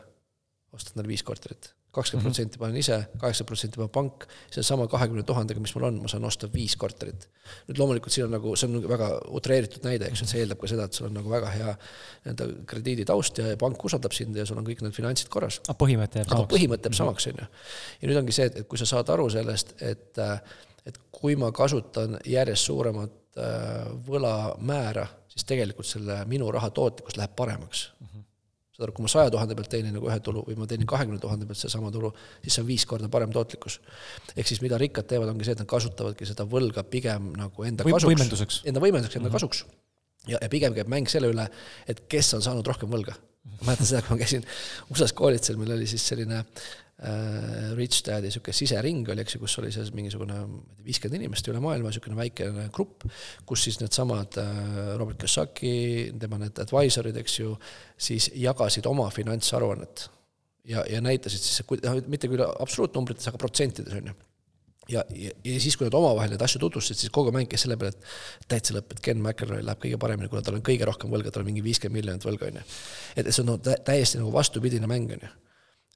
osta 0.73 0.93
endale 0.93 1.15
viis 1.15 1.23
korterit 1.23 1.76
kakskümmend 1.97 2.27
protsenti 2.27 2.59
panen 2.61 2.77
ise, 2.79 2.97
kaheksakümmend 3.21 3.49
protsenti 3.51 3.79
paneb 3.81 3.93
pank, 3.95 4.25
sellesama 4.53 4.87
kahekümne 4.91 5.23
tuhandega, 5.27 5.61
mis 5.63 5.73
mul 5.75 5.87
on, 5.89 5.99
ma 6.03 6.11
saan 6.11 6.27
osta 6.27 6.49
viis 6.53 6.75
korterit. 6.79 7.27
nüüd 7.69 7.81
loomulikult 7.81 8.13
siin 8.13 8.27
on 8.27 8.35
nagu, 8.37 8.53
see 8.59 8.69
on 8.69 8.87
väga 8.91 9.09
utreeritud 9.39 9.85
näide, 9.87 10.09
eks 10.11 10.21
ju, 10.21 10.27
et 10.27 10.33
see 10.33 10.41
eeldab 10.43 10.61
ka 10.61 10.71
seda, 10.71 10.87
et 10.87 10.99
sul 10.99 11.09
on 11.09 11.15
nagu 11.17 11.31
väga 11.31 11.51
hea 11.53 11.73
nii-öelda 11.73 12.47
krediiditaust 12.71 13.41
ja 13.43 13.57
pank 13.59 13.85
usaldab 13.89 14.15
sind 14.15 14.37
ja 14.37 14.45
sul 14.47 14.59
on 14.59 14.67
kõik 14.67 14.83
need 14.85 14.95
finantsid 14.95 15.31
korras. 15.33 15.61
aga 15.65 15.77
põhimõte 15.79 16.21
jääb 16.21 16.31
samaks? 16.33 16.53
põhimõte 16.53 16.91
jääb 16.91 16.99
samaks, 17.01 17.29
on 17.31 17.43
ju. 17.43 17.51
ja 18.01 18.11
nüüd 18.11 18.21
ongi 18.23 18.35
see, 18.35 18.49
et, 18.51 18.63
kui 18.67 18.81
sa 18.81 18.89
saad 18.89 19.13
aru 19.13 19.29
sellest, 19.33 19.77
et, 19.81 20.23
et 20.87 20.99
kui 21.11 21.37
ma 21.39 21.51
kasutan 21.55 22.19
järjest 22.27 22.71
suuremat 22.71 23.39
äh, 23.39 23.87
võlamäära, 24.07 25.07
siis 25.31 25.47
tegelikult 25.47 25.87
selle 25.89 26.23
minu 26.29 26.49
raha 26.53 26.69
tootlikkus 26.73 27.17
läheb 27.19 27.35
paremaks 27.37 27.87
saad 28.77 28.85
aru, 28.85 28.93
kui 28.93 29.05
ma 29.07 29.09
saja 29.09 29.31
tuhande 29.33 29.55
pealt 29.57 29.71
teenin 29.73 29.95
nagu 29.97 30.05
ühe 30.05 30.17
tulu 30.21 30.43
või 30.45 30.55
ma 30.59 30.67
teenin 30.69 30.87
kahekümne 30.89 31.17
tuhande 31.21 31.47
pealt 31.49 31.57
sedasama 31.57 31.89
tulu, 31.93 32.11
siis 32.43 32.57
see 32.57 32.61
on 32.61 32.67
viis 32.67 32.85
korda 32.85 33.09
parem 33.09 33.31
tootlikkus. 33.33 33.79
ehk 34.35 34.47
siis 34.47 34.61
mida 34.61 34.77
rikkad 34.77 35.07
teevad, 35.09 35.31
ongi 35.33 35.47
see, 35.47 35.55
et 35.57 35.63
nad 35.63 35.69
kasutavadki 35.71 36.27
seda 36.29 36.45
võlga 36.45 36.83
pigem 36.85 37.31
nagu 37.37 37.65
enda 37.65 37.87
või, 37.87 37.95
kasuks. 37.97 38.61
Enda 38.69 38.83
võimenduseks, 38.83 39.17
enda 39.17 39.31
mm 39.31 39.33
-hmm. 39.33 39.39
kasuks. 39.39 39.65
ja, 40.27 40.37
ja 40.41 40.49
pigem 40.49 40.77
käib 40.77 40.91
mäng 40.93 41.09
selle 41.09 41.31
üle, 41.33 41.47
et 41.87 42.05
kes 42.07 42.33
on 42.37 42.45
saanud 42.45 42.67
rohkem 42.67 42.89
võlga. 42.89 43.17
ma 43.47 43.71
mäletan 43.71 43.89
seda, 43.89 44.03
kui 44.05 44.13
ma 44.13 44.21
käisin 44.21 44.45
USA-s 44.91 45.13
koolitusel, 45.13 45.57
meil 45.57 45.73
oli 45.73 45.87
siis 45.87 46.05
selline 46.07 46.43
Rich 46.97 48.01
Dad'i 48.07 48.25
niisugune 48.25 48.55
sisering 48.57 49.09
oli, 49.13 49.21
eks 49.21 49.35
ju, 49.35 49.41
kus 49.43 49.53
oli 49.61 49.69
siis 49.73 49.91
mingisugune 49.93 50.39
viiskümmend 50.85 51.21
inimest 51.21 51.45
üle 51.51 51.59
maailma, 51.61 51.91
niisugune 51.91 52.17
väikene 52.17 52.63
grupp, 52.73 53.05
kus 53.45 53.67
siis 53.67 53.77
needsamad 53.83 54.39
äh, 54.41 54.95
Robert 54.97 55.19
Kiyosaki, 55.21 55.73
tema 56.17 56.39
need 56.41 56.57
advisor'id, 56.63 57.19
eks 57.21 57.37
ju, 57.37 57.53
siis 58.01 58.31
jagasid 58.33 58.89
oma 58.89 59.11
finantsaruannet. 59.13 60.07
ja, 60.65 60.81
ja 60.89 61.03
näitasid 61.05 61.45
siis, 61.45 61.61
noh, 61.85 62.01
mitte 62.09 62.31
küll 62.31 62.41
absoluutnumbrites, 62.47 63.29
aga 63.29 63.45
protsentides, 63.45 63.93
on 64.01 64.09
ju 64.09 64.17
ja, 64.89 65.05
ja, 65.13 65.37
ja 65.45 65.61
siis, 65.61 65.77
kui 65.77 65.85
nad 65.85 66.01
omavahel 66.01 66.33
neid 66.33 66.41
asju 66.41 66.65
tutvustasid, 66.65 67.05
siis 67.05 67.13
kogu 67.13 67.29
mäng 67.35 67.49
käis 67.51 67.67
selle 67.67 67.77
peale, 67.77 67.93
et 67.93 68.47
täitsa 68.55 68.73
lõpp, 68.73 68.95
et 68.95 69.05
Ken 69.05 69.21
McElroy 69.21 69.61
läheb 69.61 69.85
kõige 69.85 70.01
paremini, 70.01 70.33
kuna 70.33 70.41
tal 70.41 70.57
on 70.57 70.65
kõige 70.65 70.87
rohkem 70.89 71.13
võlga, 71.13 71.29
tal 71.29 71.45
on 71.45 71.51
mingi 71.51 71.61
viiskümmend 71.65 72.01
miljonit 72.01 72.25
võlga, 72.25 72.49
on 72.49 72.57
ju. 72.57 72.69
et 73.19 73.29
see 73.29 73.43
on 73.43 73.53
no, 73.53 73.59
täiesti 73.61 74.17
nagu 74.17 74.33
vastupidine 74.33 74.89
mäng, 74.89 75.13
on 75.13 75.27
ju 75.27 75.37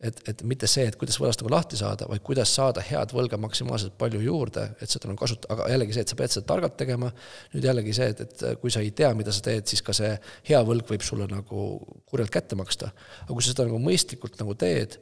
et, 0.01 0.21
et 0.29 0.43
mitte 0.47 0.67
see, 0.69 0.87
et 0.89 0.97
kuidas 0.99 1.17
võlast 1.21 1.43
nagu 1.43 1.51
lahti 1.53 1.77
saada, 1.79 2.07
vaid 2.09 2.23
kuidas 2.25 2.51
saada 2.55 2.83
head 2.85 3.13
võlga 3.15 3.37
maksimaalselt 3.41 3.95
palju 4.01 4.21
juurde, 4.23 4.65
et 4.81 4.89
seda 4.89 5.09
nagu 5.09 5.21
kasutada, 5.21 5.53
aga 5.55 5.67
jällegi 5.73 5.95
see, 5.95 6.05
et 6.05 6.13
sa 6.13 6.17
pead 6.19 6.35
seda 6.35 6.47
targalt 6.49 6.77
tegema, 6.79 7.11
nüüd 7.53 7.67
jällegi 7.69 7.95
see, 7.97 8.09
et, 8.15 8.23
et 8.25 8.61
kui 8.61 8.73
sa 8.73 8.83
ei 8.83 8.91
tea, 8.97 9.11
mida 9.17 9.33
sa 9.35 9.45
teed, 9.45 9.67
siis 9.69 9.83
ka 9.85 9.95
see 9.97 10.11
hea 10.49 10.61
võlg 10.67 10.89
võib 10.89 11.05
sulle 11.05 11.29
nagu 11.31 11.67
kurjalt 12.09 12.33
kätte 12.33 12.57
maksta. 12.59 12.91
aga 13.23 13.33
kui 13.33 13.45
sa 13.45 13.53
seda 13.53 13.67
nagu 13.69 13.81
mõistlikult 13.83 14.39
nagu 14.41 14.57
teed 14.65 14.97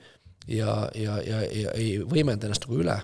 ja, 0.47 0.75
ja, 0.95 1.19
ja, 1.23 1.43
ja 1.47 1.75
ei 1.79 1.97
võimenda 2.03 2.49
ennast 2.49 2.67
nagu 2.67 2.81
üle, 2.83 2.99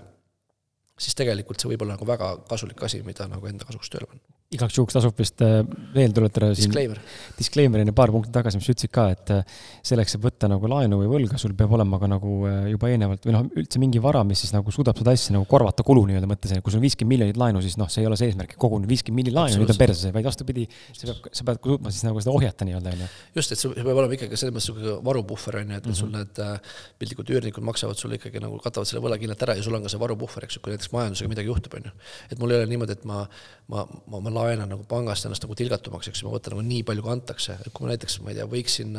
siis 1.00 1.16
tegelikult 1.16 1.60
see 1.60 1.72
võib 1.72 1.86
olla 1.86 1.96
nagu 1.96 2.08
väga 2.08 2.34
kasulik 2.50 2.82
asi, 2.84 3.02
mida 3.06 3.28
nagu 3.30 3.48
enda 3.48 3.68
kasuks 3.68 3.92
tööle 3.92 4.10
panna 4.10 4.35
igaks 4.54 4.76
juhuks 4.78 4.94
tasub 4.94 5.16
vist 5.18 5.42
äh, 5.42 5.56
veel 5.94 6.12
tuletada 6.14 6.52
siin 6.54 6.70
disclaimer, 6.70 7.00
disclaimer 7.34 7.82
enne 7.82 7.94
paar 7.96 8.12
punkti 8.14 8.30
tagasi, 8.34 8.60
mis 8.60 8.68
sa 8.68 8.74
ütlesid 8.76 8.92
ka, 8.94 9.06
et 9.10 9.32
äh, 9.34 9.56
selleks, 9.86 10.14
et 10.14 10.22
võtta 10.22 10.46
nagu 10.50 10.68
laenu 10.70 11.00
või 11.00 11.08
võlga, 11.10 11.38
sul 11.40 11.56
peab 11.58 11.72
olema 11.74 11.98
ka 11.98 12.06
nagu 12.10 12.36
äh, 12.46 12.68
juba 12.70 12.90
eelnevalt 12.92 13.26
või 13.26 13.34
noh, 13.34 13.48
üldse 13.58 13.80
mingi 13.82 14.02
vara, 14.02 14.22
mis 14.28 14.44
siis 14.44 14.54
nagu 14.54 14.70
suudab 14.74 15.00
seda 15.00 15.16
asja 15.18 15.34
nagu 15.34 15.48
korvata 15.50 15.82
kulu 15.86 16.04
nii-öelda 16.06 16.30
mõttes, 16.30 16.54
et 16.54 16.62
kui 16.62 16.70
sul 16.70 16.78
on 16.78 16.86
viiskümmend 16.86 17.14
miljonit 17.16 17.40
laenu, 17.42 17.62
siis 17.64 17.74
noh, 17.80 17.90
see 17.90 18.04
ei 18.04 18.10
ole 18.10 18.18
see 18.20 18.30
eesmärk, 18.30 18.54
kogun 18.62 18.86
viiskümmend 18.86 19.24
miljonit 19.24 19.40
laenu, 19.40 19.64
nüüd 19.64 19.74
on 19.74 19.80
perse, 19.80 20.12
vaid 20.14 20.28
vastupidi, 20.30 20.68
sa 20.92 21.10
pead, 21.10 21.28
sa 21.40 21.48
pead 21.50 21.60
suutma 21.66 21.94
siis 21.96 22.06
nagu 22.06 22.22
seda 22.22 22.36
ohjata 22.38 22.68
nii-öelda, 22.70 22.94
on 22.94 23.02
ju. 23.02 23.10
just, 23.40 23.56
et 23.56 23.64
sul 23.64 23.74
peab 23.74 23.98
olema 23.98 24.14
ikkagi 24.14 24.38
selles 24.38 24.54
mõttes 24.54 24.70
niisugune 24.70 24.96
varupuhver, 25.10 25.60
on 25.64 25.74
ju, 25.74 25.80
et 25.80 25.90
mm 25.90 25.92
-hmm. 25.92 25.98
sul 25.98 26.14
need 26.14 26.62
piltlikud 27.02 27.34
üürnikud 27.34 27.66
maksavad 27.66 27.98
sulle 27.98 28.20
ikkagi 28.20 28.38
nagu 28.46 28.62
katavad 28.62 28.86
selle 28.86 29.02
võla 29.02 29.18
kindlalt 29.18 29.42
ära 29.42 29.58
ja 29.58 29.66
sul 29.66 29.74
on 29.74 29.82
ka 29.82 29.90
see 29.90 30.00
varupuhver, 30.00 30.46
eks 30.46 30.58
ju, 30.58 30.62
kui 30.62 30.74
näiteks 30.74 30.92
majandusega 30.94 31.32
midagi 31.32 31.50
juhtub, 31.50 31.74
on 31.74 31.90
ju. 31.90 31.94
et 32.30 32.38
mul 32.38 32.54
ei 32.54 32.60
ole 32.60 32.70
niimoodi, 32.70 32.92
et 32.92 33.04
ma, 33.08 33.24
ma, 33.72 33.86
ma, 34.06 34.20
ma 34.20 34.35
laenan 34.36 34.70
nagu 34.72 34.86
pangast 34.88 35.26
ennast 35.26 35.44
nagu 35.44 35.56
tilgatumaks, 35.58 36.10
eks 36.10 36.22
ju, 36.22 36.28
ma 36.28 36.36
võtan 36.36 36.56
nagu 36.56 36.64
nii 36.66 36.84
palju, 36.86 37.04
kui 37.04 37.12
antakse, 37.14 37.58
et 37.60 37.72
kui 37.74 37.86
ma 37.86 37.92
näiteks, 37.92 38.20
ma 38.24 38.32
ei 38.32 38.38
tea, 38.38 38.46
võiksin, 38.52 38.96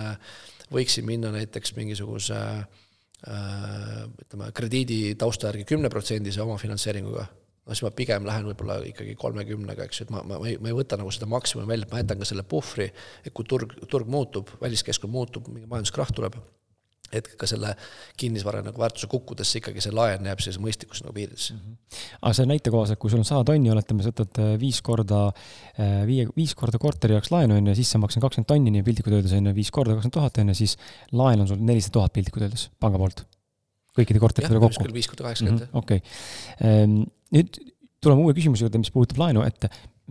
võiksin 0.73 1.07
minna 1.07 1.31
näiteks 1.35 1.75
mingisuguse 1.77 2.37
äh, 2.37 4.03
ütleme, 4.25 4.51
krediidi 4.57 5.01
tausta 5.19 5.51
järgi 5.51 5.67
kümneprotsendise 5.73 6.43
omafinantseeringuga, 6.45 7.27
no 7.63 7.75
siis 7.75 7.85
ma 7.85 7.93
pigem 7.95 8.27
lähen 8.27 8.49
võib-olla 8.51 8.81
ikkagi 8.91 9.15
kolmekümnega, 9.19 9.87
eks 9.87 10.01
ju, 10.01 10.09
et 10.09 10.13
ma, 10.15 10.25
ma, 10.27 10.41
ma 10.43 10.51
ei, 10.51 10.59
ma 10.61 10.71
ei 10.71 10.77
võta 10.77 10.99
nagu 10.99 11.13
seda 11.13 11.29
maksimumi 11.31 11.69
välja, 11.73 11.89
ma 11.91 12.03
jätan 12.03 12.21
ka 12.21 12.29
selle 12.29 12.45
puhvri, 12.47 12.91
et 13.23 13.35
kui 13.35 13.47
turg, 13.47 13.77
turg 13.91 14.09
muutub, 14.11 14.53
väliskeskkond 14.61 15.13
muutub, 15.13 15.51
mingi 15.53 15.69
majanduskrahh 15.69 16.15
tuleb 16.17 16.37
et 17.15 17.29
ka 17.39 17.47
selle 17.49 17.73
kinnisvara 18.19 18.61
nagu 18.65 18.81
väärtuse 18.81 19.09
kukkudes 19.11 19.53
ikkagi 19.59 19.83
see 19.83 19.93
laen 19.95 20.25
jääb 20.27 20.41
sellise 20.43 20.63
mõistlikkuse 20.63 21.05
nagu 21.05 21.15
piiridesse 21.15 21.53
mm. 21.53 21.61
-hmm. 21.61 22.01
aga 22.21 22.33
selle 22.33 22.51
näite 22.51 22.73
kohaselt, 22.73 22.99
kui 22.99 23.13
sul 23.13 23.23
on 23.23 23.29
sada 23.29 23.45
tonni, 23.47 23.71
oletame, 23.71 24.03
sa 24.03 24.11
võtad 24.11 24.41
äh, 24.43 24.53
viis 24.59 24.81
korda, 24.85 25.21
äh, 25.79 26.01
viie, 26.09 26.27
viis 26.35 26.55
korda 26.59 26.81
korteri 26.81 27.17
jaoks 27.17 27.31
laenu, 27.31 27.57
on 27.61 27.71
ju, 27.71 27.77
sissemakse 27.79 28.19
on 28.19 28.27
kakskümmend 28.27 28.51
tonni, 28.51 28.75
nii 28.75 28.85
piltlikult 28.87 29.19
öeldes, 29.19 29.35
on 29.37 29.51
ju, 29.51 29.55
viis 29.57 29.71
korda 29.71 29.95
kakskümmend 29.95 30.19
tuhat, 30.19 30.41
on 30.43 30.53
ju, 30.53 30.59
siis 30.63 30.77
laen 31.11 31.43
on 31.43 31.51
sul 31.51 31.63
nelisada 31.63 31.99
tuhat 31.99 32.15
piltlikult 32.17 32.47
öeldes 32.49 32.69
panga 32.79 33.01
poolt. 33.01 33.25
kõikide 33.97 34.19
korteritega 34.21 34.59
kokku. 34.61 34.93
viis 34.93 35.07
korda 35.09 35.29
kaheksakümmend, 35.29 35.65
jah. 35.65 35.69
Mhm, 35.71 35.77
okei. 35.79 36.01
Ehm, 36.61 36.99
nüüd 37.33 37.61
tuleme 38.03 38.21
uue 38.27 38.35
küsimuse 38.37 38.65
juurde, 38.65 38.81
mis 38.81 38.91
puudutab 38.93 39.23
laenu, 39.23 39.41
et 39.47 39.65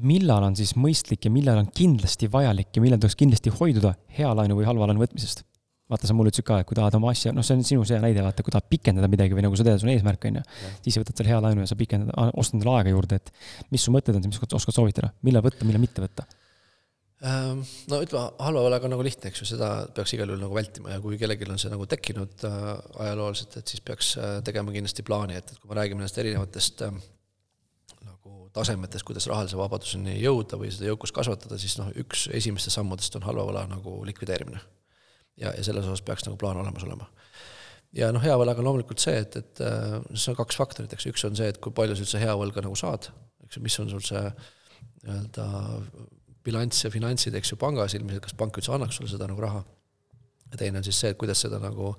millal 0.04 0.44
on 0.44 0.56
siis 0.58 0.74
mõistlik 0.76 1.28
ja 1.28 1.32
millal 1.32 1.60
on 1.62 1.68
kindlasti 1.72 2.28
vajalik 2.32 2.74
ja 2.76 2.82
millal 2.84 3.00
tuleks 3.00 3.16
kindlasti 3.18 3.52
hoiduda 3.54 3.94
hea 4.18 4.32
laenu 4.36 4.58
või 4.58 4.66
halva 4.68 4.90
laenu 4.90 5.04
võtmisest? 5.04 5.46
Vaata, 5.90 6.08
sa 6.08 6.16
mulle 6.16 6.32
ütlesid 6.32 6.46
ka, 6.46 6.60
et 6.62 6.68
kui 6.68 6.78
tahad 6.78 6.96
oma 6.98 7.12
asja, 7.14 7.32
noh, 7.34 7.44
see 7.46 7.58
on 7.58 7.66
sinu 7.66 7.84
see 7.86 7.98
näide, 8.02 8.24
vaata, 8.24 8.44
kui 8.46 8.54
tahad 8.54 8.66
pikendada 8.70 9.10
midagi 9.10 9.36
või 9.36 9.44
nagu 9.46 9.58
sa 9.58 9.66
tead, 9.66 9.78
sul 9.82 9.90
on 9.90 9.94
eesmärk, 9.94 10.26
on 10.30 10.40
ju, 10.40 10.46
siis 10.82 10.96
sa 10.96 11.02
võtad 11.02 11.20
selle 11.20 11.32
hea 11.32 11.42
laenu 11.44 11.62
ja 11.62 11.70
sa 11.70 11.78
pikendad, 11.78 12.10
ostad 12.34 12.58
endale 12.58 12.80
aega 12.80 12.94
juurde, 12.96 13.20
et 13.20 13.70
mis 13.74 13.86
su 13.86 13.94
mõtted 13.94 14.18
on, 14.18 14.26
mis 14.26 14.42
oskad 14.42 14.74
soovitada, 14.74 15.12
millal 15.26 15.46
võtta, 15.46 15.68
millal 15.68 15.82
mitte 15.82 16.02
võtta? 16.02 16.26
Ehm, 17.24 17.62
no 17.88 18.02
ütleme, 18.04 18.34
halva 18.44 18.62
võlaga 18.66 18.84
on 18.84 18.92
nagu 18.92 19.04
lihtne, 19.06 19.30
eks 19.30 19.40
ju, 19.40 19.48
seda 19.54 19.70
peaks 19.96 20.12
igal 20.12 20.28
juhul 20.28 20.42
nagu 20.42 20.56
vältima 20.56 20.92
ja 20.92 21.00
kui 21.00 21.16
kellelgi 21.20 21.48
on 21.48 21.60
see 21.62 21.72
nagu 21.72 21.86
tekkinud 21.88 22.44
äh, 22.44 22.66
ajalooliselt, 23.06 23.56
et 23.56 23.72
siis 23.72 23.80
peaks 23.80 24.10
äh, 24.20 24.34
tegema 24.44 24.74
kindlasti 24.74 25.06
plaani, 25.06 25.38
et, 25.40 25.48
et 25.54 25.62
kui 25.62 25.70
me 25.70 25.78
räägime 25.78 26.02
nendest 26.02 26.20
erinevatest 26.20 26.84
äh, 26.84 26.98
nagu 28.04 28.50
tasemetest, 28.58 29.06
kuidas 29.08 29.30
rahalise 29.32 29.56
vabaduseni 29.56 30.18
jõuda 30.20 30.60
või 30.60 30.68
seda 30.74 30.90
jõukust 30.90 31.16
kasvatada, 31.16 31.56
siis 31.62 31.78
noh, 31.80 31.88
üks 32.04 32.28
esimestest 32.36 32.76
sammudest 32.76 33.16
on 33.16 33.24
halva 33.24 33.48
võla 33.48 33.64
nagu 33.72 34.02
likvideerimine 34.04 34.60
ja, 35.36 35.52
ja 35.56 35.64
selles 35.64 35.86
osas 35.86 36.02
peaks 36.02 36.26
nagu 36.26 36.38
plaan 36.40 36.60
olemas 36.60 36.84
olema. 36.84 37.08
ja 37.96 38.10
noh, 38.12 38.22
hea 38.22 38.34
võlaga 38.38 38.62
on 38.62 38.68
loomulikult 38.70 39.02
see, 39.02 39.16
et, 39.22 39.38
et 39.40 39.62
äh, 39.64 39.96
see 40.14 40.32
on 40.32 40.38
kaks 40.40 40.58
faktorit, 40.58 40.92
eks 40.92 41.08
üks 41.12 41.24
on 41.28 41.36
see, 41.38 41.48
et 41.52 41.60
kui 41.62 41.74
palju 41.76 41.96
sa 41.96 42.04
üldse 42.04 42.20
hea 42.22 42.34
võlga 42.36 42.64
nagu 42.64 42.76
saad, 42.78 43.10
eks 43.46 43.58
ju, 43.58 43.64
mis 43.64 43.78
on 43.82 43.92
sul 43.92 44.04
see 44.04 44.22
nii-öelda 45.06 45.46
bilanss 46.46 46.84
ja 46.84 46.90
finantsid, 46.94 47.34
eks 47.38 47.52
ju, 47.52 47.58
pangas 47.60 47.94
ilmselt, 47.98 48.22
kas 48.24 48.36
pank 48.38 48.58
üldse 48.58 48.74
annaks 48.74 48.98
sulle 48.98 49.10
seda 49.10 49.28
nagu 49.30 49.42
raha. 49.42 49.64
ja 50.52 50.60
teine 50.60 50.80
on 50.80 50.86
siis 50.86 50.98
see, 51.02 51.12
et 51.14 51.20
kuidas 51.20 51.40
seda 51.42 51.60
nagu, 51.62 51.94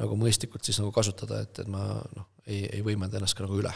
nagu 0.00 0.18
mõistlikult 0.18 0.66
siis 0.66 0.78
nagu 0.82 0.92
kasutada, 0.94 1.42
et, 1.46 1.62
et 1.62 1.70
ma 1.70 1.86
noh, 2.16 2.28
ei, 2.46 2.64
ei 2.70 2.84
võimenda 2.86 3.18
ennast 3.18 3.38
ka 3.38 3.46
nagu 3.46 3.58
üle. 3.60 3.72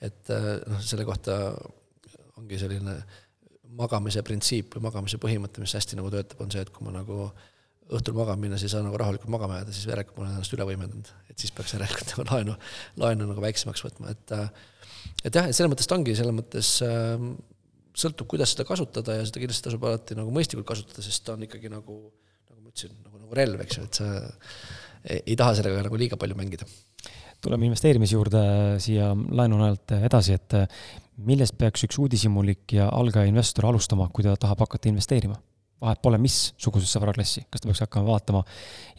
et 0.00 0.30
äh, 0.34 0.52
noh, 0.68 0.82
selle 0.84 1.06
kohta 1.08 1.38
ongi 2.38 2.58
selline 2.58 2.98
magamise 3.74 4.22
printsiip 4.22 4.76
või 4.76 4.84
magamise 4.86 5.18
põhimõte, 5.18 5.62
mis 5.62 5.74
hästi 5.74 5.96
nagu 5.98 6.10
töötab, 6.12 6.44
on 6.44 6.52
see, 6.52 6.62
et 6.62 6.70
kui 6.70 6.86
ma 6.86 6.92
nagu 6.94 7.24
äh, 7.26 7.53
õhtul 7.92 8.16
magama 8.16 8.40
minnes 8.40 8.62
ei 8.64 8.72
saa 8.72 8.84
nagu 8.84 8.96
rahulikult 9.00 9.32
magama 9.32 9.58
jääda, 9.60 9.74
siis 9.74 9.88
järelikult 9.90 10.16
ma 10.16 10.24
olen 10.24 10.36
ennast 10.38 10.54
üle 10.56 10.66
võimendanud. 10.68 11.10
et 11.30 11.38
siis 11.38 11.52
peaks 11.52 11.74
järelikult 11.76 12.14
nagu 12.14 12.24
laenu, 12.30 12.54
laenu 13.02 13.26
nagu 13.28 13.44
väiksemaks 13.44 13.84
võtma, 13.84 14.14
et 14.14 14.36
äh, 14.36 14.48
et 15.24 15.34
jah, 15.34 15.48
et 15.48 15.56
selles 15.56 15.72
mõttes 15.72 15.88
ta 15.88 15.98
ongi, 15.98 16.14
selles 16.16 16.36
mõttes 16.36 16.70
äh, 16.86 17.26
sõltub, 17.94 18.28
kuidas 18.30 18.54
seda 18.54 18.66
kasutada 18.68 19.18
ja 19.18 19.28
seda 19.28 19.42
kindlasti 19.42 19.68
tasub 19.68 19.84
alati 19.88 20.16
nagu 20.18 20.32
mõistlikult 20.34 20.68
kasutada, 20.72 21.04
sest 21.04 21.24
ta 21.26 21.36
on 21.36 21.44
ikkagi 21.46 21.70
nagu, 21.72 21.98
nagu 22.50 22.60
ma 22.60 22.72
ütlesin, 22.72 22.96
nagu, 23.04 23.20
nagu 23.20 23.38
relv, 23.38 23.62
eks 23.64 23.78
ju, 23.78 23.86
et 23.86 24.00
sa 24.00 24.10
ei, 25.04 25.20
ei 25.20 25.38
taha 25.38 25.56
sellega 25.60 25.84
nagu 25.86 26.00
liiga 26.00 26.18
palju 26.20 26.38
mängida. 26.38 26.68
tuleme 27.44 27.68
investeerimise 27.68 28.16
juurde 28.16 28.44
siia 28.80 29.12
laenu 29.12 29.60
najalt 29.60 29.98
edasi, 30.00 30.38
et 30.38 30.56
millest 31.28 31.58
peaks 31.60 31.84
üks 31.86 31.98
uudishimulik 32.00 32.72
ja 32.78 32.88
algaja 32.88 33.28
investor 33.30 33.68
alustama, 33.68 34.08
kui 34.08 34.24
ta 34.26 34.34
tahab 34.40 34.64
hakata 34.64 34.90
investeerima? 34.90 35.38
Vahet 35.84 36.00
pole, 36.02 36.18
missugusesse 36.22 37.00
varaklassi, 37.02 37.44
kas 37.50 37.62
ta 37.62 37.68
peaks 37.68 37.82
hakkama 37.84 38.08
vaatama 38.12 38.42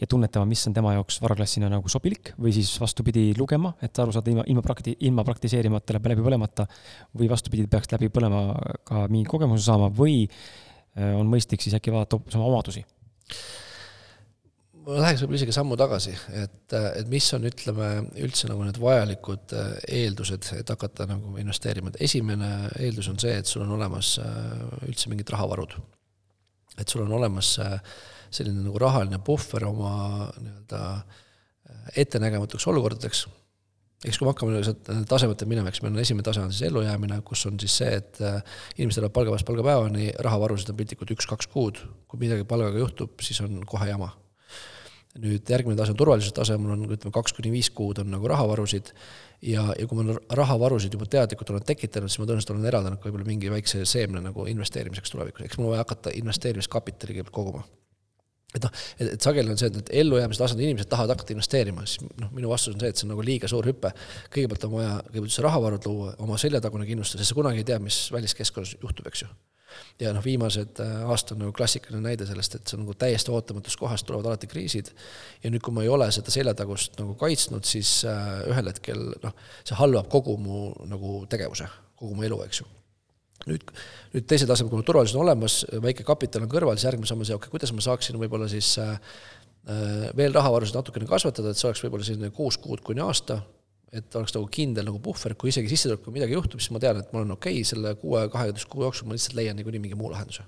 ja 0.00 0.08
tunnetama, 0.10 0.46
mis 0.48 0.62
on 0.68 0.76
tema 0.76 0.94
jaoks 0.96 1.18
varaklassina 1.24 1.70
nagu 1.72 1.90
sobilik 1.92 2.32
või 2.38 2.54
siis 2.56 2.70
vastupidi 2.80 3.28
lugema, 3.38 3.74
et 3.82 3.98
aru 4.02 4.14
saada 4.14 4.32
ilma, 4.32 4.46
ilma 4.52 4.64
prakti-, 4.64 4.96
ilma 5.08 5.24
praktiseerimata, 5.26 5.98
läbi 5.98 6.22
põlemata, 6.22 6.66
või 7.16 7.30
vastupidi, 7.32 7.66
peaks 7.70 7.92
läbi 7.94 8.10
põlema 8.12 8.48
ka 8.86 9.06
mingi 9.12 9.28
kogemuse 9.30 9.66
saama 9.66 9.90
või 9.92 10.24
äh, 10.26 11.14
on 11.18 11.30
mõistlik 11.30 11.64
siis 11.64 11.76
äkki 11.78 11.94
vaadata 11.94 12.18
hoopis 12.18 12.38
oma 12.38 12.50
omadusi? 12.52 12.86
ma 14.86 15.00
läheks 15.02 15.24
võib-olla 15.24 15.40
isegi 15.40 15.54
sammu 15.56 15.76
tagasi, 15.78 16.12
et, 16.44 16.74
et 16.76 17.08
mis 17.10 17.26
on, 17.34 17.48
ütleme, 17.48 17.88
üldse 18.22 18.46
nagu 18.46 18.62
need 18.62 18.78
vajalikud 18.78 19.54
äh, 19.58 19.72
eeldused, 20.04 20.52
et 20.60 20.70
hakata 20.70 21.08
nagu 21.10 21.34
investeerima, 21.42 21.90
et 21.90 22.04
esimene 22.06 22.52
eeldus 22.78 23.10
on 23.10 23.18
see, 23.18 23.34
et 23.34 23.50
sul 23.50 23.64
on 23.66 23.74
olemas 23.74 24.14
äh, 24.22 24.86
üldse 24.86 25.10
mingid 25.10 25.34
rahavarud 25.34 25.74
et 26.78 26.88
sul 26.88 27.04
on 27.06 27.12
olemas 27.18 27.56
selline 28.30 28.64
nagu 28.66 28.78
rahaline 28.78 29.18
puhver 29.24 29.64
oma 29.68 29.94
nii-öelda 30.36 30.82
ettenägematuks 31.96 32.66
olukordadeks 32.70 33.26
eks 34.04 34.18
kui 34.18 34.26
me 34.26 34.32
hakkame 34.32 34.60
sealt 34.64 34.90
tasemete 35.08 35.48
minema, 35.48 35.70
eks 35.72 35.80
meil 35.82 35.94
on 35.94 36.02
esimene 36.02 36.26
tase 36.26 36.42
on 36.42 36.52
siis 36.52 36.68
ellujäämine, 36.68 37.20
kus 37.26 37.46
on 37.48 37.56
siis 37.62 37.78
see, 37.80 37.96
et 38.02 38.20
äh, 38.20 38.36
inimesed 38.76 39.00
elavad 39.00 39.14
palgapäevast 39.16 39.48
palgapäevani, 39.48 40.10
rahavarusid 40.26 40.72
on 40.72 40.78
piltlikult 40.78 41.14
üks-kaks 41.16 41.48
kuud, 41.52 41.80
kui 42.10 42.20
midagi 42.20 42.44
palgaga 42.48 42.82
juhtub, 42.82 43.16
siis 43.24 43.40
on 43.44 43.62
kohe 43.68 43.88
jama. 43.88 44.12
Nüüd 45.22 45.48
järgmine 45.50 45.78
tase 45.78 45.94
on 45.94 46.00
turvalisuse 46.00 46.34
tase, 46.36 46.58
mul 46.60 46.74
on 46.74 46.84
ütleme, 46.88 47.14
kaks 47.14 47.36
kuni 47.36 47.52
viis 47.54 47.70
kuud 47.74 48.02
on 48.02 48.10
nagu 48.12 48.28
rahavarusid 48.30 48.92
ja, 49.42 49.64
ja 49.78 49.88
kui 49.88 49.98
ma 50.00 50.18
rahavarusid 50.40 50.94
juba 50.96 51.08
teadlikult 51.10 51.54
olen 51.54 51.66
tekitanud, 51.66 52.12
siis 52.12 52.22
ma 52.22 52.28
tõenäoliselt 52.28 52.54
olen 52.54 52.68
eraldanud 52.72 53.00
ka 53.00 53.08
võib-olla 53.08 53.28
mingi 53.28 53.52
väikse 53.52 53.84
seemne 53.88 54.22
nagu 54.24 54.46
investeerimiseks 54.52 55.14
tulevikus, 55.14 55.48
eks 55.48 55.58
mul 55.60 55.70
on 55.70 55.76
vaja 55.76 55.86
hakata 55.86 56.14
investeerimiskapitali 56.20 57.18
kõigepealt 57.18 57.36
koguma 57.40 57.66
et 58.56 58.64
noh, 58.64 58.84
et, 58.96 59.08
et 59.16 59.26
sageli 59.26 59.52
on 59.52 59.58
see, 59.60 59.68
et 59.70 59.76
need 59.76 59.90
ellujäämise 60.02 60.40
tasandil 60.40 60.68
inimesed 60.68 60.88
tahavad 60.90 61.16
hakata 61.16 61.34
investeerima, 61.34 61.84
siis 61.88 62.06
noh, 62.20 62.30
minu 62.36 62.50
vastus 62.50 62.74
on 62.74 62.82
see, 62.82 62.92
et 62.92 63.00
see 63.00 63.06
on 63.08 63.12
nagu 63.14 63.24
liiga 63.26 63.50
suur 63.50 63.66
hüpe. 63.68 63.90
kõigepealt 64.32 64.64
on 64.68 64.74
vaja 64.78 64.94
kõigepealt 65.10 65.34
see 65.34 65.44
rahavarud 65.44 65.88
luua, 65.90 66.14
oma 66.24 66.38
seljatagune 66.40 66.86
kindlustada, 66.88 67.24
sest 67.24 67.34
sa 67.34 67.38
kunagi 67.38 67.62
ei 67.62 67.68
tea, 67.68 67.78
mis 67.82 67.98
väliskeskkonnas 68.14 68.76
juhtub, 68.80 69.10
eks 69.10 69.26
ju. 69.26 69.30
Ja 70.00 70.12
noh, 70.16 70.24
viimased 70.24 70.80
äh, 70.82 70.94
aasta 71.10 71.34
on 71.34 71.44
nagu 71.44 71.54
klassikaline 71.56 72.02
näide 72.04 72.28
sellest, 72.28 72.58
et 72.58 72.68
see 72.68 72.78
on 72.78 72.84
nagu 72.84 72.96
täiesti 72.98 73.32
ootamatust 73.34 73.80
kohast 73.80 74.06
tulevad 74.08 74.30
alati 74.30 74.48
kriisid. 74.50 74.92
ja 75.42 75.52
nüüd, 75.52 75.64
kui 75.64 75.74
ma 75.74 75.84
ei 75.84 75.92
ole 75.92 76.08
seda 76.14 76.32
seljatagust 76.34 76.98
nagu 77.00 77.16
kaitsnud, 77.20 77.64
siis 77.68 77.98
äh, 78.08 78.40
ühel 78.50 78.72
hetkel 78.72 79.06
noh, 79.22 79.36
see 79.64 79.78
halvab 79.78 80.10
kogu 80.12 80.36
mu 80.40 80.70
nagu 80.90 81.22
tegevuse, 81.30 81.68
kogu 81.96 82.18
mu 82.18 82.26
elu, 82.28 82.42
eks 82.48 82.62
ju 82.62 82.68
nüüd, 83.46 83.72
nüüd 84.14 84.28
teisel 84.28 84.48
tasemel, 84.48 84.72
kui 84.72 84.80
mul 84.80 84.86
turvalisus 84.88 85.16
on 85.18 85.26
olemas, 85.26 85.60
väike 85.84 86.06
kapital 86.06 86.46
on 86.46 86.52
kõrval, 86.52 86.78
siis 86.78 86.88
järgmine 86.88 87.08
samm 87.10 87.22
on 87.22 87.28
see, 87.28 87.36
okei 87.36 87.46
okay,, 87.46 87.54
kuidas 87.54 87.74
ma 87.76 87.84
saaksin 87.84 88.18
võib-olla 88.20 88.48
siis 88.50 88.72
äh, 88.82 88.96
veel 90.16 90.34
rahavarusid 90.34 90.78
natukene 90.78 91.08
kasvatada, 91.10 91.52
et 91.52 91.60
see 91.60 91.68
oleks 91.68 91.82
võib-olla 91.84 92.06
selline 92.06 92.32
kuus 92.34 92.58
kuud 92.62 92.82
kuni 92.86 93.02
aasta, 93.04 93.40
et 94.00 94.18
oleks 94.18 94.34
nagu 94.36 94.46
kindel 94.52 94.86
nagu 94.88 95.00
puhver, 95.02 95.34
kui 95.38 95.50
isegi 95.52 95.70
sissetulekul 95.72 96.14
midagi 96.14 96.36
juhtub, 96.36 96.62
siis 96.62 96.74
ma 96.74 96.82
tean, 96.82 97.00
et 97.02 97.10
mul 97.14 97.24
on 97.24 97.34
okei 97.36 97.60
okay,, 97.60 97.68
selle 97.68 97.94
kuue, 98.00 98.26
kaheteist 98.32 98.68
kuu 98.72 98.84
jooksul 98.86 99.08
ma 99.08 99.16
lihtsalt 99.16 99.36
leian 99.38 99.58
niikuinii 99.58 99.82
mingi 99.82 99.98
muu 99.98 100.10
lahenduse. 100.12 100.46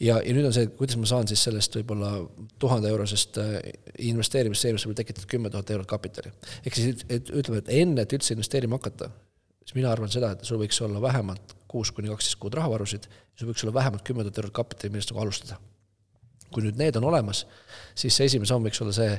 ja, 0.00 0.18
ja 0.24 0.34
nüüd 0.36 0.48
on 0.48 0.54
see, 0.56 0.68
kuidas 0.78 0.98
ma 1.00 1.08
saan 1.10 1.30
siis 1.30 1.42
sellest 1.46 1.76
võib-olla 1.80 2.12
tuhande 2.62 2.92
eurosest 2.92 3.40
investeerimisseemist 4.10 4.86
võib-olla 4.86 5.02
tekitada 5.02 5.32
kümme 5.34 5.52
tuhat 5.52 5.74
eurot 5.76 5.90
kapitali. 5.90 6.32
ehk 6.64 6.78
siis, 6.78 7.06
et 7.08 7.32
ütleme, 7.32 7.62
et 7.64 7.72
enne, 7.82 8.04
et 8.06 8.18
üldse 8.18 8.34
investeerima 8.36 8.80
hakata, 8.80 9.10
siis 9.64 9.76
mina 9.78 9.92
arvan 9.92 10.12
seda, 10.12 10.34
et 10.34 10.46
sul 10.48 10.60
võiks 10.62 10.80
olla 10.84 11.02
vähemalt 11.02 11.56
kuus 11.70 11.92
kuni 11.94 12.10
kaksteist 12.10 12.40
kuud 12.42 12.56
rahavarusid, 12.58 13.06
sul 13.38 13.52
võiks 13.52 13.62
olla 13.66 13.76
vähemalt 13.76 14.02
kümme 14.06 14.26
tuhat 14.26 14.42
eurot 14.42 14.56
kapitali, 14.62 14.90
millest 14.94 15.12
nagu 15.12 15.22
alustada. 15.22 15.60
Kui 16.52 16.64
nüüd 16.64 16.78
need 16.80 16.96
on 16.98 17.06
olemas, 17.10 17.44
siis 17.98 18.16
see 18.16 18.28
esimene 18.30 18.48
samm 18.50 18.66
võiks 18.66 18.80
olla 18.82 18.94
see, 18.94 19.10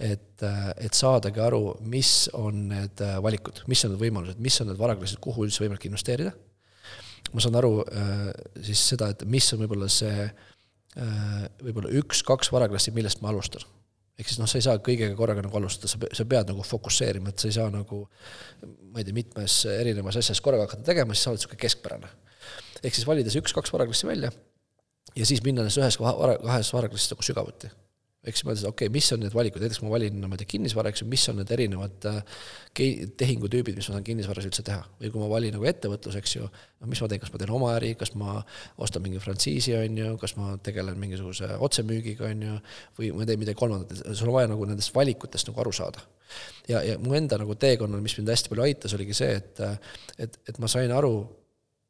et, 0.00 0.44
et 0.80 0.96
saadagi 0.96 1.42
aru, 1.44 1.74
mis 1.92 2.28
on 2.36 2.68
need 2.70 3.02
valikud, 3.24 3.64
mis 3.70 3.84
on 3.84 3.94
need 3.94 4.04
võimalused, 4.04 4.40
mis 4.42 4.60
on 4.62 4.70
need 4.72 4.80
varaklassid, 4.80 5.20
kuhu 5.22 5.44
üldse 5.46 5.64
võimalik 5.64 5.88
investeerida. 5.90 6.32
ma 7.32 7.42
saan 7.42 7.58
aru 7.60 7.84
äh, 7.84 8.30
siis 8.64 8.86
seda, 8.92 9.10
et 9.12 9.26
mis 9.28 9.52
on 9.54 9.60
võib-olla 9.60 9.90
see 9.92 10.24
äh, 10.24 11.44
võib-olla 11.60 11.92
üks-kaks 12.00 12.52
varaklassi, 12.52 12.94
millest 12.96 13.20
ma 13.22 13.30
alustan 13.34 13.66
ehk 14.20 14.28
siis 14.28 14.40
noh, 14.40 14.48
sa 14.50 14.58
ei 14.60 14.64
saa 14.66 14.80
kõigega 14.84 15.16
korraga 15.16 15.40
nagu 15.44 15.56
alustada, 15.56 15.88
sa, 15.88 15.96
sa 16.16 16.26
pead 16.28 16.50
nagu 16.52 16.64
fokusseerima, 16.66 17.32
et 17.32 17.40
sa 17.40 17.48
ei 17.48 17.56
saa 17.56 17.70
nagu 17.72 18.02
ma 18.60 19.00
ei 19.00 19.06
tea, 19.06 19.16
mitmes 19.16 19.62
erinevas 19.72 20.18
asjas 20.20 20.42
korraga 20.44 20.66
hakata 20.66 20.84
tegema, 20.90 21.16
siis 21.16 21.24
sa 21.24 21.32
oled 21.32 21.40
niisugune 21.40 21.62
keskpärane. 21.62 22.10
ehk 22.82 22.96
siis 22.96 23.06
valides 23.08 23.36
üks-kaks 23.40 23.72
varaklassi 23.72 24.08
välja 24.08 24.32
ja 25.16 25.26
siis 25.28 25.42
minna 25.44 25.64
nendest 25.64 25.80
ühes 25.82 26.00
vara, 26.00 26.36
kahes 26.42 26.72
varaklassis 26.74 27.14
nagu 27.14 27.26
sügavuti. 27.26 27.70
Ehk 28.20 28.36
siis 28.36 28.44
mõtlesin, 28.44 28.68
okei 28.68 28.84
okay,, 28.84 28.92
mis 28.92 29.06
on 29.14 29.22
need 29.24 29.32
valikud, 29.32 29.62
näiteks 29.64 29.80
ma 29.80 29.90
valin, 29.94 30.16
ma 30.28 30.36
ei 30.36 30.42
tea, 30.42 30.48
kinnisvara, 30.50 30.90
eks 30.92 31.00
ju, 31.00 31.06
mis 31.08 31.22
on 31.32 31.38
need 31.40 31.52
erinevad 31.54 32.04
äh, 32.10 32.18
tehingutüübid, 33.22 33.78
mis 33.78 33.88
ma 33.88 33.94
saan 33.94 34.04
kinnisvaras 34.04 34.44
üldse 34.44 34.64
teha. 34.66 34.82
või 35.00 35.12
kui 35.14 35.22
ma 35.22 35.30
valin 35.30 35.56
nagu 35.56 35.64
ettevõtlus, 35.70 36.18
eks 36.20 36.34
ju, 36.36 36.50
noh, 36.50 36.90
mis 36.90 37.00
ma 37.00 37.08
teen, 37.08 37.22
kas 37.22 37.32
ma 37.32 37.40
teen 37.40 37.54
oma 37.56 37.72
äri, 37.78 37.94
kas 37.96 38.12
ma 38.20 38.36
ostan 38.76 39.06
mingi 39.06 39.22
frantsiisi, 39.24 39.72
on 39.78 39.96
ju, 40.02 40.12
kas 40.20 40.36
ma 40.36 40.52
tegelen 40.68 41.00
mingisuguse 41.00 41.48
otsemüügiga, 41.64 42.28
on 42.28 42.44
ju, 42.44 42.60
või 43.00 43.10
ma 43.16 43.30
teen 43.30 43.40
midagi 43.40 43.62
kolmandat, 43.62 44.04
sul 44.12 44.28
on 44.28 44.36
vaja 44.36 44.52
nagu 44.52 44.68
nendest 44.68 44.92
valikutest 44.92 45.48
nagu 45.48 45.64
aru 45.64 45.72
saada. 45.80 46.04
ja, 46.68 46.84
ja 46.84 47.00
mu 47.00 47.16
enda 47.16 47.40
nagu 47.40 47.56
teekonnal, 47.56 48.04
mis 48.04 48.20
mind 48.20 48.36
hästi 48.36 48.52
palju 48.52 48.68
aitas, 48.68 49.00
oligi 49.00 49.16
see, 49.16 49.32
et 49.40 49.64
et, 50.20 50.36
et 50.44 50.60
ma 50.60 50.68
sain 50.68 50.92
aru, 50.92 51.24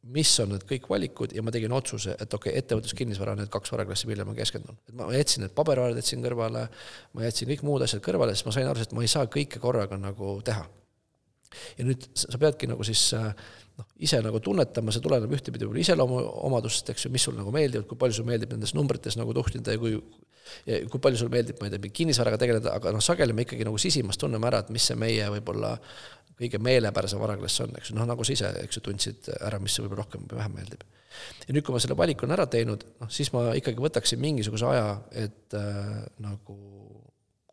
mis 0.08 0.32
on 0.40 0.54
need 0.54 0.64
kõik 0.68 0.88
valikud 0.88 1.34
ja 1.36 1.42
ma 1.44 1.52
tegin 1.52 1.72
otsuse, 1.76 2.14
et 2.16 2.34
okei 2.34 2.54
okay,, 2.54 2.62
ettevõtluskinnisvara 2.62 3.34
on 3.34 3.42
need 3.42 3.52
kaks 3.52 3.72
varaklassi, 3.74 4.08
millele 4.08 4.30
ma 4.30 4.34
keskendun. 4.38 4.78
et 4.88 4.96
ma 4.96 5.10
jätsin 5.12 5.44
need 5.44 5.54
pabervarad 5.56 6.00
jätsin 6.00 6.24
kõrvale, 6.24 6.66
ma 7.12 7.24
jätsin 7.26 7.50
kõik 7.50 7.64
muud 7.68 7.84
asjad 7.84 8.02
kõrvale, 8.04 8.34
sest 8.34 8.48
ma 8.48 8.54
sain 8.56 8.70
aru, 8.70 8.80
et 8.80 8.94
ma 8.96 9.04
ei 9.04 9.12
saa 9.12 9.28
kõike 9.28 9.60
korraga 9.60 9.98
nagu 10.00 10.38
teha. 10.46 10.64
ja 11.76 11.84
nüüd 11.84 12.06
sa 12.14 12.38
peadki 12.40 12.70
nagu 12.70 12.86
siis 12.86 13.10
noh, 13.80 13.86
ise 14.06 14.20
nagu 14.24 14.40
tunnetama, 14.44 14.94
see 14.94 15.04
tuleneb 15.04 15.32
ühtepidi 15.36 15.66
võib-olla 15.66 15.84
iseloomuomadusest, 15.84 16.92
eks 16.94 17.06
ju, 17.06 17.12
mis 17.14 17.26
sul 17.26 17.36
nagu 17.38 17.52
meeldivad, 17.54 17.88
kui 17.88 17.98
palju 18.00 18.20
sulle 18.20 18.32
meeldib 18.32 18.52
nendes 18.54 18.76
numbrites 18.76 19.16
nagu 19.20 19.34
tuhnida 19.36 19.76
ja 19.76 19.80
kui 19.80 19.96
ja 20.66 20.80
kui 20.90 21.02
palju 21.02 21.20
sulle 21.20 21.34
meeldib, 21.34 21.58
ma 21.60 21.68
ei 21.68 21.74
tea, 21.74 21.92
kinnisvaraga 22.00 22.38
tegeleda, 22.40 22.72
aga 22.76 22.94
noh, 22.94 23.02
sageli 23.04 23.34
me 23.36 23.44
ikkagi 23.46 23.66
nagu 23.66 23.78
sisimas 23.80 24.18
tunneme 24.20 24.48
ära, 24.50 24.62
et 24.64 24.72
mis 24.74 24.86
see 24.90 24.98
meie 24.98 25.28
võib-olla 25.36 25.76
kõige 26.40 26.60
meelepärasem 26.64 27.20
varaklass 27.20 27.62
on, 27.64 27.74
eks 27.78 27.92
ju, 27.92 27.98
noh 27.98 28.08
nagu 28.08 28.24
sa 28.24 28.34
ise, 28.34 28.50
eks 28.64 28.78
ju, 28.78 28.84
tundsid 28.88 29.30
ära, 29.38 29.60
mis 29.62 29.76
võib-olla 29.80 30.02
rohkem 30.02 30.24
või 30.26 30.40
vähem 30.40 30.56
meeldib. 30.56 30.86
ja 31.46 31.54
nüüd, 31.54 31.64
kui 31.66 31.74
ma 31.74 31.82
selle 31.82 31.98
valiku 31.98 32.26
olen 32.26 32.36
ära 32.38 32.46
teinud, 32.50 32.86
noh 33.02 33.10
siis 33.12 33.32
ma 33.34 33.50
ikkagi 33.58 33.82
võtaksin 33.82 34.22
mingisuguse 34.22 34.68
aja, 34.70 34.94
et 35.26 35.58
äh, 35.58 36.00
nagu 36.22 36.56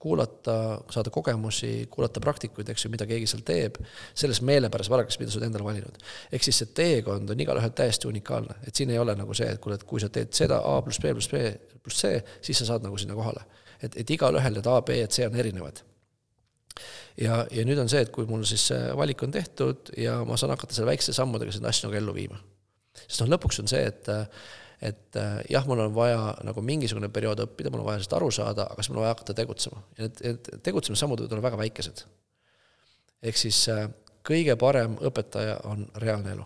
kuulata, 0.07 0.55
saada 0.93 1.11
kogemusi, 1.13 1.71
kuulata 1.91 2.23
praktikuid, 2.23 2.69
eks 2.71 2.85
ju, 2.85 2.91
mida 2.93 3.07
keegi 3.09 3.27
seal 3.27 3.43
teeb, 3.47 3.79
selles 4.15 4.39
meelepärases 4.47 4.91
varaklass, 4.93 5.19
mida 5.19 5.33
sa 5.33 5.41
oled 5.41 5.49
endale 5.49 5.67
valinud. 5.67 5.99
ehk 6.31 6.47
siis 6.47 6.61
see 6.63 6.71
teekond 6.79 7.33
on 7.33 7.43
igalühel 7.43 7.75
täiesti 7.75 8.07
unikaalne, 8.07 8.59
et 8.67 8.75
siin 8.75 8.93
ei 8.93 9.01
ole 9.03 9.15
nagu 9.19 9.35
see, 9.37 9.49
et 9.51 9.61
kuule, 9.63 9.75
et 9.75 9.85
kui 9.87 10.03
sa 10.03 10.09
teed 10.13 10.31
seda 10.37 10.61
A 10.63 10.79
pluss 10.85 11.03
B 11.03 11.11
pluss 11.17 11.31
B 11.33 11.43
pluss 11.83 12.03
C, 12.03 12.15
siis 12.41 12.63
sa 12.63 12.71
saad 12.71 12.87
nagu 12.87 12.97
sinna 12.97 13.17
kohale. 13.17 13.43
et, 13.81 13.93
et 13.95 14.15
igalühel 14.15 14.57
need 14.57 14.67
A, 14.71 14.81
B 14.81 15.01
ja 15.01 15.07
C 15.11 15.27
on 15.27 15.35
erinevad 15.35 15.83
ja, 17.17 17.41
ja 17.51 17.65
nüüd 17.65 17.79
on 17.81 17.89
see, 17.91 18.03
et 18.05 18.13
kui 18.13 18.27
mul 18.29 18.45
siis 18.47 18.69
see 18.71 18.93
valik 18.97 19.23
on 19.25 19.33
tehtud 19.33 19.91
ja 19.97 20.19
ma 20.27 20.37
saan 20.37 20.55
hakata 20.55 20.77
selle 20.77 20.91
väikeste 20.91 21.15
sammudega 21.17 21.53
seda 21.55 21.69
asja 21.71 21.89
nagu 21.89 21.99
ellu 21.99 22.15
viima. 22.15 22.39
sest 23.03 23.23
noh, 23.23 23.35
lõpuks 23.35 23.61
on 23.63 23.69
see, 23.71 23.83
et 23.85 24.09
et 24.81 25.17
jah, 25.49 25.65
mul 25.65 25.79
on 25.87 25.93
vaja 25.95 26.31
nagu 26.45 26.61
mingisugune 26.61 27.09
periood 27.09 27.41
õppida, 27.47 27.71
mul 27.73 27.81
on 27.81 27.87
vaja 27.89 28.01
sellest 28.01 28.15
aru 28.17 28.29
saada, 28.33 28.67
aga 28.69 28.83
siis 28.83 28.91
mul 28.91 29.01
on 29.01 29.07
vaja 29.07 29.15
hakata 29.15 29.35
tegutsema. 29.37 29.81
ja 29.97 30.05
need, 30.05 30.21
need 30.23 30.49
tegutsemissammud 30.67 31.23
võivad 31.23 31.33
olla 31.33 31.47
väga 31.47 31.61
väikesed. 31.63 32.03
ehk 33.25 33.41
siis 33.41 33.63
kõige 34.27 34.55
parem 34.59 34.97
õpetaja 35.09 35.59
on 35.71 35.87
reaalne 36.03 36.35
elu. 36.37 36.45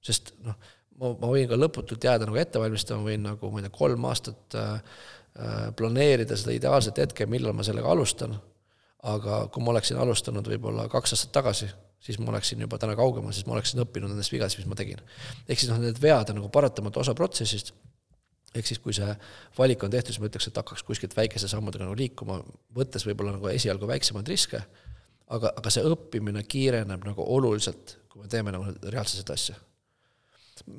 sest 0.00 0.34
noh, 0.46 0.58
ma, 1.00 1.14
ma 1.14 1.32
võin 1.32 1.48
ka 1.50 1.58
lõputult 1.58 2.04
jääda 2.04 2.28
nagu 2.28 2.38
ette 2.38 2.62
valmistama, 2.62 3.08
võin 3.10 3.26
nagu, 3.26 3.50
ma 3.50 3.58
ei 3.58 3.66
tea, 3.66 3.74
kolm 3.78 4.06
aastat 4.06 4.58
äh, 4.58 5.00
planeerida 5.76 6.36
seda 6.38 6.54
ideaalset 6.54 7.02
hetke, 7.02 7.26
millal 7.26 7.54
ma 7.54 7.66
sellega 7.66 7.90
alustan 7.90 8.38
aga 9.06 9.44
kui 9.52 9.62
ma 9.62 9.72
oleksin 9.74 9.98
alustanud 10.00 10.48
võib-olla 10.50 10.88
kaks 10.90 11.14
aastat 11.14 11.32
tagasi, 11.36 11.68
siis 12.00 12.18
ma 12.22 12.30
oleksin 12.32 12.60
juba 12.62 12.78
täna 12.78 12.96
kaugemal, 12.98 13.34
siis 13.34 13.46
ma 13.48 13.56
oleksin 13.56 13.82
õppinud 13.82 14.12
nendest 14.12 14.32
vigadest, 14.32 14.60
mis 14.60 14.68
ma 14.70 14.78
tegin. 14.78 15.00
ehk 15.48 15.60
siis 15.60 15.70
noh, 15.72 15.80
need 15.82 15.98
vead 16.02 16.32
on 16.32 16.40
nagu 16.40 16.50
paratamatu 16.54 17.02
osa 17.02 17.14
protsessist, 17.18 17.72
ehk 18.54 18.68
siis 18.68 18.80
kui 18.82 18.94
see 18.96 19.08
valik 19.58 19.82
on 19.84 19.92
tehtud, 19.92 20.14
siis 20.14 20.22
ma 20.22 20.30
ütleks, 20.30 20.48
et 20.50 20.60
hakkaks 20.60 20.84
kuskilt 20.86 21.16
väikese 21.16 21.50
sammudega 21.50 21.84
nagu 21.84 21.96
liikuma, 21.98 22.38
võttes 22.74 23.06
võib-olla 23.08 23.34
nagu 23.36 23.50
esialgu 23.50 23.88
väiksemaid 23.90 24.30
riske, 24.30 24.62
aga, 25.28 25.52
aga 25.60 25.72
see 25.72 25.86
õppimine 25.86 26.44
kiireneb 26.48 27.06
nagu 27.08 27.26
oluliselt, 27.36 27.96
kui 28.08 28.22
me 28.22 28.30
teeme 28.32 28.54
nagu 28.54 28.70
reaalselt 28.88 29.24
seda 29.24 29.36
asja. 29.36 29.56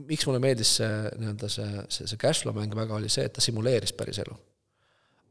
miks 0.07 0.25
mulle 0.27 0.39
meeldis 0.43 0.75
see 0.79 0.93
nii-öelda 1.19 1.49
see, 1.49 1.83
see, 1.89 2.07
see 2.07 2.19
cashflow 2.19 2.55
mäng 2.55 2.73
väga, 2.75 2.95
oli 2.95 3.09
see, 3.09 3.27
et 3.27 3.35
ta 3.35 3.43
simuleeris 3.43 3.93
päris 3.93 4.19
elu. 4.23 4.35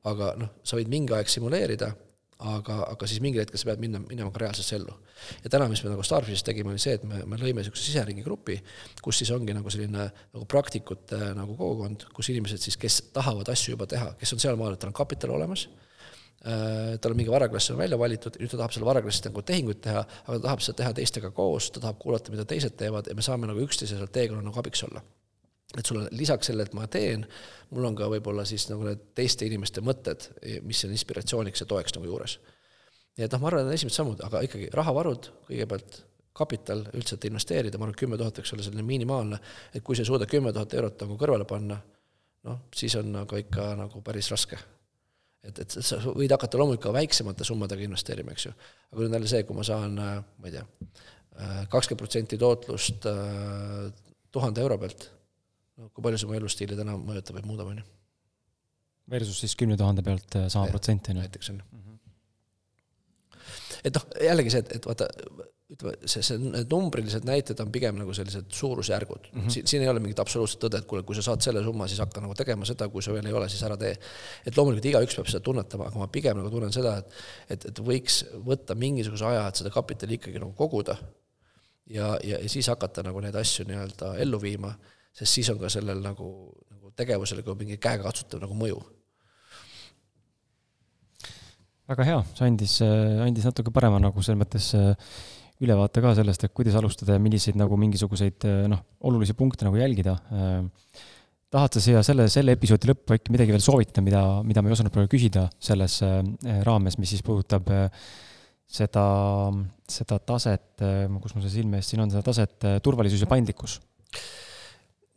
aga 0.08 0.34
noh, 0.38 0.52
sa 0.64 0.76
võid 0.78 0.88
mingi 0.88 1.12
aeg 1.16 1.28
simuleerida 1.28 1.90
aga, 2.38 2.76
aga 2.92 3.08
siis 3.10 3.20
mingil 3.22 3.42
hetkel 3.42 3.58
sa 3.58 3.68
pead 3.70 3.82
minna, 3.82 4.00
minema 4.06 4.30
ka 4.34 4.42
reaalsesse 4.44 4.76
ellu. 4.78 4.94
ja 5.42 5.50
täna, 5.50 5.66
mis 5.70 5.82
me 5.82 5.90
nagu 5.90 6.04
Starfishis 6.06 6.44
tegime, 6.46 6.70
oli 6.70 6.82
see, 6.82 6.94
et 6.98 7.04
me, 7.08 7.24
me 7.26 7.38
lõime 7.40 7.64
niisuguse 7.64 7.82
siseringi 7.88 8.22
grupi, 8.22 8.60
kus 9.02 9.18
siis 9.22 9.32
ongi 9.34 9.56
nagu 9.56 9.70
selline 9.74 10.06
nagu 10.06 10.46
praktikute 10.50 11.32
nagu 11.38 11.58
kogukond, 11.58 12.06
kus 12.14 12.30
inimesed 12.30 12.62
siis, 12.62 12.78
kes 12.78 13.00
tahavad 13.16 13.50
asju 13.50 13.74
juba 13.74 13.90
teha, 13.90 14.12
kes 14.20 14.36
on 14.36 14.42
sealmaal, 14.46 14.76
et 14.76 14.82
tal 14.82 14.92
on 14.92 14.98
kapital 15.00 15.34
olemas, 15.34 15.66
äh, 16.46 16.94
tal 17.02 17.14
on 17.14 17.18
mingi 17.18 17.34
varaklass 17.34 17.74
on 17.74 17.82
välja 17.82 17.98
valitud, 17.98 18.38
nüüd 18.38 18.54
ta 18.54 18.62
tahab 18.62 18.76
selle 18.76 18.90
varaklassist 18.92 19.30
nagu 19.32 19.42
tehinguid 19.42 19.82
teha, 19.88 20.06
aga 20.06 20.38
ta 20.38 20.44
tahab 20.46 20.66
seda 20.66 20.84
teha 20.84 20.96
teistega 21.00 21.34
koos, 21.34 21.72
ta 21.74 21.82
tahab 21.82 21.98
kuulata, 22.04 22.34
mida 22.34 22.46
teised 22.46 22.78
teevad 22.78 23.10
ja 23.10 23.18
me 23.18 23.26
saame 23.26 23.50
nagu 23.50 23.66
üksteisele 23.66 24.06
teekonnal 24.14 24.46
nagu 24.46 24.62
abiks 24.62 24.86
olla 24.86 25.02
et 25.76 25.86
sul 25.86 26.00
on 26.00 26.06
lisaks 26.16 26.48
sellele, 26.48 26.68
et 26.68 26.76
ma 26.76 26.86
teen, 26.88 27.26
mul 27.74 27.88
on 27.90 27.96
ka 27.96 28.08
võib-olla 28.08 28.44
siis 28.48 28.68
nagu 28.70 28.86
need 28.86 29.10
teiste 29.18 29.46
inimeste 29.48 29.82
mõtted, 29.84 30.30
mis 30.64 30.80
on 30.86 30.94
inspiratsiooniks 30.96 31.64
ja 31.64 31.68
toeks 31.68 31.96
nagu 31.98 32.08
juures. 32.08 32.38
nii 33.18 33.26
et 33.26 33.34
noh, 33.34 33.42
ma 33.42 33.50
arvan, 33.50 33.66
need 33.66 33.76
esimesed 33.76 34.00
sammud, 34.00 34.22
aga 34.24 34.40
ikkagi 34.46 34.70
rahavarud 34.72 35.28
kõigepealt, 35.50 36.00
kapital 36.38 36.84
üldse, 36.94 37.18
et 37.18 37.26
investeerida, 37.28 37.78
ma 37.78 37.88
arvan, 37.88 37.98
kümme 37.98 38.16
tuhat 38.16 38.40
võiks 38.40 38.54
olla 38.54 38.64
selline 38.64 38.86
minimaalne, 38.86 39.40
et 39.74 39.84
kui 39.84 39.98
sa 39.98 40.04
ei 40.04 40.08
suuda 40.08 40.28
kümme 40.30 40.54
tuhat 40.54 40.76
eurot 40.78 41.04
nagu 41.04 41.18
kõrvale 41.20 41.44
panna, 41.50 41.76
noh, 42.48 42.60
siis 42.74 42.94
on 43.00 43.10
nagu 43.12 43.40
ikka 43.40 43.72
nagu 43.80 44.02
päris 44.06 44.30
raske. 44.32 44.58
et, 45.42 45.58
et 45.58 45.76
sa 45.84 45.98
võid 46.06 46.32
hakata 46.32 46.58
loomulikult 46.58 46.88
ka 46.88 46.94
väiksemate 46.96 47.44
summadega 47.44 47.84
investeerima, 47.84 48.32
eks 48.32 48.48
ju. 48.48 48.54
aga 48.92 49.02
nüüd 49.02 49.10
on 49.10 49.18
jälle 49.18 49.30
see, 49.34 49.44
kui 49.48 49.56
ma 49.58 49.66
saan, 49.66 49.98
ma 49.98 50.48
ei 50.48 50.54
tea, 50.54 50.64
kakskümmend 51.68 52.00
protsenti 52.00 52.38
tootlust 52.40 53.06
tuhande 54.32 54.62
euro 54.62 54.78
pealt, 54.78 55.10
no 55.78 55.90
kui 55.94 56.04
palju 56.04 56.20
see 56.20 56.30
mu 56.30 56.36
elustiili 56.38 56.78
täna 56.78 56.96
mõjutab 57.00 57.38
või 57.38 57.46
muudab, 57.50 57.72
on 57.72 57.82
ju. 57.82 57.86
Versus 59.08 59.38
siis 59.40 59.54
kümne 59.56 59.76
tuhande 59.80 60.04
pealt 60.04 60.36
sama 60.52 60.68
protsenti, 60.68 61.14
on 61.14 61.20
ju. 61.20 61.26
näiteks, 61.26 61.52
on 61.52 61.62
ju. 61.62 61.68
Mhm. 61.78 61.94
et 63.88 63.94
noh, 63.94 64.08
jällegi 64.26 64.52
see, 64.52 64.64
et, 64.64 64.74
et 64.76 64.88
vaata, 64.88 65.06
ütleme, 65.68 66.08
see, 66.08 66.22
see, 66.24 66.40
need 66.40 66.70
numbrilised 66.72 67.26
näited 67.28 67.58
on 67.60 67.70
pigem 67.72 67.98
nagu 68.00 68.14
sellised 68.16 68.46
suurusjärgud 68.56 69.28
mm. 69.28 69.40
-hmm. 69.40 69.52
siin, 69.52 69.66
siin 69.66 69.82
ei 69.84 69.88
ole 69.88 70.00
mingit 70.00 70.20
absoluutset 70.22 70.60
tõde, 70.64 70.80
et 70.80 70.88
kuule, 70.88 71.02
kui 71.06 71.16
sa 71.16 71.22
saad 71.26 71.44
selle 71.44 71.62
summa, 71.64 71.88
siis 71.88 72.00
hakka 72.00 72.22
nagu 72.24 72.34
tegema 72.34 72.64
seda, 72.68 72.88
kui 72.88 73.04
sa 73.04 73.12
veel 73.12 73.28
ei 73.28 73.36
ole, 73.36 73.48
siis 73.52 73.62
ära 73.68 73.76
tee. 73.76 73.92
et 74.46 74.56
loomulikult 74.56 74.88
igaüks 74.90 75.16
peab 75.18 75.28
seda 75.28 75.44
tunnetama, 75.44 75.90
aga 75.92 76.00
ma 76.00 76.08
pigem 76.08 76.40
nagu 76.40 76.50
tunnen 76.50 76.72
seda, 76.72 76.96
et 76.98 77.12
et, 77.56 77.68
et 77.70 77.80
võiks 77.90 78.22
võtta 78.48 78.74
mingisuguse 78.74 79.28
aja, 79.28 79.48
et 79.48 79.60
seda 79.60 79.70
kapitali 79.70 80.16
ikkagi 80.16 80.40
nagu 80.40 80.52
koguda 80.56 80.96
ja, 81.90 82.18
ja, 82.24 82.38
ja 82.38 82.48
siis 82.48 82.68
hakata 82.68 83.04
nagu 83.04 83.20
neid 83.20 83.36
asju 83.36 83.68
nii-öelda 83.68 84.14
ellu 84.24 84.40
viima, 84.40 84.72
sest 85.18 85.40
siis 85.40 85.50
on 85.52 85.58
ka 85.60 85.70
sellel 85.72 86.00
nagu, 86.04 86.28
nagu 86.70 86.92
tegevusel 86.98 87.42
ka 87.46 87.56
mingi 87.58 87.80
käegakatsutav 87.82 88.44
nagu 88.44 88.56
mõju 88.58 88.78
väga 91.88 92.04
hea, 92.04 92.22
see 92.36 92.46
andis, 92.46 92.78
andis 93.24 93.48
natuke 93.48 93.72
parema 93.74 94.00
nagu 94.02 94.22
selles 94.22 94.40
mõttes 94.42 94.72
äh, 94.76 94.92
ülevaate 95.64 96.02
ka 96.04 96.14
sellest, 96.18 96.44
et 96.46 96.54
kuidas 96.54 96.76
alustada 96.78 97.16
ja 97.16 97.22
milliseid 97.22 97.58
nagu 97.58 97.76
mingisuguseid 97.80 98.46
noh, 98.70 98.82
olulisi 99.08 99.34
punkte 99.38 99.66
nagu 99.66 99.78
jälgida. 99.78 100.16
tahad 101.50 101.74
sa 101.74 101.80
siia 101.82 102.02
selle, 102.04 102.28
selle 102.28 102.54
episoodi 102.54 102.90
lõppu 102.90 103.16
äkki 103.16 103.32
midagi 103.34 103.54
veel 103.54 103.64
soovitada, 103.64 104.04
mida, 104.04 104.22
mida 104.44 104.62
me 104.62 104.70
ei 104.70 104.76
osanud 104.76 104.92
praegu 104.94 105.10
küsida 105.14 105.46
selles 105.58 106.00
äh, 106.04 106.20
raames, 106.66 106.98
mis 107.00 107.14
siis 107.14 107.24
puudutab 107.24 107.70
äh, 107.72 107.88
seda, 108.68 109.04
seda 109.88 110.18
taset, 110.28 110.68
äh, 110.84 111.06
kus 111.22 111.34
mul 111.34 111.46
see 111.46 111.56
silme 111.58 111.80
ees 111.80 111.88
siin 111.90 112.04
on, 112.04 112.12
seda 112.12 112.22
taset 112.26 112.68
turvalisus 112.84 113.24
ja 113.24 113.30
paindlikkus? 113.30 113.78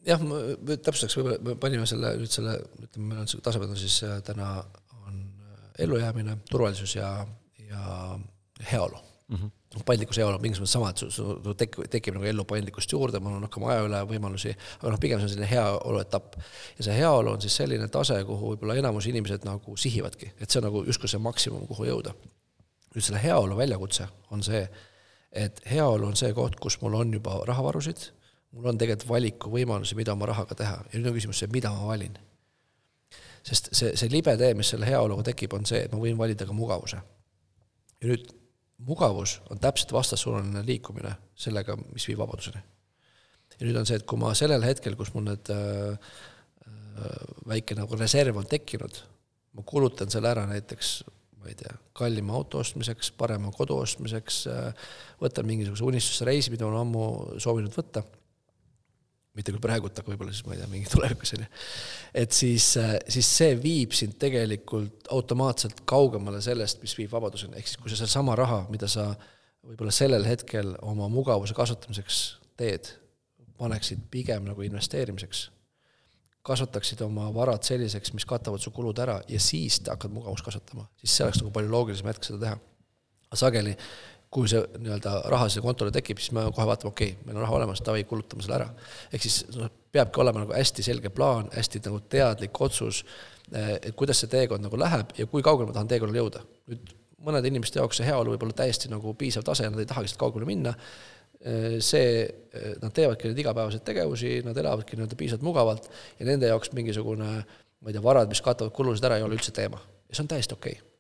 Jah, 0.08 0.26
ma 0.26 0.42
täpsustaks, 0.72 1.18
võib-olla 1.20 1.40
me 1.46 1.56
panime 1.62 1.88
selle 1.90 2.16
nüüd 2.20 2.34
selle, 2.34 2.58
ütleme, 2.82 3.08
meil 3.12 3.24
on 3.24 3.32
see 3.32 3.44
tasemed 3.46 3.74
on 3.74 3.80
siis 3.80 4.02
täna 4.28 4.52
on 5.06 5.24
ellujäämine, 5.80 6.38
turvalisus 6.50 6.96
ja, 6.96 7.14
ja 7.70 7.88
heaolu 8.72 8.98
mm. 9.02 9.36
-hmm 9.36 9.58
noh, 9.76 9.84
paindlikkus 9.88 10.20
ei 10.20 10.26
ole 10.28 10.40
mingis 10.44 10.60
mõttes 10.60 10.74
sama, 10.76 10.92
et 10.92 11.02
sul, 11.02 11.12
sul 11.16 11.56
tekib, 11.58 11.86
tekib 11.92 12.18
nagu 12.18 12.28
ellu 12.28 12.46
paindlikkust 12.48 12.92
juurde, 12.92 13.22
mul 13.24 13.38
on 13.38 13.48
rohkem 13.48 13.66
aja 13.70 13.86
üle 13.86 14.02
võimalusi, 14.10 14.54
aga 14.80 14.94
noh, 14.94 15.00
pigem 15.02 15.22
see 15.22 15.30
on 15.30 15.34
selline 15.34 15.50
heaolu 15.52 16.02
etapp. 16.04 16.38
ja 16.78 16.88
see 16.88 16.98
heaolu 16.98 17.36
on 17.36 17.44
siis 17.44 17.56
selline 17.62 17.88
tase, 17.94 18.20
kuhu 18.28 18.54
võib-olla 18.54 18.78
enamus 18.82 19.08
inimesed 19.12 19.48
nagu 19.48 19.78
sihivadki, 19.80 20.34
et 20.40 20.50
see 20.50 20.60
on 20.62 20.68
nagu 20.68 20.84
justkui 20.88 21.12
see 21.12 21.24
maksimum, 21.24 21.68
kuhu 21.70 21.88
jõuda. 21.88 22.16
nüüd 22.92 23.06
selle 23.08 23.22
heaolu 23.24 23.56
väljakutse 23.56 24.10
on 24.36 24.44
see, 24.44 24.66
et 25.32 25.62
heaolu 25.72 26.10
on 26.12 26.18
see 26.20 26.34
koht, 26.36 26.60
kus 26.60 26.82
mul 26.82 27.00
on 27.00 27.14
juba 27.16 27.38
rahavarusid, 27.48 28.10
mul 28.56 28.72
on 28.72 28.80
tegelikult 28.80 29.10
valikuvõimalusi, 29.10 29.96
mida 30.00 30.16
oma 30.16 30.28
rahaga 30.32 30.58
teha 30.58 30.78
ja 30.84 31.00
nüüd 31.00 31.12
on 31.12 31.18
küsimus 31.18 31.42
see, 31.42 31.52
mida 31.54 31.72
ma 31.74 31.88
valin. 31.92 32.18
sest 33.48 33.72
see, 33.74 33.96
see 33.98 34.12
libe 34.12 34.36
tee, 34.38 34.54
mis 34.58 34.70
selle 34.74 34.86
heaoluga 34.90 35.26
tekib, 35.32 35.56
on 35.58 35.66
see, 35.66 35.86
et 35.86 35.94
ma 35.94 36.02
võin 36.02 36.20
valida 36.20 36.46
ka 36.48 36.56
mugavuse. 36.56 37.00
ja 38.02 38.12
nüüd 38.12 38.28
mugavus 38.88 39.40
on 39.54 39.62
täpselt 39.62 39.94
vastassuunaline 39.94 40.66
liikumine 40.66 41.16
sellega, 41.38 41.78
mis 41.94 42.08
viib 42.10 42.20
vabaduseni. 42.22 42.62
ja 43.56 43.64
nüüd 43.64 43.80
on 43.80 43.88
see, 43.88 44.02
et 44.02 44.06
kui 44.10 44.20
ma 44.20 44.34
sellel 44.38 44.68
hetkel, 44.68 45.00
kus 45.00 45.14
mul 45.16 45.30
need 45.30 45.54
äh, 45.56 46.12
äh, 46.68 47.26
väike 47.48 47.78
nagu 47.80 47.98
reserv 48.00 48.44
on 48.44 48.52
tekkinud, 48.52 49.02
ma 49.56 49.68
kulutan 49.68 50.12
selle 50.12 50.32
ära 50.32 50.46
näiteks 50.50 51.02
ma 51.42 51.50
ei 51.50 51.56
tea, 51.58 51.74
kallima 51.98 52.36
auto 52.38 52.60
ostmiseks, 52.62 53.16
parema 53.18 53.50
kodu 53.56 53.80
ostmiseks, 53.82 54.44
äh, 54.52 54.90
võtan 55.24 55.48
mingisuguse 55.48 55.88
unistusse 55.88 56.28
reisi, 56.28 56.52
mida 56.54 56.68
olen 56.68 56.84
ammu 56.84 57.06
soovinud 57.42 57.74
võtta 57.74 58.04
mitte 59.38 59.54
küll 59.54 59.64
praegult, 59.64 59.96
aga 59.96 60.12
võib-olla 60.12 60.34
siis 60.36 60.46
ma 60.46 60.56
ei 60.56 60.60
tea, 60.60 60.70
mingi 60.72 60.90
tulevikus 60.92 61.36
on 61.38 61.46
ju. 61.46 61.50
et 62.24 62.36
siis, 62.36 62.66
siis 63.16 63.30
see 63.38 63.54
viib 63.62 63.96
sind 63.96 64.18
tegelikult 64.20 65.08
automaatselt 65.16 65.86
kaugemale 65.88 66.42
sellest, 66.44 66.82
mis 66.84 66.96
viib 67.00 67.14
vabaduseni, 67.14 67.56
ehk 67.60 67.70
siis 67.70 67.80
kui 67.80 67.92
sa 67.92 68.02
sedasama 68.02 68.36
raha, 68.40 68.66
mida 68.74 68.90
sa 68.92 69.14
võib-olla 69.64 69.94
sellel 69.96 70.28
hetkel 70.28 70.74
oma 70.84 71.08
mugavuse 71.12 71.56
kasvatamiseks 71.56 72.22
teed, 72.60 72.92
paneksid 73.62 74.04
pigem 74.12 74.48
nagu 74.50 74.66
investeerimiseks, 74.66 75.46
kasvataksid 76.46 77.04
oma 77.06 77.28
varad 77.34 77.64
selliseks, 77.64 78.16
mis 78.18 78.26
katavad 78.28 78.62
su 78.64 78.74
kulud 78.74 78.98
ära 79.00 79.20
ja 79.30 79.40
siis 79.40 79.78
hakkad 79.88 80.12
mugavust 80.14 80.44
kasvatama, 80.48 80.88
siis 81.00 81.16
see 81.16 81.28
oleks 81.28 81.44
nagu 81.44 81.54
palju 81.56 81.72
loogilisem 81.72 82.10
hetk 82.10 82.26
seda 82.28 82.42
teha. 82.42 82.58
aga 83.30 83.40
sageli 83.40 83.76
kui 84.32 84.48
see 84.48 84.62
nii-öelda 84.80 85.18
raha 85.32 85.50
siia 85.52 85.64
kontole 85.64 85.92
tekib, 85.92 86.20
siis 86.22 86.32
me 86.36 86.46
kohe 86.56 86.66
vaatame, 86.70 86.94
okei 86.94 87.12
okay,, 87.12 87.26
meil 87.28 87.38
on 87.40 87.46
raha 87.46 87.58
olemas, 87.58 87.82
davai, 87.84 88.06
kulutame 88.08 88.44
selle 88.46 88.58
ära. 88.62 88.70
ehk 89.12 89.26
siis 89.26 89.42
noh, 89.58 89.70
peabki 89.92 90.22
olema 90.24 90.46
nagu 90.46 90.56
hästi 90.56 90.86
selge 90.88 91.12
plaan, 91.12 91.50
hästi 91.56 91.82
nagu 91.88 92.00
teadlik 92.14 92.62
otsus, 92.64 93.04
eh, 93.52 93.74
et 93.76 93.96
kuidas 94.00 94.24
see 94.24 94.32
teekond 94.32 94.64
nagu 94.64 94.80
läheb 94.80 95.12
ja 95.18 95.28
kui 95.28 95.44
kaugele 95.44 95.68
ma 95.68 95.76
tahan 95.76 95.90
teekonnal 95.92 96.22
jõuda. 96.22 96.44
nüüd 96.72 96.94
mõnede 97.22 97.52
inimeste 97.52 97.78
jaoks 97.82 98.00
see 98.00 98.08
heaolu 98.08 98.34
võib 98.34 98.46
olla 98.48 98.56
täiesti 98.62 98.90
nagu 98.90 99.14
piisav 99.14 99.44
tase 99.46 99.68
nad 99.70 99.80
ei 99.84 99.90
tahagi 99.90 100.10
sealt 100.10 100.22
kaugele 100.22 100.48
minna, 100.48 100.74
eh, 101.42 101.76
see, 101.84 102.24
eh, 102.54 102.76
nad 102.82 102.96
teevadki 102.96 103.28
neid 103.28 103.42
igapäevaseid 103.44 103.84
tegevusi, 103.84 104.38
nad 104.46 104.58
elavadki 104.58 104.96
nii-öelda 104.96 105.20
piisavalt 105.20 105.44
mugavalt 105.44 105.92
ja 106.20 106.30
nende 106.30 106.48
jaoks 106.48 106.72
mingisugune 106.78 107.34
ma 107.82 107.90
ei 107.90 107.98
tea, 107.98 108.04
varad, 108.06 108.30
mis 108.30 108.42
katavad 108.42 108.72
kulusid 108.72 109.10
ära, 109.10 109.20
ei 109.20 109.28
ole 109.28 109.36
üldse 109.36 109.52
teema. 109.52 109.82
ja 110.08 110.16
see 110.16 110.24
on 110.24 110.32
täiesti 110.32 110.56
okei 110.56 110.78
okay 110.80 110.91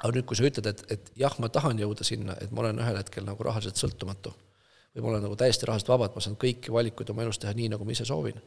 aga 0.00 0.12
nüüd, 0.16 0.26
kui 0.28 0.38
sa 0.38 0.46
ütled, 0.48 0.68
et, 0.70 0.84
et 0.94 1.10
jah, 1.20 1.34
ma 1.42 1.50
tahan 1.52 1.80
jõuda 1.82 2.06
sinna, 2.06 2.36
et 2.40 2.52
ma 2.54 2.64
olen 2.64 2.80
ühel 2.82 2.98
hetkel 3.00 3.26
nagu 3.26 3.44
rahaliselt 3.46 3.80
sõltumatu 3.80 4.32
või 4.94 5.04
ma 5.04 5.12
olen 5.14 5.22
nagu 5.26 5.36
täiesti 5.40 5.68
rahaliselt 5.68 5.92
vaba, 5.92 6.08
et 6.08 6.16
ma 6.16 6.22
saan 6.24 6.38
kõiki 6.40 6.72
valikuid 6.72 7.10
oma 7.12 7.24
elus 7.24 7.40
teha 7.40 7.52
nii, 7.56 7.70
nagu 7.72 7.84
ma 7.88 7.94
ise 7.94 8.04
soovin, 8.08 8.40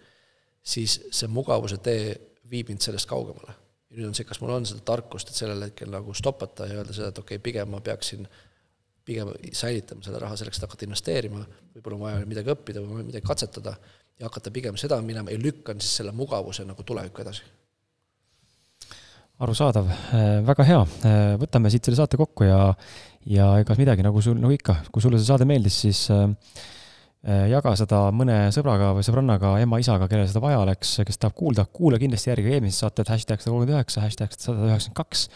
siis 0.61 0.99
see 1.09 1.29
mugavuse 1.31 1.79
tee 1.85 2.11
viib 2.49 2.69
mind 2.69 2.85
sellest 2.85 3.09
kaugemale. 3.09 3.55
ja 3.89 3.97
nüüd 3.97 4.09
on 4.09 4.17
see, 4.17 4.27
kas 4.29 4.41
mul 4.41 4.53
on 4.53 4.65
seda 4.69 4.83
tarkust, 4.85 5.29
et 5.29 5.39
sellel 5.39 5.65
hetkel 5.65 5.89
nagu 5.93 6.13
stopata 6.13 6.67
ja 6.69 6.79
öelda 6.81 6.93
seda, 6.93 7.09
et 7.13 7.21
okei 7.21 7.39
okay,, 7.39 7.43
pigem 7.49 7.71
ma 7.73 7.81
peaksin 7.81 8.27
pigem 9.05 9.29
säilitama 9.53 10.05
selle 10.05 10.19
raha 10.21 10.37
selleks, 10.37 10.57
et 10.57 10.65
hakata 10.65 10.85
investeerima, 10.87 11.43
võib-olla 11.75 11.97
on 11.97 12.05
vaja 12.07 12.29
midagi 12.29 12.53
õppida 12.53 12.81
või 12.81 13.05
midagi 13.09 13.25
katsetada 13.25 13.75
ja 14.19 14.25
hakata 14.29 14.53
pigem 14.53 14.77
seda 14.81 14.97
minema 15.05 15.33
ja 15.33 15.41
lükkan 15.41 15.81
siis 15.81 16.01
selle 16.01 16.13
mugavuse 16.15 16.65
nagu 16.65 16.83
tulevikku 16.83 17.21
edasi 17.21 17.45
arusaadav, 19.43 19.89
äh, 20.15 20.39
väga 20.47 20.65
hea, 20.67 20.79
äh, 21.07 21.33
võtame 21.39 21.71
siit 21.71 21.83
selle 21.85 21.99
saate 21.99 22.19
kokku 22.19 22.47
ja, 22.47 22.59
ja 23.27 23.51
egas 23.59 23.79
midagi, 23.81 24.05
nagu 24.05 24.21
sul, 24.23 24.39
nagu 24.39 24.55
ikka, 24.55 24.79
kui 24.93 25.03
sulle 25.03 25.19
see 25.19 25.27
saade 25.27 25.47
meeldis, 25.49 25.81
siis 25.83 26.05
äh, 26.13 26.29
jaga 27.51 27.73
seda 27.75 27.99
mõne 28.15 28.37
sõbraga 28.55 28.93
või 28.95 29.03
sõbrannaga, 29.03 29.55
ema-isaga, 29.65 30.07
kellel 30.07 30.29
seda 30.29 30.43
vaja 30.43 30.61
oleks, 30.61 30.93
kes 31.07 31.19
tahab 31.19 31.35
kuulda, 31.35 31.65
kuula 31.67 31.99
kindlasti 31.99 32.31
järgi 32.31 32.53
eelmised 32.53 32.85
saated, 32.85 33.11
hashtag 33.11 33.41
sada 33.41 33.51
kolmkümmend 33.51 33.75
üheksa, 33.79 34.05
hashtag 34.05 34.37
sada 34.37 34.69
üheksakümmend 34.69 34.99
kaks. 35.01 35.27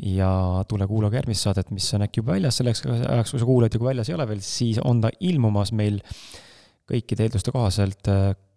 Ja 0.00 0.30
tule 0.68 0.86
kuula 0.88 1.10
ka 1.10 1.18
järgmist 1.18 1.48
saadet, 1.48 1.72
mis 1.74 1.88
on 1.96 2.04
äkki 2.06 2.20
juba 2.20 2.36
väljas. 2.36 2.60
Selleks 2.60 2.84
ajaks, 2.86 3.32
kui 3.34 3.40
sa 3.40 3.48
kuulad 3.48 3.72
ja 3.72 3.80
kui 3.80 3.88
väljas 3.88 4.12
ei 4.12 4.16
ole 4.16 4.28
veel, 4.30 4.44
siis 4.44 4.78
on 4.84 5.00
ta 5.00 5.10
ilmumas 5.28 5.72
meil 5.76 5.98
kõikide 6.88 7.26
eelduste 7.26 7.52
kohaselt 7.56 8.08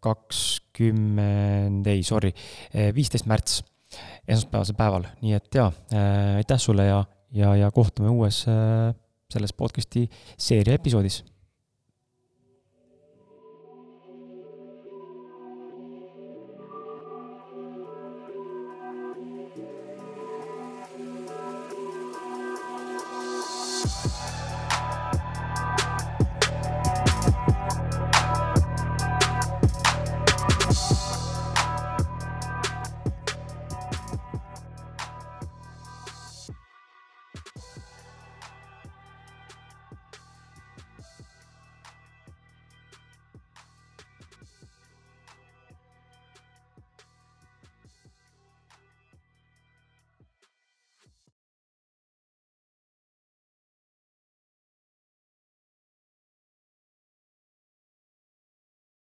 kakskümmend, 0.04 1.88
ei, 1.88 2.04
sorry, 2.08 2.32
viisteist 2.96 3.28
märts 3.32 3.62
esmaspäevasel 4.28 4.78
päeval, 4.78 5.08
nii 5.22 5.34
et 5.38 5.56
jaa 5.56 5.72
äh,, 5.94 6.36
aitäh 6.42 6.60
sulle 6.60 6.86
ja, 6.86 7.04
ja, 7.32 7.56
ja 7.56 7.72
kohtume 7.72 8.10
uues 8.10 8.46
äh, 8.48 8.94
selles 9.34 9.54
podcast'i 9.54 10.08
seeria 10.38 10.78
episoodis 10.80 11.24